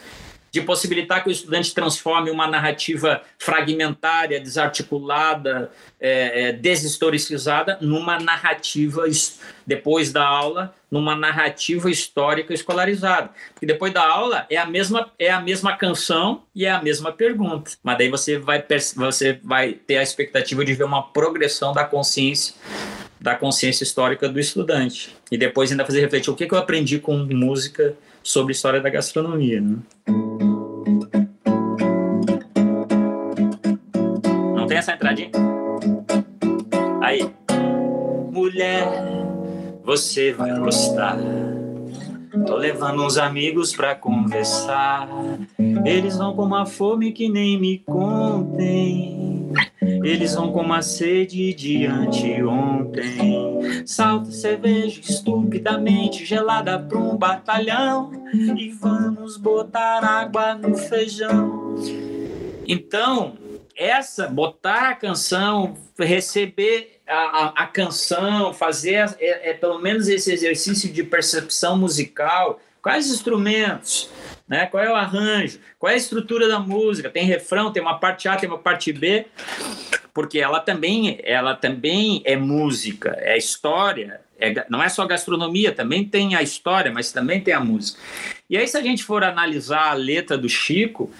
de 0.51 0.61
possibilitar 0.61 1.23
que 1.23 1.29
o 1.29 1.31
estudante 1.31 1.73
transforme 1.73 2.31
uma 2.31 2.47
narrativa 2.47 3.21
fragmentária, 3.37 4.39
desarticulada, 4.39 5.71
é, 5.99 6.49
é, 6.49 6.51
deshistoricizada, 6.51 7.77
numa 7.81 8.19
narrativa, 8.19 9.03
depois 9.65 10.11
da 10.11 10.25
aula, 10.25 10.73
numa 10.89 11.15
narrativa 11.15 11.89
histórica 11.89 12.53
escolarizada. 12.53 13.29
Porque 13.53 13.65
depois 13.65 13.93
da 13.93 14.05
aula 14.07 14.45
é 14.49 14.57
a 14.57 14.65
mesma, 14.65 15.11
é 15.19 15.29
a 15.29 15.39
mesma 15.39 15.75
canção 15.75 16.43
e 16.55 16.65
é 16.65 16.71
a 16.71 16.81
mesma 16.81 17.11
pergunta. 17.11 17.71
Mas 17.83 17.97
daí 17.97 18.09
você 18.09 18.37
vai, 18.37 18.63
você 18.95 19.39
vai 19.43 19.73
ter 19.73 19.97
a 19.97 20.03
expectativa 20.03 20.65
de 20.65 20.73
ver 20.73 20.83
uma 20.83 21.03
progressão 21.03 21.73
da 21.73 21.83
consciência 21.83 22.55
da 23.19 23.35
consciência 23.35 23.83
histórica 23.83 24.29
do 24.29 24.39
estudante. 24.39 25.15
E 25.31 25.37
depois 25.37 25.71
ainda 25.71 25.85
fazer 25.85 25.99
refletir 25.99 26.31
o 26.31 26.35
que, 26.35 26.47
eu 26.49 26.57
aprendi 26.57 26.99
com 26.99 27.17
música 27.17 27.95
sobre 28.23 28.53
história 28.53 28.79
da 28.79 28.89
gastronomia. 28.89 29.59
Né? 29.59 29.77
Essa 34.89 34.95
entradinha? 34.95 35.29
Aí. 37.01 37.29
Mulher, 38.31 38.87
você 39.83 40.31
vai 40.31 40.57
gostar. 40.57 41.17
Tô 42.45 42.55
levando 42.55 43.03
uns 43.03 43.17
amigos 43.17 43.75
pra 43.75 43.95
conversar. 43.95 45.09
Eles 45.85 46.17
vão 46.17 46.35
com 46.35 46.43
uma 46.43 46.65
fome 46.65 47.11
que 47.11 47.27
nem 47.27 47.59
me 47.59 47.79
contem. 47.79 49.51
Eles 49.81 50.35
vão 50.35 50.51
com 50.51 50.61
uma 50.61 50.81
sede 50.81 51.53
de 51.53 51.85
anteontem. 51.85 53.59
Salta 53.85 54.31
cerveja 54.31 55.01
estupidamente 55.01 56.23
gelada 56.23 56.79
pra 56.79 56.97
um 56.97 57.17
batalhão. 57.17 58.11
E 58.33 58.69
vamos 58.69 59.37
botar 59.37 60.03
água 60.05 60.53
no 60.55 60.77
feijão. 60.77 61.75
Então, 62.67 63.33
essa, 63.79 64.27
botar 64.27 64.89
a 64.89 64.95
canção, 64.95 65.77
receber 65.97 66.99
a, 67.07 67.13
a, 67.13 67.47
a 67.63 67.67
canção, 67.67 68.53
fazer 68.53 69.15
é, 69.19 69.51
é, 69.51 69.53
pelo 69.53 69.79
menos 69.79 70.09
esse 70.09 70.31
exercício 70.31 70.91
de 70.91 71.01
percepção 71.01 71.77
musical, 71.77 72.59
quais 72.81 73.07
instrumentos, 73.07 74.09
né? 74.47 74.65
qual 74.65 74.83
é 74.83 74.91
o 74.91 74.95
arranjo, 74.95 75.59
qual 75.79 75.89
é 75.89 75.93
a 75.93 75.97
estrutura 75.97 76.49
da 76.49 76.59
música, 76.59 77.09
tem 77.09 77.23
refrão, 77.23 77.71
tem 77.71 77.81
uma 77.81 77.97
parte 77.97 78.27
A, 78.27 78.35
tem 78.35 78.49
uma 78.49 78.59
parte 78.59 78.91
B, 78.91 79.25
porque 80.13 80.39
ela 80.39 80.59
também, 80.59 81.17
ela 81.23 81.55
também 81.55 82.21
é 82.25 82.35
música, 82.35 83.15
é 83.19 83.37
história, 83.37 84.19
é, 84.37 84.65
não 84.69 84.83
é 84.83 84.89
só 84.89 85.05
gastronomia, 85.05 85.71
também 85.71 86.03
tem 86.03 86.35
a 86.35 86.41
história, 86.41 86.91
mas 86.91 87.13
também 87.13 87.39
tem 87.39 87.53
a 87.53 87.59
música. 87.61 87.99
E 88.49 88.57
aí, 88.57 88.67
se 88.67 88.77
a 88.77 88.81
gente 88.81 89.03
for 89.03 89.23
analisar 89.23 89.91
a 89.91 89.93
letra 89.93 90.37
do 90.37 90.49
Chico, 90.49 91.11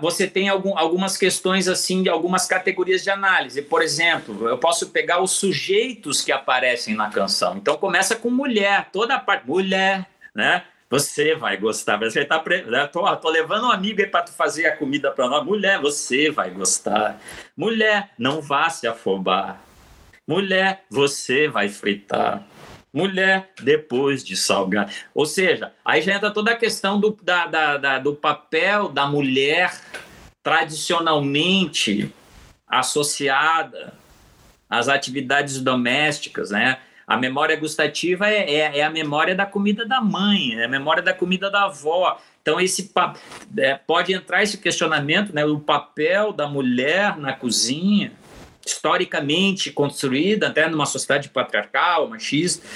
você 0.00 0.26
tem 0.26 0.48
algum, 0.48 0.76
algumas 0.78 1.16
questões 1.16 1.68
assim 1.68 2.02
de 2.02 2.08
algumas 2.08 2.46
categorias 2.46 3.02
de 3.02 3.10
análise. 3.10 3.62
Por 3.62 3.82
exemplo, 3.82 4.48
eu 4.48 4.58
posso 4.58 4.90
pegar 4.90 5.22
os 5.22 5.32
sujeitos 5.32 6.20
que 6.20 6.32
aparecem 6.32 6.94
na 6.94 7.10
canção. 7.10 7.56
Então 7.56 7.76
começa 7.76 8.16
com 8.16 8.30
mulher, 8.30 8.88
toda 8.92 9.14
a 9.14 9.18
parte 9.18 9.46
mulher, 9.46 10.06
né? 10.34 10.64
Você 10.92 11.34
vai 11.34 11.56
gostar. 11.56 11.96
Você 11.96 12.22
tá 12.22 12.38
pre... 12.38 12.64
Né? 12.64 12.86
tô, 12.86 13.16
tô 13.16 13.30
levando 13.30 13.66
um 13.66 13.70
amigo 13.70 14.02
aí 14.02 14.06
para 14.06 14.24
tu 14.24 14.32
fazer 14.32 14.66
a 14.66 14.76
comida 14.76 15.10
para 15.10 15.26
nós. 15.26 15.42
Mulher, 15.42 15.80
você 15.80 16.30
vai 16.30 16.50
gostar. 16.50 17.18
Mulher, 17.56 18.10
não 18.18 18.42
vá 18.42 18.68
se 18.68 18.86
afobar. 18.86 19.58
Mulher, 20.28 20.84
você 20.90 21.48
vai 21.48 21.70
fritar. 21.70 22.46
Mulher, 22.92 23.50
depois 23.62 24.22
de 24.22 24.36
salgar. 24.36 24.92
Ou 25.14 25.24
seja, 25.24 25.72
aí 25.84 26.02
já 26.02 26.14
entra 26.14 26.30
toda 26.30 26.50
a 26.50 26.56
questão 26.56 27.00
do, 27.00 27.16
da, 27.22 27.46
da, 27.46 27.76
da, 27.78 27.98
do 27.98 28.14
papel 28.14 28.88
da 28.88 29.06
mulher 29.06 29.72
tradicionalmente 30.42 32.12
associada 32.66 33.94
às 34.68 34.88
atividades 34.88 35.60
domésticas, 35.60 36.50
né? 36.50 36.78
A 37.06 37.16
memória 37.16 37.56
gustativa 37.56 38.28
é, 38.28 38.50
é, 38.50 38.78
é, 38.78 38.82
a 38.82 38.90
memória 38.90 39.34
da 39.34 39.44
comida 39.44 39.84
da 39.84 40.00
mãe, 40.00 40.54
é 40.54 40.64
a 40.64 40.68
memória 40.68 41.02
da 41.02 41.12
comida 41.12 41.50
da 41.50 41.64
avó. 41.64 42.18
Então, 42.40 42.60
esse 42.60 42.90
é, 43.58 43.74
pode 43.74 44.12
entrar 44.12 44.42
esse 44.42 44.58
questionamento, 44.58 45.34
né, 45.34 45.44
o 45.44 45.60
papel 45.60 46.32
da 46.32 46.46
mulher 46.46 47.16
na 47.18 47.32
cozinha, 47.32 48.12
historicamente 48.64 49.70
construída, 49.70 50.48
até 50.48 50.68
numa 50.68 50.86
sociedade 50.86 51.28
patriarcal, 51.28 52.08
machista. 52.08 52.66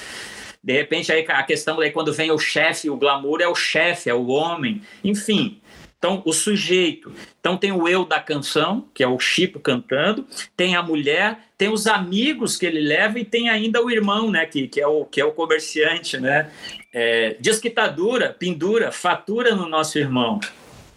De 0.63 0.73
repente, 0.73 1.13
aí 1.13 1.25
a 1.29 1.43
questão 1.43 1.77
daí 1.77 1.91
quando 1.91 2.13
vem 2.13 2.31
o 2.31 2.39
chefe, 2.39 2.91
o 2.91 2.97
glamour 2.97 3.41
é 3.41 3.49
o 3.49 3.55
chefe, 3.55 4.11
é 4.11 4.15
o 4.15 4.27
homem, 4.27 4.83
enfim. 5.05 5.61
Então, 5.99 6.23
o 6.27 6.33
sujeito. 6.33 7.13
Então, 7.41 7.57
tem 7.57 7.73
o 7.73 7.89
eu 7.89 8.05
da 8.05 8.21
canção, 8.21 8.87
que 8.93 9.03
é 9.03 9.09
o 9.09 9.19
Chico 9.19 9.59
cantando, 9.59 10.27
tem 10.57 10.77
a 10.77 10.83
mulher, 10.83 11.39
tem 11.57 11.69
os 11.69 11.87
amigos 11.87 12.57
que 12.57 12.67
ele 12.67 12.81
leva 12.81 13.19
e 13.19 13.25
tem 13.25 13.49
ainda 13.49 13.83
o 13.83 13.91
irmão, 13.91 14.31
né, 14.31 14.45
que, 14.45 14.69
que, 14.69 14.81
é, 14.81 14.87
o, 14.87 15.05
que 15.05 15.21
é 15.21 15.25
o 15.25 15.33
comerciante, 15.33 16.19
né? 16.19 16.51
É, 16.93 17.37
diz 17.41 17.59
que 17.59 17.71
tá 17.71 17.89
dura, 17.89 18.35
pendura, 18.39 18.93
fatura 18.93 19.55
no 19.55 19.69
nosso 19.69 19.99
irmão. 19.99 20.39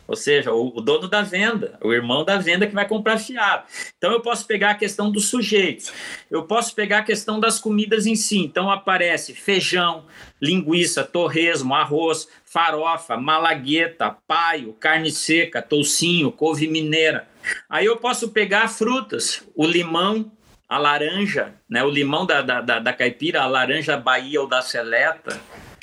Ou 0.10 0.16
seja, 0.16 0.51
o, 0.51 0.76
o, 0.76 0.82
dono 0.82 1.07
da 1.07 1.22
venda, 1.22 1.78
o 1.84 1.93
irmão 1.93 2.26
da 2.26 2.39
venda 2.39 2.66
que 2.66 2.74
vai 2.74 2.88
comprar 2.88 3.20
fiado. 3.20 3.66
Então 3.95 4.12
eu 4.12 4.20
posso 4.22 4.47
pegar 4.47 4.72
a 4.72 4.76
questão 4.76 5.12
dos 5.12 5.30
sujeitos, 5.30 5.93
eu 6.32 6.43
posso 6.45 6.74
pegar 6.74 6.97
a 6.97 7.03
questão 7.03 7.39
das 7.39 7.60
comidas 7.60 8.07
em 8.07 8.16
si. 8.16 8.39
Então 8.39 8.72
aparece 8.72 9.36
feijão, 9.36 10.05
linguiça, 10.41 11.03
torresmo, 11.03 11.76
arroz, 11.76 12.28
farofa, 12.43 13.18
malagueta, 13.18 14.18
paio, 14.28 14.74
carne 14.74 15.12
seca, 15.12 15.62
toucinho, 15.62 16.32
couve 16.32 16.68
mineira. 16.68 17.28
Aí 17.70 17.86
eu 17.86 17.97
posso 17.97 18.30
pegar 18.30 18.68
frutas, 18.68 19.43
o 19.53 19.64
limão, 19.64 20.32
a 20.68 20.80
laranja, 20.80 21.53
né, 21.70 21.84
o 21.84 21.89
limão 21.89 22.26
da, 22.26 22.41
da, 22.41 22.80
da 22.80 22.93
caipira, 22.93 23.43
a 23.43 23.47
laranja 23.47 23.95
Bahia 23.95 24.41
ou 24.41 24.47
da 24.47 24.64
Seleta, 24.64 25.39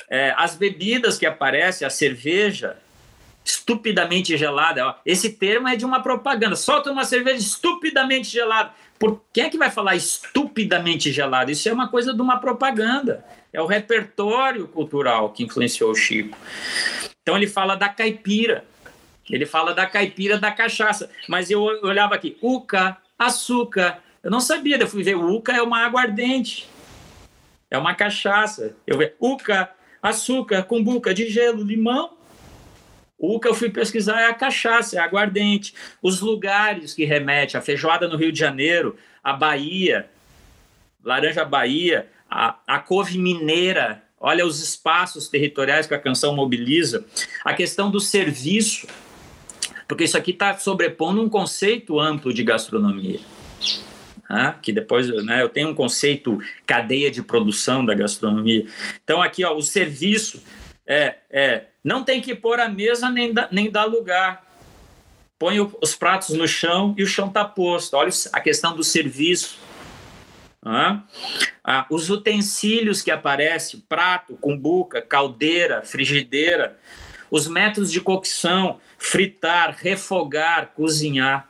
é, 0.09 0.33
as 0.35 0.55
bebidas 0.55 1.17
que 1.17 1.25
aparecem, 1.25 1.87
a 1.87 1.89
cerveja, 1.89 2.77
estupidamente 3.47 4.37
gelada. 4.37 4.95
Esse 5.05 5.31
termo 5.31 5.67
é 5.67 5.75
de 5.75 5.85
uma 5.85 6.01
propaganda. 6.01 6.55
Solta 6.55 6.91
uma 6.91 7.05
cerveja 7.05 7.37
estupidamente 7.37 8.29
gelada. 8.29 8.71
Por 8.99 9.21
quem 9.31 9.45
é 9.45 9.49
que 9.49 9.57
vai 9.57 9.71
falar 9.71 9.95
estupidamente 9.95 11.11
gelado? 11.11 11.51
Isso 11.51 11.69
é 11.69 11.73
uma 11.73 11.87
coisa 11.87 12.13
de 12.13 12.21
uma 12.21 12.39
propaganda. 12.39 13.23
É 13.53 13.61
o 13.61 13.65
repertório 13.65 14.67
cultural 14.67 15.31
que 15.31 15.43
influenciou 15.43 15.91
o 15.91 15.95
Chico. 15.95 16.37
Então 17.21 17.37
ele 17.37 17.47
fala 17.47 17.75
da 17.75 17.87
caipira. 17.87 18.65
Ele 19.29 19.45
fala 19.45 19.73
da 19.73 19.85
caipira 19.85 20.37
da 20.37 20.51
cachaça. 20.51 21.09
Mas 21.27 21.49
eu 21.49 21.61
olhava 21.61 22.15
aqui, 22.15 22.37
uca, 22.41 22.97
açúcar. 23.17 23.99
Eu 24.23 24.31
não 24.31 24.41
sabia, 24.41 24.77
eu 24.77 24.87
fui 24.87 25.03
ver, 25.03 25.15
uca 25.15 25.53
é 25.53 25.61
uma 25.61 25.85
aguardente. 25.85 26.67
É 27.69 27.77
uma 27.77 27.95
cachaça. 27.95 28.75
Eu 28.85 28.97
vi, 28.97 29.13
uca, 29.19 29.69
açúcar, 30.01 30.63
cumbuca 30.63 31.13
de 31.13 31.29
gelo, 31.29 31.63
limão. 31.63 32.16
O 33.19 33.39
que 33.39 33.47
eu 33.47 33.55
fui 33.55 33.69
pesquisar 33.69 34.21
é 34.21 34.27
a 34.27 34.33
cachaça, 34.33 34.95
é 34.95 34.99
a 34.99 35.05
aguardente, 35.05 35.73
os 36.01 36.21
lugares 36.21 36.93
que 36.93 37.03
remete, 37.03 37.57
a 37.57 37.61
feijoada 37.61 38.07
no 38.07 38.15
Rio 38.15 38.31
de 38.31 38.39
Janeiro, 38.39 38.95
a 39.23 39.33
Bahia, 39.33 40.07
Laranja 41.03 41.43
Bahia, 41.43 42.07
a, 42.29 42.59
a 42.67 42.79
couve 42.79 43.17
mineira, 43.17 44.03
olha 44.19 44.45
os 44.45 44.61
espaços 44.61 45.27
territoriais 45.27 45.87
que 45.87 45.95
a 45.95 45.99
canção 45.99 46.35
mobiliza, 46.35 47.05
a 47.43 47.53
questão 47.53 47.89
do 47.89 47.99
serviço, 47.99 48.87
porque 49.87 50.03
isso 50.03 50.17
aqui 50.17 50.31
está 50.31 50.55
sobrepondo 50.57 51.23
um 51.23 51.29
conceito 51.29 51.99
amplo 51.99 52.33
de 52.33 52.43
gastronomia. 52.43 53.19
Ah, 54.29 54.51
que 54.61 54.73
depois 54.73 55.07
né, 55.23 55.41
eu 55.41 55.47
tenho 55.47 55.69
um 55.69 55.73
conceito 55.73 56.37
cadeia 56.65 57.09
de 57.09 57.23
produção 57.23 57.85
da 57.85 57.93
gastronomia. 57.93 58.65
Então, 59.01 59.21
aqui, 59.21 59.45
ó, 59.45 59.55
o 59.55 59.61
serviço 59.61 60.43
é, 60.87 61.15
é 61.29 61.65
não 61.83 62.03
tem 62.03 62.21
que 62.21 62.35
pôr 62.35 62.59
a 62.59 62.67
mesa 62.67 63.09
nem, 63.09 63.33
da, 63.33 63.47
nem 63.51 63.69
dar 63.69 63.85
lugar. 63.85 64.45
Põe 65.39 65.59
o, 65.59 65.77
os 65.81 65.95
pratos 65.95 66.29
no 66.29 66.47
chão 66.47 66.95
e 66.97 67.03
o 67.03 67.07
chão 67.07 67.27
está 67.27 67.45
posto. 67.45 67.95
Olha 67.95 68.11
a 68.33 68.39
questão 68.39 68.75
do 68.75 68.83
serviço. 68.83 69.59
Ah, 70.63 71.85
os 71.89 72.09
utensílios 72.09 73.01
que 73.01 73.09
aparecem, 73.09 73.79
prato, 73.87 74.35
cumbuca, 74.35 75.01
caldeira, 75.01 75.81
frigideira, 75.81 76.77
os 77.31 77.47
métodos 77.47 77.91
de 77.91 78.01
cocção, 78.01 78.79
fritar, 78.97 79.77
refogar, 79.79 80.73
cozinhar. 80.75 81.47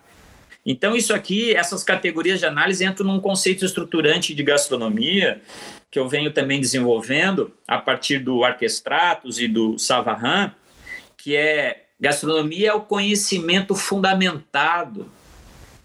Então, 0.70 0.98
isso 0.98 1.14
aqui, 1.14 1.56
essas 1.56 1.82
categorias 1.82 2.40
de 2.40 2.46
análise 2.46 2.84
entram 2.84 3.08
num 3.08 3.22
conceito 3.22 3.64
estruturante 3.64 4.36
de 4.36 4.44
gastronomia 4.44 5.42
que 5.90 5.98
eu 5.98 6.10
venho 6.10 6.34
também 6.34 6.60
desenvolvendo 6.60 7.54
a 7.66 7.78
partir 7.78 8.20
do 8.20 8.44
Arquestratos 8.44 9.40
e 9.40 9.48
do 9.48 9.80
Savarin, 9.80 10.52
que 11.16 11.38
é 11.38 11.86
gastronomia 11.98 12.72
é 12.72 12.74
o 12.74 12.82
conhecimento 12.82 13.76
fundamentado 13.76 15.10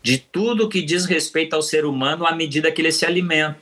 de 0.03 0.19
tudo 0.19 0.69
que 0.69 0.83
diz 0.83 1.05
respeito 1.05 1.55
ao 1.55 1.63
ser 1.63 1.85
humano 1.85 2.27
à 2.27 2.35
medida 2.35 2.73
que 2.73 2.83
ele 2.83 2.91
se 2.91 3.07
alimenta. 3.07 3.61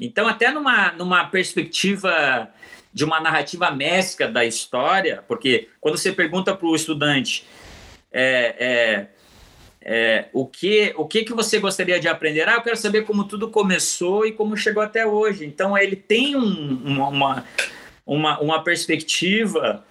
Então, 0.00 0.26
até 0.26 0.50
numa, 0.50 0.92
numa 0.92 1.26
perspectiva 1.26 2.48
de 2.90 3.04
uma 3.04 3.20
narrativa 3.20 3.70
mescla 3.70 4.28
da 4.28 4.46
história, 4.46 5.22
porque 5.28 5.68
quando 5.78 5.98
você 5.98 6.10
pergunta 6.10 6.56
para 6.56 6.66
o 6.66 6.74
estudante 6.74 7.44
é, 8.10 8.56
é, 8.58 9.06
é, 9.84 10.26
o 10.32 10.46
que 10.46 10.92
o 10.96 11.06
que, 11.06 11.24
que 11.24 11.32
você 11.32 11.58
gostaria 11.58 11.98
de 11.98 12.08
aprender? 12.08 12.48
Ah, 12.48 12.54
eu 12.54 12.62
quero 12.62 12.76
saber 12.76 13.04
como 13.04 13.24
tudo 13.24 13.48
começou 13.48 14.26
e 14.26 14.32
como 14.32 14.56
chegou 14.56 14.82
até 14.82 15.06
hoje. 15.06 15.44
Então, 15.44 15.76
ele 15.76 15.96
tem 15.96 16.36
um, 16.36 16.82
uma, 16.84 17.44
uma, 18.06 18.40
uma 18.40 18.64
perspectiva 18.64 19.84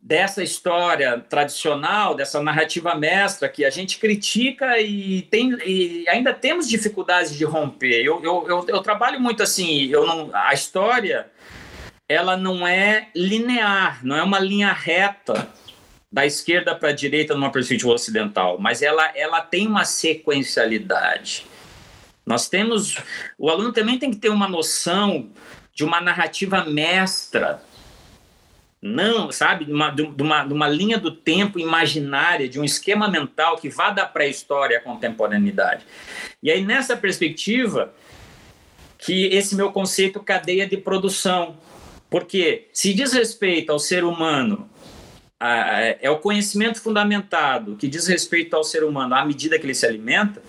dessa 0.00 0.42
história 0.42 1.20
tradicional, 1.20 2.14
dessa 2.14 2.42
narrativa 2.42 2.94
mestra 2.94 3.48
que 3.48 3.64
a 3.64 3.70
gente 3.70 3.98
critica 3.98 4.78
e, 4.80 5.22
tem, 5.22 5.56
e 5.64 6.04
ainda 6.08 6.34
temos 6.34 6.68
dificuldades 6.68 7.36
de 7.36 7.44
romper. 7.44 8.04
Eu, 8.04 8.20
eu, 8.22 8.46
eu, 8.48 8.66
eu 8.68 8.80
trabalho 8.80 9.20
muito 9.20 9.42
assim, 9.44 9.86
eu 9.86 10.04
não, 10.04 10.30
a 10.34 10.52
história 10.52 11.30
ela 12.08 12.36
não 12.36 12.66
é 12.66 13.08
linear, 13.14 14.04
não 14.04 14.16
é 14.16 14.22
uma 14.22 14.40
linha 14.40 14.72
reta 14.72 15.48
da 16.12 16.26
esquerda 16.26 16.74
para 16.74 16.90
a 16.90 16.92
direita 16.92 17.34
numa 17.34 17.50
perspectiva 17.50 17.92
ocidental, 17.92 18.58
mas 18.60 18.82
ela, 18.82 19.10
ela 19.16 19.40
tem 19.40 19.66
uma 19.66 19.84
sequencialidade. 19.84 21.46
Nós 22.26 22.48
temos. 22.48 22.98
O 23.38 23.48
aluno 23.48 23.72
também 23.72 23.98
tem 23.98 24.10
que 24.10 24.18
ter 24.18 24.28
uma 24.28 24.46
noção 24.46 25.30
de 25.74 25.82
uma 25.82 26.00
narrativa 26.00 26.64
mestra. 26.64 27.62
Não, 28.80 29.30
sabe, 29.30 29.64
de 29.64 29.72
uma, 29.72 29.90
de, 29.90 30.02
uma, 30.02 30.44
de 30.44 30.52
uma 30.52 30.68
linha 30.68 30.98
do 30.98 31.12
tempo 31.12 31.58
imaginária, 31.58 32.48
de 32.48 32.58
um 32.58 32.64
esquema 32.64 33.08
mental 33.08 33.56
que 33.56 33.68
vá 33.68 33.90
da 33.90 34.04
pré-história 34.04 34.78
à 34.78 34.80
contemporaneidade. 34.80 35.86
E 36.42 36.50
aí, 36.50 36.64
nessa 36.64 36.96
perspectiva, 36.96 37.94
que 38.98 39.26
esse 39.26 39.54
meu 39.54 39.72
conceito 39.72 40.20
cadeia 40.20 40.66
de 40.66 40.76
produção. 40.76 41.56
Porque 42.10 42.68
se 42.72 42.92
diz 42.92 43.12
respeito 43.12 43.72
ao 43.72 43.78
ser 43.78 44.04
humano 44.04 44.68
é 46.00 46.08
o 46.08 46.18
conhecimento 46.18 46.80
fundamentado 46.80 47.76
que 47.76 47.88
diz 47.88 48.06
respeito 48.06 48.54
ao 48.54 48.62
ser 48.62 48.84
humano 48.84 49.14
à 49.14 49.24
medida 49.24 49.58
que 49.58 49.66
ele 49.66 49.74
se 49.74 49.84
alimenta, 49.84 50.42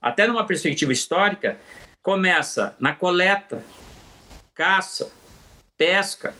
até 0.00 0.26
numa 0.26 0.46
perspectiva 0.46 0.92
histórica, 0.92 1.58
começa 2.02 2.76
na 2.78 2.94
coleta, 2.94 3.64
caça, 4.54 5.10
pesca, 5.76 6.34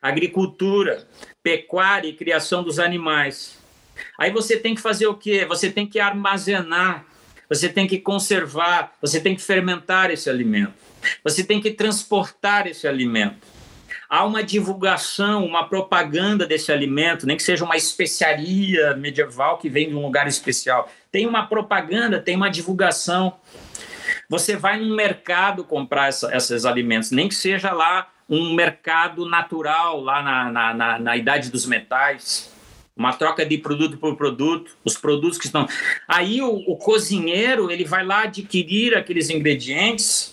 agricultura, 0.00 1.06
pecuária 1.42 2.08
e 2.08 2.14
criação 2.14 2.62
dos 2.62 2.78
animais. 2.78 3.58
Aí 4.18 4.30
você 4.30 4.56
tem 4.56 4.74
que 4.74 4.80
fazer 4.80 5.06
o 5.06 5.14
quê? 5.14 5.44
Você 5.44 5.70
tem 5.70 5.86
que 5.86 6.00
armazenar, 6.00 7.04
você 7.48 7.68
tem 7.68 7.86
que 7.86 7.98
conservar, 7.98 8.94
você 9.00 9.20
tem 9.20 9.36
que 9.36 9.42
fermentar 9.42 10.10
esse 10.10 10.30
alimento, 10.30 10.74
você 11.22 11.44
tem 11.44 11.60
que 11.60 11.72
transportar 11.72 12.66
esse 12.66 12.88
alimento 12.88 13.61
há 14.12 14.26
uma 14.26 14.42
divulgação, 14.42 15.46
uma 15.46 15.66
propaganda 15.66 16.46
desse 16.46 16.70
alimento, 16.70 17.26
nem 17.26 17.34
que 17.34 17.42
seja 17.42 17.64
uma 17.64 17.78
especiaria 17.78 18.94
medieval 18.94 19.56
que 19.56 19.70
vem 19.70 19.88
de 19.88 19.94
um 19.94 20.02
lugar 20.02 20.28
especial. 20.28 20.90
Tem 21.10 21.26
uma 21.26 21.46
propaganda, 21.46 22.20
tem 22.20 22.36
uma 22.36 22.50
divulgação. 22.50 23.32
Você 24.28 24.54
vai 24.54 24.78
num 24.78 24.94
mercado 24.94 25.64
comprar 25.64 26.08
essa, 26.08 26.36
esses 26.36 26.66
alimentos, 26.66 27.10
nem 27.10 27.26
que 27.26 27.34
seja 27.34 27.72
lá 27.72 28.06
um 28.28 28.52
mercado 28.52 29.26
natural, 29.26 29.98
lá 30.02 30.22
na, 30.22 30.52
na, 30.52 30.74
na, 30.74 30.98
na 30.98 31.16
idade 31.16 31.50
dos 31.50 31.64
metais 31.64 32.52
uma 32.94 33.14
troca 33.14 33.46
de 33.46 33.56
produto 33.56 33.96
por 33.96 34.14
produto, 34.16 34.76
os 34.84 34.98
produtos 34.98 35.38
que 35.38 35.46
estão. 35.46 35.66
Aí 36.06 36.42
o, 36.42 36.52
o, 36.66 36.76
cozinheiro 36.76 37.70
ele 37.70 37.86
vai 37.86 38.04
lá 38.04 38.24
adquirir 38.24 38.94
aqueles 38.94 39.30
ingredientes 39.30 40.31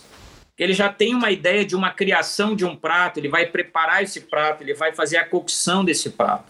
ele 0.59 0.73
já 0.73 0.89
tem 0.89 1.15
uma 1.15 1.31
ideia 1.31 1.63
de 1.63 1.75
uma 1.75 1.89
criação 1.89 2.53
de 2.53 2.65
um 2.65 2.75
prato, 2.75 3.17
ele 3.17 3.29
vai 3.29 3.45
preparar 3.45 4.03
esse 4.03 4.21
prato, 4.21 4.61
ele 4.61 4.73
vai 4.73 4.93
fazer 4.93 5.15
a 5.15 5.25
cocção 5.25 5.85
desse 5.85 6.09
prato. 6.09 6.43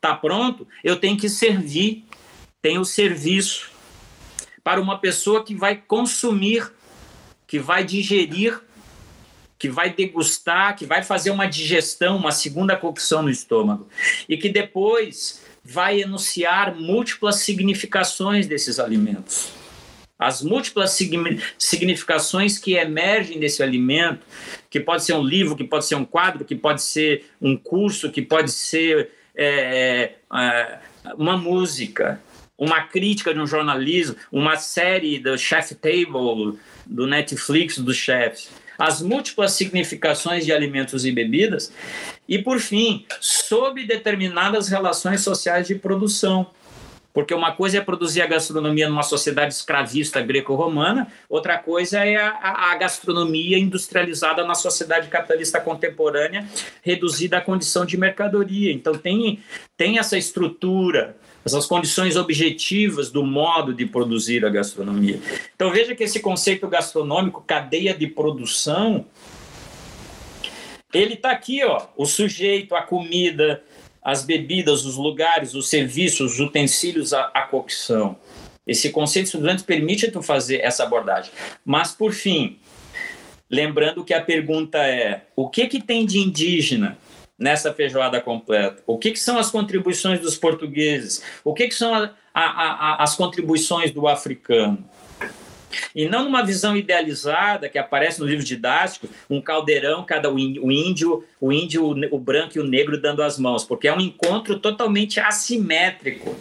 Tá 0.00 0.14
pronto? 0.14 0.66
Eu 0.82 0.96
tenho 0.96 1.18
que 1.18 1.28
servir, 1.28 2.06
tem 2.62 2.78
o 2.78 2.84
serviço 2.86 3.70
para 4.64 4.80
uma 4.80 4.98
pessoa 4.98 5.44
que 5.44 5.54
vai 5.54 5.76
consumir, 5.76 6.72
que 7.46 7.58
vai 7.58 7.84
digerir, 7.84 8.58
que 9.58 9.68
vai 9.68 9.92
degustar, 9.92 10.74
que 10.74 10.86
vai 10.86 11.02
fazer 11.02 11.30
uma 11.30 11.46
digestão, 11.46 12.16
uma 12.16 12.32
segunda 12.32 12.78
cocção 12.78 13.22
no 13.22 13.28
estômago 13.28 13.86
e 14.26 14.38
que 14.38 14.48
depois 14.48 15.42
vai 15.62 16.00
enunciar 16.00 16.74
múltiplas 16.74 17.36
significações 17.36 18.46
desses 18.46 18.80
alimentos. 18.80 19.59
As 20.20 20.42
múltiplas 20.42 20.98
significações 21.58 22.58
que 22.58 22.74
emergem 22.74 23.40
desse 23.40 23.62
alimento, 23.62 24.20
que 24.68 24.78
pode 24.78 25.02
ser 25.02 25.14
um 25.14 25.24
livro, 25.24 25.56
que 25.56 25.64
pode 25.64 25.86
ser 25.86 25.94
um 25.94 26.04
quadro, 26.04 26.44
que 26.44 26.54
pode 26.54 26.82
ser 26.82 27.24
um 27.40 27.56
curso, 27.56 28.10
que 28.10 28.20
pode 28.20 28.52
ser 28.52 29.08
é, 29.34 30.12
é, 30.30 30.78
uma 31.16 31.38
música, 31.38 32.20
uma 32.58 32.82
crítica 32.82 33.32
de 33.32 33.40
um 33.40 33.46
jornalismo, 33.46 34.14
uma 34.30 34.56
série 34.56 35.18
do 35.18 35.38
Chef 35.38 35.74
Table, 35.74 36.58
do 36.84 37.06
Netflix, 37.06 37.78
dos 37.78 37.96
chefs, 37.96 38.50
as 38.78 39.00
múltiplas 39.00 39.52
significações 39.52 40.44
de 40.44 40.52
alimentos 40.52 41.06
e 41.06 41.12
bebidas, 41.12 41.72
e, 42.28 42.38
por 42.38 42.60
fim, 42.60 43.06
sob 43.20 43.86
determinadas 43.86 44.68
relações 44.68 45.22
sociais 45.22 45.66
de 45.66 45.76
produção 45.76 46.50
porque 47.12 47.34
uma 47.34 47.52
coisa 47.52 47.78
é 47.78 47.80
produzir 47.80 48.22
a 48.22 48.26
gastronomia 48.26 48.88
numa 48.88 49.02
sociedade 49.02 49.52
escravista 49.52 50.20
greco-romana, 50.20 51.08
outra 51.28 51.58
coisa 51.58 52.04
é 52.04 52.16
a, 52.16 52.72
a, 52.72 52.76
gastronomia 52.76 53.58
industrializada 53.58 54.44
na 54.44 54.54
sociedade 54.54 55.08
capitalista 55.08 55.60
contemporânea, 55.60 56.46
reduzida 56.82 57.38
à 57.38 57.40
condição 57.40 57.84
de 57.84 57.96
mercadoria. 57.96 58.72
Então, 58.72 58.94
tem, 58.94 59.40
tem 59.76 59.98
essa 59.98 60.16
estrutura, 60.16 61.16
essas 61.44 61.66
condições 61.66 62.16
objetivas 62.16 63.10
do 63.10 63.24
modo 63.24 63.74
de 63.74 63.86
produzir 63.86 64.44
a 64.44 64.48
gastronomia. 64.48 65.18
Então, 65.54 65.70
veja 65.72 65.94
que 65.96 66.04
esse 66.04 66.20
conceito 66.20 66.68
gastronômico, 66.68 67.42
cadeia 67.44 67.92
de 67.92 68.06
produção, 68.06 69.04
ele 70.92 71.14
está 71.14 71.30
aqui, 71.30 71.64
ó, 71.64 71.86
o 71.96 72.04
sujeito, 72.04 72.74
a 72.74 72.82
comida, 72.82 73.62
as 74.02 74.24
bebidas, 74.24 74.84
os 74.84 74.96
lugares, 74.96 75.54
os 75.54 75.68
serviços, 75.68 76.34
os 76.34 76.40
utensílios 76.40 77.12
à, 77.12 77.30
à 77.34 77.42
cocção. 77.42 78.16
Esse 78.66 78.90
conceito 78.90 79.26
estudante 79.26 79.64
permite 79.64 80.10
tu 80.10 80.22
fazer 80.22 80.58
essa 80.58 80.84
abordagem. 80.84 81.32
Mas, 81.64 81.92
por 81.92 82.12
fim, 82.12 82.58
lembrando 83.50 84.04
que 84.04 84.14
a 84.14 84.20
pergunta 84.20 84.78
é: 84.78 85.22
o 85.34 85.48
que, 85.48 85.66
que 85.66 85.82
tem 85.82 86.06
de 86.06 86.18
indígena 86.18 86.96
nessa 87.38 87.72
feijoada 87.72 88.20
completa? 88.20 88.82
O 88.86 88.98
que, 88.98 89.10
que 89.10 89.18
são 89.18 89.38
as 89.38 89.50
contribuições 89.50 90.20
dos 90.20 90.36
portugueses? 90.36 91.22
O 91.42 91.54
que, 91.54 91.68
que 91.68 91.74
são 91.74 91.94
a, 91.94 92.10
a, 92.32 92.42
a, 92.42 93.02
as 93.02 93.16
contribuições 93.16 93.90
do 93.90 94.06
africano? 94.06 94.84
E 95.94 96.08
não 96.08 96.24
numa 96.24 96.44
visão 96.44 96.76
idealizada 96.76 97.68
que 97.68 97.78
aparece 97.78 98.20
no 98.20 98.26
livro 98.26 98.44
didático, 98.44 99.08
um 99.28 99.40
caldeirão, 99.40 100.04
cada 100.04 100.30
o 100.30 100.38
índio, 100.38 101.24
o 101.40 101.52
índio, 101.52 101.94
o 102.10 102.18
branco 102.18 102.56
e 102.56 102.60
o 102.60 102.66
negro 102.66 103.00
dando 103.00 103.22
as 103.22 103.38
mãos, 103.38 103.64
porque 103.64 103.88
é 103.88 103.94
um 103.94 104.00
encontro 104.00 104.58
totalmente 104.58 105.20
assimétrico, 105.20 106.36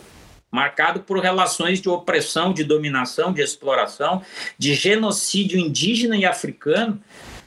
marcado 0.51 1.01
por 1.01 1.19
relações 1.19 1.79
de 1.79 1.89
opressão, 1.89 2.53
de 2.53 2.63
dominação, 2.63 3.31
de 3.31 3.41
exploração, 3.41 4.21
de 4.57 4.73
genocídio 4.73 5.59
indígena 5.59 6.17
e 6.17 6.25
africano 6.25 6.99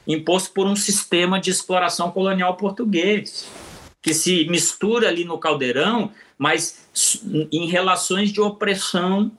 imposto 0.06 0.52
por 0.52 0.66
um 0.66 0.76
sistema 0.76 1.40
de 1.40 1.50
exploração 1.50 2.10
colonial 2.10 2.56
português, 2.56 3.48
que 4.00 4.12
se 4.12 4.46
mistura 4.48 5.08
ali 5.08 5.24
no 5.24 5.38
caldeirão, 5.38 6.10
mas 6.36 6.88
em 7.52 7.68
relações 7.68 8.32
de 8.32 8.40
opressão 8.40 9.30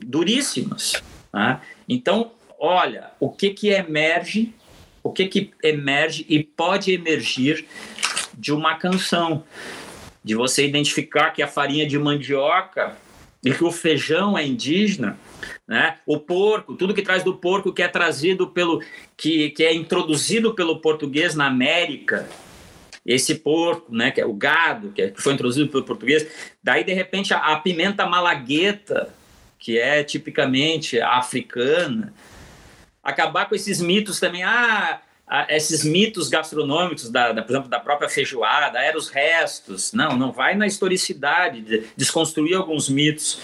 duríssimas. 0.00 1.02
Né? 1.32 1.60
Então, 1.88 2.32
olha, 2.58 3.10
o 3.20 3.30
que 3.30 3.50
que 3.50 3.68
emerge, 3.68 4.54
o 5.02 5.12
que 5.12 5.26
que 5.26 5.50
emerge 5.62 6.26
e 6.28 6.42
pode 6.42 6.92
emergir 6.92 7.66
de 8.36 8.52
uma 8.52 8.74
canção, 8.74 9.44
de 10.22 10.34
você 10.34 10.66
identificar 10.66 11.30
que 11.30 11.42
a 11.42 11.48
farinha 11.48 11.86
de 11.86 11.98
mandioca 11.98 12.96
e 13.44 13.52
que 13.52 13.62
o 13.62 13.70
feijão 13.70 14.36
é 14.36 14.44
indígena, 14.44 15.16
né? 15.68 15.98
O 16.04 16.18
porco, 16.18 16.74
tudo 16.74 16.94
que 16.94 17.02
traz 17.02 17.22
do 17.22 17.34
porco 17.34 17.72
que 17.72 17.82
é 17.82 17.88
trazido 17.88 18.48
pelo 18.48 18.82
que, 19.16 19.50
que 19.50 19.64
é 19.64 19.72
introduzido 19.72 20.54
pelo 20.54 20.80
português 20.80 21.34
na 21.34 21.46
América, 21.46 22.28
esse 23.06 23.36
porco, 23.36 23.94
né, 23.94 24.10
que 24.10 24.20
é 24.20 24.26
o 24.26 24.32
gado, 24.32 24.90
que, 24.90 25.00
é, 25.00 25.12
foi 25.14 25.32
introduzido 25.32 25.70
pelo 25.70 25.84
português, 25.84 26.26
daí 26.60 26.82
de 26.82 26.92
repente 26.92 27.32
a, 27.32 27.38
a 27.38 27.56
pimenta 27.60 28.04
malagueta, 28.04 29.14
que 29.58 29.78
é 29.78 30.04
tipicamente 30.04 31.00
africana, 31.00 32.12
acabar 33.02 33.48
com 33.48 33.54
esses 33.54 33.80
mitos 33.80 34.18
também, 34.20 34.42
ah, 34.42 35.00
esses 35.48 35.84
mitos 35.84 36.28
gastronômicos, 36.28 37.10
da, 37.10 37.32
da, 37.32 37.42
por 37.42 37.52
exemplo, 37.52 37.68
da 37.68 37.80
própria 37.80 38.08
feijoada, 38.08 38.78
eram 38.78 38.98
os 38.98 39.08
restos. 39.08 39.92
Não, 39.92 40.16
não 40.16 40.32
vai 40.32 40.54
na 40.54 40.66
historicidade, 40.66 41.84
desconstruir 41.96 42.54
alguns 42.54 42.88
mitos. 42.88 43.40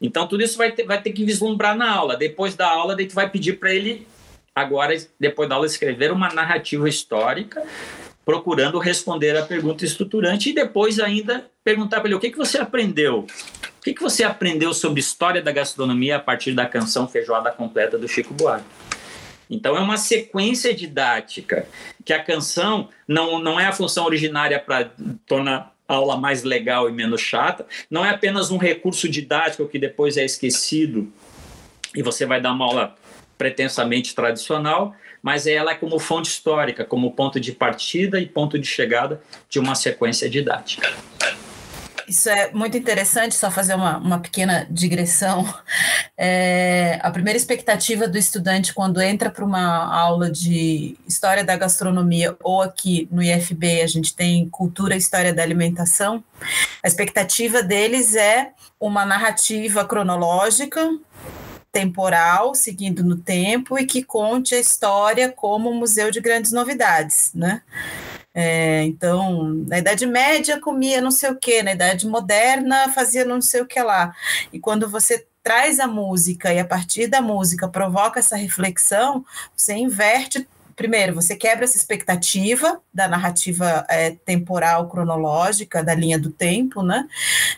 Então, 0.00 0.26
tudo 0.26 0.42
isso 0.42 0.58
vai 0.58 0.72
ter, 0.72 0.84
vai 0.84 1.00
ter 1.00 1.12
que 1.12 1.24
vislumbrar 1.24 1.76
na 1.76 1.90
aula. 1.90 2.16
Depois 2.16 2.56
da 2.56 2.68
aula, 2.68 2.96
daí 2.96 3.06
tu 3.06 3.14
vai 3.14 3.30
pedir 3.30 3.58
para 3.58 3.72
ele, 3.72 4.06
agora, 4.52 4.96
depois 5.18 5.48
da 5.48 5.54
aula, 5.54 5.66
escrever 5.66 6.10
uma 6.10 6.32
narrativa 6.32 6.88
histórica, 6.88 7.62
procurando 8.24 8.78
responder 8.78 9.36
a 9.36 9.42
pergunta 9.44 9.84
estruturante 9.84 10.50
e 10.50 10.54
depois 10.54 10.98
ainda 10.98 11.46
perguntar 11.62 12.00
para 12.00 12.08
ele 12.08 12.16
o 12.16 12.20
que, 12.20 12.30
que 12.30 12.38
você 12.38 12.58
aprendeu 12.58 13.26
o 13.82 13.84
que, 13.84 13.94
que 13.94 14.00
você 14.00 14.22
aprendeu 14.22 14.72
sobre 14.72 15.00
história 15.00 15.42
da 15.42 15.50
gastronomia 15.50 16.14
a 16.14 16.20
partir 16.20 16.52
da 16.52 16.64
canção 16.64 17.08
Feijoada 17.08 17.50
Completa 17.50 17.98
do 17.98 18.06
Chico 18.06 18.32
Buarque? 18.32 18.64
Então, 19.50 19.76
é 19.76 19.80
uma 19.80 19.96
sequência 19.96 20.72
didática 20.72 21.66
que 22.04 22.12
a 22.12 22.22
canção 22.22 22.88
não, 23.08 23.40
não 23.40 23.58
é 23.58 23.66
a 23.66 23.72
função 23.72 24.04
originária 24.04 24.60
para 24.60 24.92
tornar 25.26 25.74
a 25.88 25.94
aula 25.94 26.16
mais 26.16 26.44
legal 26.44 26.88
e 26.88 26.92
menos 26.92 27.22
chata, 27.22 27.66
não 27.90 28.04
é 28.04 28.10
apenas 28.10 28.52
um 28.52 28.56
recurso 28.56 29.08
didático 29.08 29.66
que 29.66 29.80
depois 29.80 30.16
é 30.16 30.24
esquecido 30.24 31.12
e 31.92 32.04
você 32.04 32.24
vai 32.24 32.40
dar 32.40 32.52
uma 32.52 32.64
aula 32.64 32.94
pretensamente 33.36 34.14
tradicional, 34.14 34.94
mas 35.20 35.44
ela 35.44 35.72
é 35.72 35.74
como 35.74 35.98
fonte 35.98 36.28
histórica, 36.30 36.84
como 36.84 37.10
ponto 37.10 37.40
de 37.40 37.50
partida 37.50 38.20
e 38.20 38.26
ponto 38.26 38.56
de 38.56 38.66
chegada 38.68 39.20
de 39.50 39.58
uma 39.58 39.74
sequência 39.74 40.30
didática. 40.30 40.88
Isso 42.12 42.28
é 42.28 42.52
muito 42.52 42.76
interessante, 42.76 43.34
só 43.34 43.50
fazer 43.50 43.74
uma, 43.74 43.96
uma 43.96 44.20
pequena 44.20 44.66
digressão. 44.70 45.48
É, 46.14 47.00
a 47.02 47.10
primeira 47.10 47.38
expectativa 47.38 48.06
do 48.06 48.18
estudante 48.18 48.74
quando 48.74 49.00
entra 49.00 49.30
para 49.30 49.42
uma 49.42 49.90
aula 49.98 50.30
de 50.30 50.94
História 51.08 51.42
da 51.42 51.56
Gastronomia, 51.56 52.36
ou 52.44 52.60
aqui 52.60 53.08
no 53.10 53.22
IFB 53.22 53.80
a 53.80 53.86
gente 53.86 54.14
tem 54.14 54.46
Cultura 54.50 54.94
e 54.94 54.98
História 54.98 55.32
da 55.32 55.42
Alimentação, 55.42 56.22
a 56.82 56.86
expectativa 56.86 57.62
deles 57.62 58.14
é 58.14 58.50
uma 58.78 59.06
narrativa 59.06 59.82
cronológica, 59.82 60.86
temporal, 61.72 62.54
seguindo 62.54 63.02
no 63.02 63.16
tempo, 63.16 63.78
e 63.78 63.86
que 63.86 64.04
conte 64.04 64.54
a 64.54 64.60
história 64.60 65.32
como 65.32 65.70
um 65.70 65.78
museu 65.78 66.10
de 66.10 66.20
grandes 66.20 66.52
novidades, 66.52 67.30
né? 67.34 67.62
É, 68.34 68.82
então, 68.84 69.54
na 69.66 69.78
Idade 69.78 70.06
Média 70.06 70.60
comia 70.60 71.00
não 71.00 71.10
sei 71.10 71.30
o 71.30 71.36
que, 71.36 71.62
na 71.62 71.72
Idade 71.72 72.06
Moderna 72.06 72.88
fazia 72.92 73.24
não 73.24 73.40
sei 73.40 73.60
o 73.60 73.66
que 73.66 73.80
lá. 73.80 74.14
E 74.52 74.58
quando 74.58 74.88
você 74.88 75.26
traz 75.42 75.80
a 75.80 75.86
música 75.86 76.52
e 76.52 76.58
a 76.58 76.64
partir 76.64 77.08
da 77.08 77.20
música 77.20 77.68
provoca 77.68 78.20
essa 78.20 78.36
reflexão, 78.36 79.24
você 79.56 79.74
inverte. 79.74 80.46
Primeiro, 80.74 81.14
você 81.14 81.36
quebra 81.36 81.64
essa 81.64 81.76
expectativa 81.76 82.80
da 82.94 83.06
narrativa 83.06 83.84
é, 83.88 84.12
temporal, 84.24 84.88
cronológica, 84.88 85.84
da 85.84 85.94
linha 85.94 86.18
do 86.18 86.30
tempo, 86.30 86.82
né? 86.82 87.06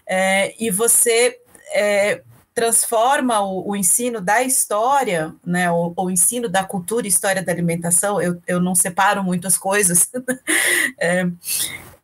É, 0.06 0.54
e 0.58 0.70
você 0.70 1.38
é, 1.72 2.22
transforma 2.54 3.40
o, 3.40 3.70
o, 3.70 3.76
ensino 3.76 4.20
da 4.20 4.42
história, 4.42 5.34
né, 5.44 5.70
o, 5.70 5.92
o, 5.96 6.10
ensino 6.10 6.48
da 6.48 6.62
cultura 6.62 7.06
e 7.06 7.08
história 7.08 7.42
da 7.42 7.50
alimentação, 7.50 8.22
eu, 8.22 8.40
eu 8.46 8.60
não 8.60 8.74
separo 8.74 9.24
muito 9.24 9.46
as 9.46 9.58
coisas, 9.58 10.08
é, 10.98 11.26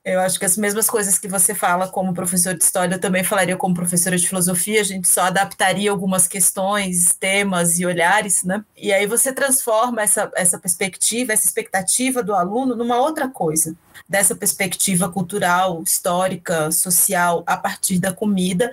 eu 0.04 0.18
acho 0.20 0.38
que 0.38 0.44
as 0.44 0.56
mesmas 0.56 0.88
coisas 0.90 1.18
que 1.18 1.28
você 1.28 1.54
fala 1.54 1.86
como 1.86 2.12
professor 2.12 2.54
de 2.54 2.64
história, 2.64 2.94
eu 2.94 3.00
também 3.00 3.22
falaria 3.22 3.56
como 3.56 3.74
professora 3.74 4.16
de 4.16 4.26
filosofia, 4.26 4.80
a 4.80 4.84
gente 4.84 5.06
só 5.06 5.22
adaptaria 5.22 5.90
algumas 5.90 6.26
questões, 6.26 7.14
temas 7.20 7.78
e 7.78 7.86
olhares, 7.86 8.42
né? 8.42 8.64
E 8.76 8.92
aí 8.92 9.06
você 9.06 9.32
transforma 9.32 10.02
essa, 10.02 10.30
essa 10.34 10.58
perspectiva, 10.58 11.32
essa 11.32 11.46
expectativa 11.46 12.22
do 12.22 12.34
aluno 12.34 12.74
numa 12.74 12.98
outra 12.98 13.28
coisa 13.28 13.76
dessa 14.10 14.34
perspectiva 14.34 15.08
cultural, 15.08 15.84
histórica, 15.84 16.72
social, 16.72 17.44
a 17.46 17.56
partir 17.56 18.00
da 18.00 18.12
comida. 18.12 18.68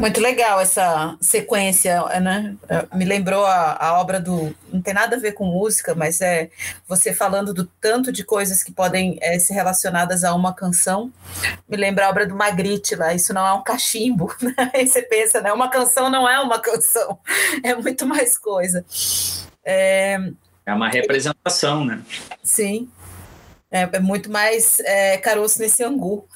Muito 0.00 0.22
legal 0.22 0.58
essa 0.58 1.18
sequência, 1.20 2.02
né? 2.18 2.56
É, 2.66 2.96
me 2.96 3.04
lembrou 3.04 3.44
a, 3.44 3.76
a 3.78 4.00
obra 4.00 4.18
do. 4.18 4.56
Não 4.72 4.80
tem 4.80 4.94
nada 4.94 5.16
a 5.16 5.20
ver 5.20 5.32
com 5.32 5.44
música, 5.44 5.94
mas 5.94 6.22
é 6.22 6.48
você 6.88 7.12
falando 7.12 7.52
do 7.52 7.66
tanto 7.78 8.10
de 8.10 8.24
coisas 8.24 8.62
que 8.62 8.72
podem 8.72 9.18
é, 9.20 9.38
ser 9.38 9.52
relacionadas 9.52 10.24
a 10.24 10.34
uma 10.34 10.54
canção. 10.54 11.12
Me 11.68 11.76
lembra 11.76 12.06
a 12.06 12.08
obra 12.08 12.26
do 12.26 12.34
Magritte 12.34 12.96
lá, 12.96 13.12
isso 13.12 13.34
não 13.34 13.46
é 13.46 13.52
um 13.52 13.62
cachimbo. 13.62 14.34
Né? 14.44 14.70
Aí 14.74 14.86
você 14.86 15.00
pensa, 15.00 15.40
né? 15.40 15.52
Uma 15.52 15.68
canção 15.68 16.10
não 16.10 16.28
é 16.28 16.38
uma 16.38 16.58
canção, 16.58 17.18
é 17.64 17.74
muito 17.74 18.04
mais 18.06 18.36
coisa. 18.36 18.84
É, 19.64 20.18
é 20.66 20.74
uma 20.74 20.88
representação, 20.88 21.84
né? 21.84 22.02
Sim. 22.42 22.88
É, 23.74 23.96
é 23.96 23.98
muito 23.98 24.30
mais 24.30 24.78
é, 24.84 25.18
caroço 25.18 25.58
nesse 25.58 25.82
angu. 25.82 26.28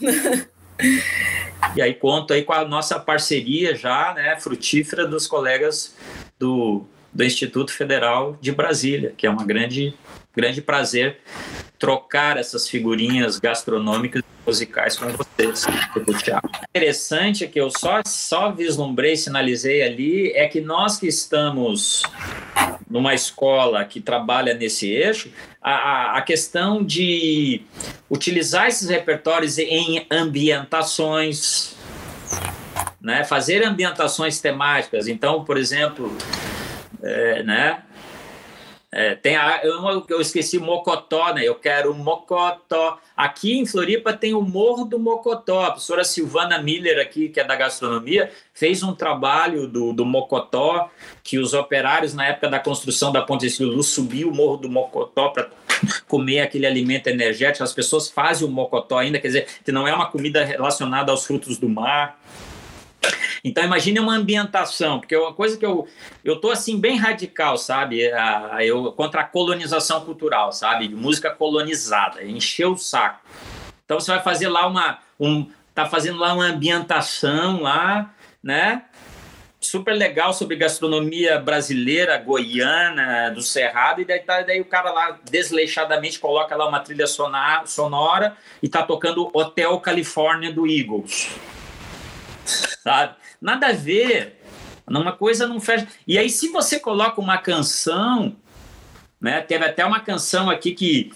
e 1.76 1.80
aí 1.80 1.94
conto 1.94 2.32
aí 2.32 2.42
com 2.42 2.52
a 2.52 2.64
nossa 2.64 2.98
parceria 2.98 3.76
já, 3.76 4.12
né, 4.12 4.36
frutífera 4.40 5.06
dos 5.06 5.28
colegas 5.28 5.94
do, 6.36 6.84
do 7.12 7.22
Instituto 7.22 7.72
Federal 7.72 8.36
de 8.40 8.50
Brasília, 8.50 9.14
que 9.16 9.24
é 9.24 9.30
uma 9.30 9.44
grande, 9.44 9.94
grande 10.34 10.60
prazer 10.60 11.18
trocar 11.78 12.36
essas 12.36 12.68
figurinhas 12.68 13.38
gastronômicas 13.38 14.20
e 14.20 14.44
musicais 14.44 14.96
com 14.96 15.06
vocês. 15.10 15.64
Interessante 16.74 17.46
que 17.46 17.60
eu 17.60 17.70
só, 17.70 18.02
só 18.04 18.50
vislumbrei, 18.50 19.16
sinalizei 19.16 19.82
ali, 19.82 20.32
é 20.32 20.48
que 20.48 20.60
nós 20.60 20.98
que 20.98 21.06
estamos 21.06 22.02
numa 22.90 23.14
escola 23.14 23.84
que 23.84 24.00
trabalha 24.00 24.54
nesse 24.54 24.90
eixo, 24.90 25.30
a, 25.62 26.18
a 26.18 26.22
questão 26.22 26.84
de 26.84 27.62
utilizar 28.10 28.66
esses 28.66 28.88
repertórios 28.88 29.58
em 29.58 30.06
ambientações, 30.10 31.76
né? 33.00 33.24
fazer 33.24 33.64
ambientações 33.64 34.40
temáticas. 34.40 35.08
Então, 35.08 35.44
por 35.44 35.56
exemplo, 35.56 36.16
é, 37.02 37.42
né? 37.42 37.82
É, 38.90 39.14
tem 39.14 39.36
a, 39.36 39.60
eu, 39.62 40.06
eu 40.08 40.20
esqueci 40.20 40.58
Mocotó, 40.58 41.34
né? 41.34 41.44
Eu 41.44 41.54
quero 41.54 41.92
Mocotó. 41.92 42.98
Aqui 43.14 43.58
em 43.58 43.66
Floripa 43.66 44.14
tem 44.14 44.32
o 44.32 44.40
Morro 44.40 44.86
do 44.86 44.98
Mocotó. 44.98 45.64
A 45.64 45.70
professora 45.72 46.04
Silvana 46.04 46.60
Miller, 46.62 46.98
aqui, 46.98 47.28
que 47.28 47.38
é 47.38 47.44
da 47.44 47.54
gastronomia, 47.54 48.30
fez 48.54 48.82
um 48.82 48.94
trabalho 48.94 49.66
do, 49.66 49.92
do 49.92 50.06
Mocotó, 50.06 50.90
que 51.22 51.38
os 51.38 51.52
operários, 51.52 52.14
na 52.14 52.26
época 52.26 52.48
da 52.48 52.58
construção 52.58 53.12
da 53.12 53.20
Ponte 53.20 53.46
de 53.46 53.64
Luz, 53.64 53.88
subiam 53.88 54.30
o 54.30 54.34
Morro 54.34 54.56
do 54.56 54.70
Mocotó 54.70 55.28
para 55.28 55.50
comer 56.08 56.40
aquele 56.40 56.66
alimento 56.66 57.08
energético. 57.08 57.64
As 57.64 57.74
pessoas 57.74 58.08
fazem 58.08 58.48
o 58.48 58.50
Mocotó 58.50 58.96
ainda, 58.96 59.20
quer 59.20 59.28
dizer, 59.28 59.46
que 59.62 59.70
não 59.70 59.86
é 59.86 59.94
uma 59.94 60.10
comida 60.10 60.42
relacionada 60.42 61.12
aos 61.12 61.26
frutos 61.26 61.58
do 61.58 61.68
mar. 61.68 62.18
Então 63.42 63.64
imagine 63.64 64.00
uma 64.00 64.14
ambientação, 64.14 64.98
porque 64.98 65.14
é 65.14 65.18
uma 65.18 65.32
coisa 65.32 65.56
que 65.56 65.64
eu 65.64 65.86
eu 66.24 66.40
tô 66.40 66.50
assim 66.50 66.78
bem 66.78 66.96
radical, 66.96 67.56
sabe? 67.56 68.10
A, 68.12 68.64
eu 68.64 68.92
contra 68.92 69.22
a 69.22 69.24
colonização 69.24 70.04
cultural, 70.04 70.52
sabe? 70.52 70.88
Música 70.88 71.30
colonizada, 71.30 72.24
encheu 72.24 72.72
o 72.72 72.78
saco. 72.78 73.20
Então 73.84 73.98
você 74.00 74.10
vai 74.10 74.22
fazer 74.22 74.48
lá 74.48 74.66
uma 74.66 74.98
um 75.18 75.50
tá 75.74 75.86
fazendo 75.86 76.18
lá 76.18 76.34
uma 76.34 76.46
ambientação 76.46 77.62
lá, 77.62 78.12
né? 78.42 78.82
Super 79.60 79.92
legal 79.92 80.32
sobre 80.32 80.56
gastronomia 80.56 81.38
brasileira, 81.38 82.16
goiana, 82.16 83.30
do 83.30 83.42
Cerrado, 83.42 84.00
e 84.00 84.04
daí, 84.04 84.20
tá, 84.20 84.42
daí 84.42 84.60
o 84.60 84.64
cara 84.64 84.92
lá 84.92 85.18
desleixadamente 85.28 86.18
coloca 86.18 86.54
lá 86.54 86.68
uma 86.68 86.78
trilha 86.78 87.06
sonora 87.06 88.36
e 88.62 88.68
tá 88.68 88.84
tocando 88.84 89.28
Hotel 89.32 89.78
California 89.80 90.52
do 90.52 90.66
Eagles 90.66 91.28
sabe? 92.88 93.14
Nada 93.40 93.68
a 93.68 93.72
ver. 93.72 94.40
Uma 94.86 95.12
coisa 95.12 95.46
não 95.46 95.60
fecha. 95.60 95.86
E 96.06 96.18
aí, 96.18 96.30
se 96.30 96.48
você 96.48 96.80
coloca 96.80 97.20
uma 97.20 97.38
canção, 97.38 98.34
né? 99.20 99.40
Teve 99.40 99.64
até 99.64 99.84
uma 99.84 100.00
canção 100.00 100.48
aqui 100.48 100.72
que, 100.72 101.10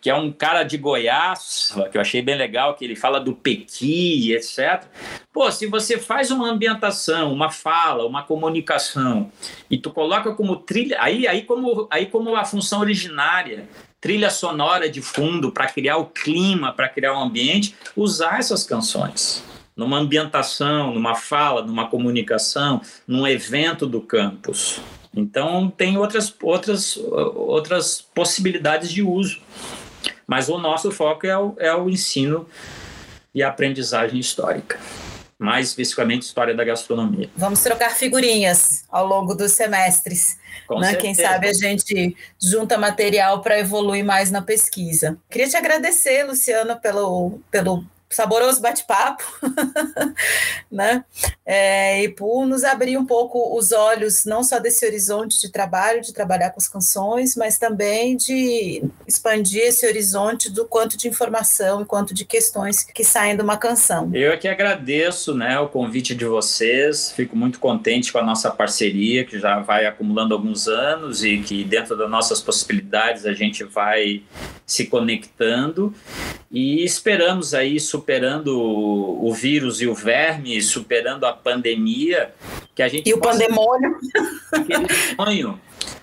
que 0.00 0.10
é 0.10 0.14
um 0.14 0.32
cara 0.32 0.64
de 0.64 0.76
Goiás, 0.76 1.72
que 1.90 1.96
eu 1.96 2.00
achei 2.00 2.20
bem 2.20 2.36
legal, 2.36 2.74
que 2.74 2.84
ele 2.84 2.96
fala 2.96 3.20
do 3.20 3.32
Pequi, 3.32 4.32
etc. 4.32 4.84
Pô, 5.32 5.50
se 5.52 5.66
você 5.68 5.96
faz 5.96 6.32
uma 6.32 6.48
ambientação, 6.50 7.32
uma 7.32 7.50
fala, 7.50 8.06
uma 8.06 8.24
comunicação, 8.24 9.30
e 9.70 9.78
tu 9.78 9.90
coloca 9.90 10.34
como 10.34 10.56
trilha, 10.56 10.96
aí, 11.00 11.28
aí, 11.28 11.42
como, 11.42 11.86
aí 11.90 12.06
como 12.06 12.34
a 12.34 12.44
função 12.44 12.80
originária, 12.80 13.68
trilha 14.00 14.30
sonora 14.30 14.90
de 14.90 15.00
fundo 15.00 15.52
para 15.52 15.68
criar 15.68 15.96
o 15.98 16.06
clima, 16.06 16.72
para 16.72 16.88
criar 16.88 17.16
o 17.16 17.22
ambiente, 17.22 17.76
usar 17.96 18.40
essas 18.40 18.64
canções 18.64 19.44
numa 19.76 19.98
ambientação, 19.98 20.92
numa 20.92 21.14
fala, 21.14 21.62
numa 21.62 21.88
comunicação, 21.88 22.80
num 23.06 23.26
evento 23.26 23.86
do 23.86 24.00
campus. 24.00 24.80
Então 25.14 25.70
tem 25.70 25.96
outras 25.96 26.34
outras 26.42 26.96
outras 26.96 28.00
possibilidades 28.00 28.90
de 28.90 29.02
uso, 29.02 29.40
mas 30.26 30.48
o 30.48 30.58
nosso 30.58 30.90
foco 30.90 31.26
é 31.26 31.38
o, 31.38 31.54
é 31.58 31.74
o 31.74 31.88
ensino 31.88 32.48
e 33.34 33.42
a 33.42 33.48
aprendizagem 33.48 34.18
histórica, 34.18 34.78
mais 35.38 35.68
especificamente 35.68 36.22
história 36.22 36.54
da 36.54 36.64
gastronomia. 36.64 37.30
Vamos 37.36 37.60
trocar 37.62 37.90
figurinhas 37.90 38.84
ao 38.90 39.06
longo 39.06 39.34
dos 39.34 39.52
semestres. 39.52 40.38
Né? 40.70 40.94
Quem 40.94 41.14
sabe 41.14 41.48
a 41.48 41.52
gente 41.52 42.16
junta 42.40 42.78
material 42.78 43.40
para 43.40 43.58
evoluir 43.58 44.04
mais 44.04 44.30
na 44.30 44.40
pesquisa. 44.40 45.18
Queria 45.28 45.48
te 45.48 45.56
agradecer, 45.56 46.24
Luciana, 46.24 46.74
pelo, 46.74 47.40
pelo 47.50 47.84
saboroso 48.14 48.60
bate-papo, 48.60 49.24
né? 50.70 51.04
É, 51.44 52.02
e 52.02 52.08
por 52.08 52.46
nos 52.46 52.64
abrir 52.64 52.96
um 52.96 53.04
pouco 53.04 53.56
os 53.56 53.72
olhos, 53.72 54.24
não 54.24 54.42
só 54.42 54.58
desse 54.58 54.86
horizonte 54.86 55.40
de 55.40 55.50
trabalho, 55.50 56.00
de 56.00 56.12
trabalhar 56.12 56.50
com 56.50 56.58
as 56.58 56.68
canções, 56.68 57.36
mas 57.36 57.58
também 57.58 58.16
de 58.16 58.82
expandir 59.06 59.62
esse 59.62 59.86
horizonte 59.86 60.50
do 60.50 60.64
quanto 60.64 60.96
de 60.96 61.08
informação 61.08 61.82
e 61.82 61.84
quanto 61.84 62.14
de 62.14 62.24
questões 62.24 62.82
que 62.82 63.04
saem 63.04 63.36
de 63.36 63.42
uma 63.42 63.56
canção. 63.56 64.10
Eu 64.14 64.32
é 64.32 64.36
que 64.36 64.48
agradeço 64.48 65.34
né, 65.34 65.58
o 65.58 65.68
convite 65.68 66.14
de 66.14 66.24
vocês, 66.24 67.10
fico 67.10 67.36
muito 67.36 67.58
contente 67.58 68.12
com 68.12 68.18
a 68.18 68.22
nossa 68.22 68.50
parceria, 68.50 69.24
que 69.24 69.38
já 69.38 69.60
vai 69.60 69.86
acumulando 69.86 70.34
alguns 70.34 70.68
anos 70.68 71.24
e 71.24 71.38
que 71.38 71.64
dentro 71.64 71.96
das 71.96 72.10
nossas 72.10 72.40
possibilidades 72.40 73.26
a 73.26 73.32
gente 73.32 73.64
vai 73.64 74.22
se 74.66 74.86
conectando 74.86 75.94
e 76.50 76.84
esperamos 76.84 77.52
aí 77.52 77.80
superando 78.04 78.54
o 78.60 79.32
vírus 79.32 79.80
e 79.80 79.86
o 79.86 79.94
verme, 79.94 80.60
superando 80.60 81.24
a 81.24 81.32
pandemia, 81.32 82.34
que 82.74 82.82
a 82.82 82.88
gente 82.88 83.08
e 83.08 83.14
o 83.14 83.18
pandemônio, 83.18 83.96
aquele 84.52 84.88
sonho, 85.16 85.60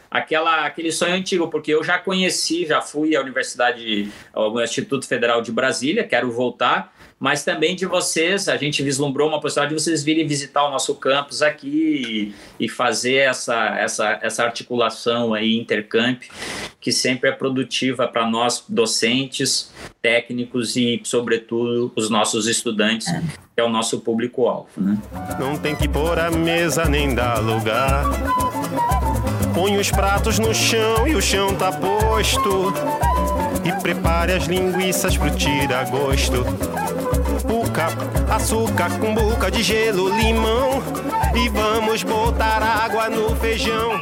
aquela 0.10 0.66
aquele 0.66 0.92
sonho 0.92 1.14
antigo, 1.14 1.48
porque 1.48 1.72
eu 1.72 1.84
já 1.84 2.00
conheci, 2.00 2.66
já 2.66 2.82
fui 2.82 3.16
à 3.16 3.22
Universidade, 3.22 4.12
ao 4.34 4.60
Instituto 4.64 5.08
Federal 5.08 5.44
de 5.44 5.52
Brasília, 5.52 6.04
quero 6.04 6.32
voltar 6.32 6.92
mas 7.22 7.44
também 7.44 7.76
de 7.76 7.86
vocês. 7.86 8.50
A 8.50 8.58
gente 8.58 8.82
vislumbrou 8.82 9.30
uma 9.30 9.40
possibilidade 9.40 9.76
de 9.76 9.80
vocês 9.80 10.04
virem 10.04 10.26
visitar 10.26 10.66
o 10.66 10.72
nosso 10.72 10.96
campus 10.96 11.44
aqui 11.44 12.34
e, 12.60 12.66
e 12.66 12.68
fazer 12.68 13.18
essa, 13.18 13.78
essa, 13.78 14.20
essa 14.24 14.44
articulação 14.44 15.32
aí, 15.32 15.56
intercamp, 15.56 16.24
que 16.80 16.92
sempre 16.92 17.30
é 17.30 17.32
produtiva 17.32 18.08
para 18.08 18.28
nós, 18.28 18.66
docentes, 18.68 19.72
técnicos 20.02 20.76
e, 20.76 21.00
sobretudo, 21.04 21.92
os 21.96 22.10
nossos 22.10 22.48
estudantes, 22.48 23.08
é. 23.08 23.22
que 23.54 23.62
é 23.62 23.64
o 23.64 23.70
nosso 23.70 24.00
público-alvo. 24.00 24.70
Né? 24.78 24.98
Não 25.40 25.56
tem 25.60 25.76
que 25.76 25.88
pôr 25.88 26.18
a 26.18 26.32
mesa 26.32 26.86
nem 26.86 27.14
dar 27.14 27.38
lugar. 27.38 28.04
Põe 29.54 29.78
os 29.78 29.92
pratos 29.92 30.40
no 30.40 30.56
chão 30.56 31.08
e 31.08 31.14
o 31.14 31.22
chão 31.22 31.54
tá 31.54 31.72
posto. 31.72 32.74
E 33.64 33.72
prepare 33.82 34.34
as 34.34 34.44
linguiças 34.46 35.18
pro 35.18 35.30
tira-gosto 35.32 36.46
puca, 37.52 37.88
açúcar 38.34 38.90
com 39.00 39.14
boca 39.14 39.52
de 39.52 39.62
gelo, 39.62 40.10
limão. 40.18 40.82
E 41.36 41.50
vamos 41.50 42.04
botar 42.04 42.62
água 42.62 43.10
no 43.10 43.36
feijão. 43.36 44.00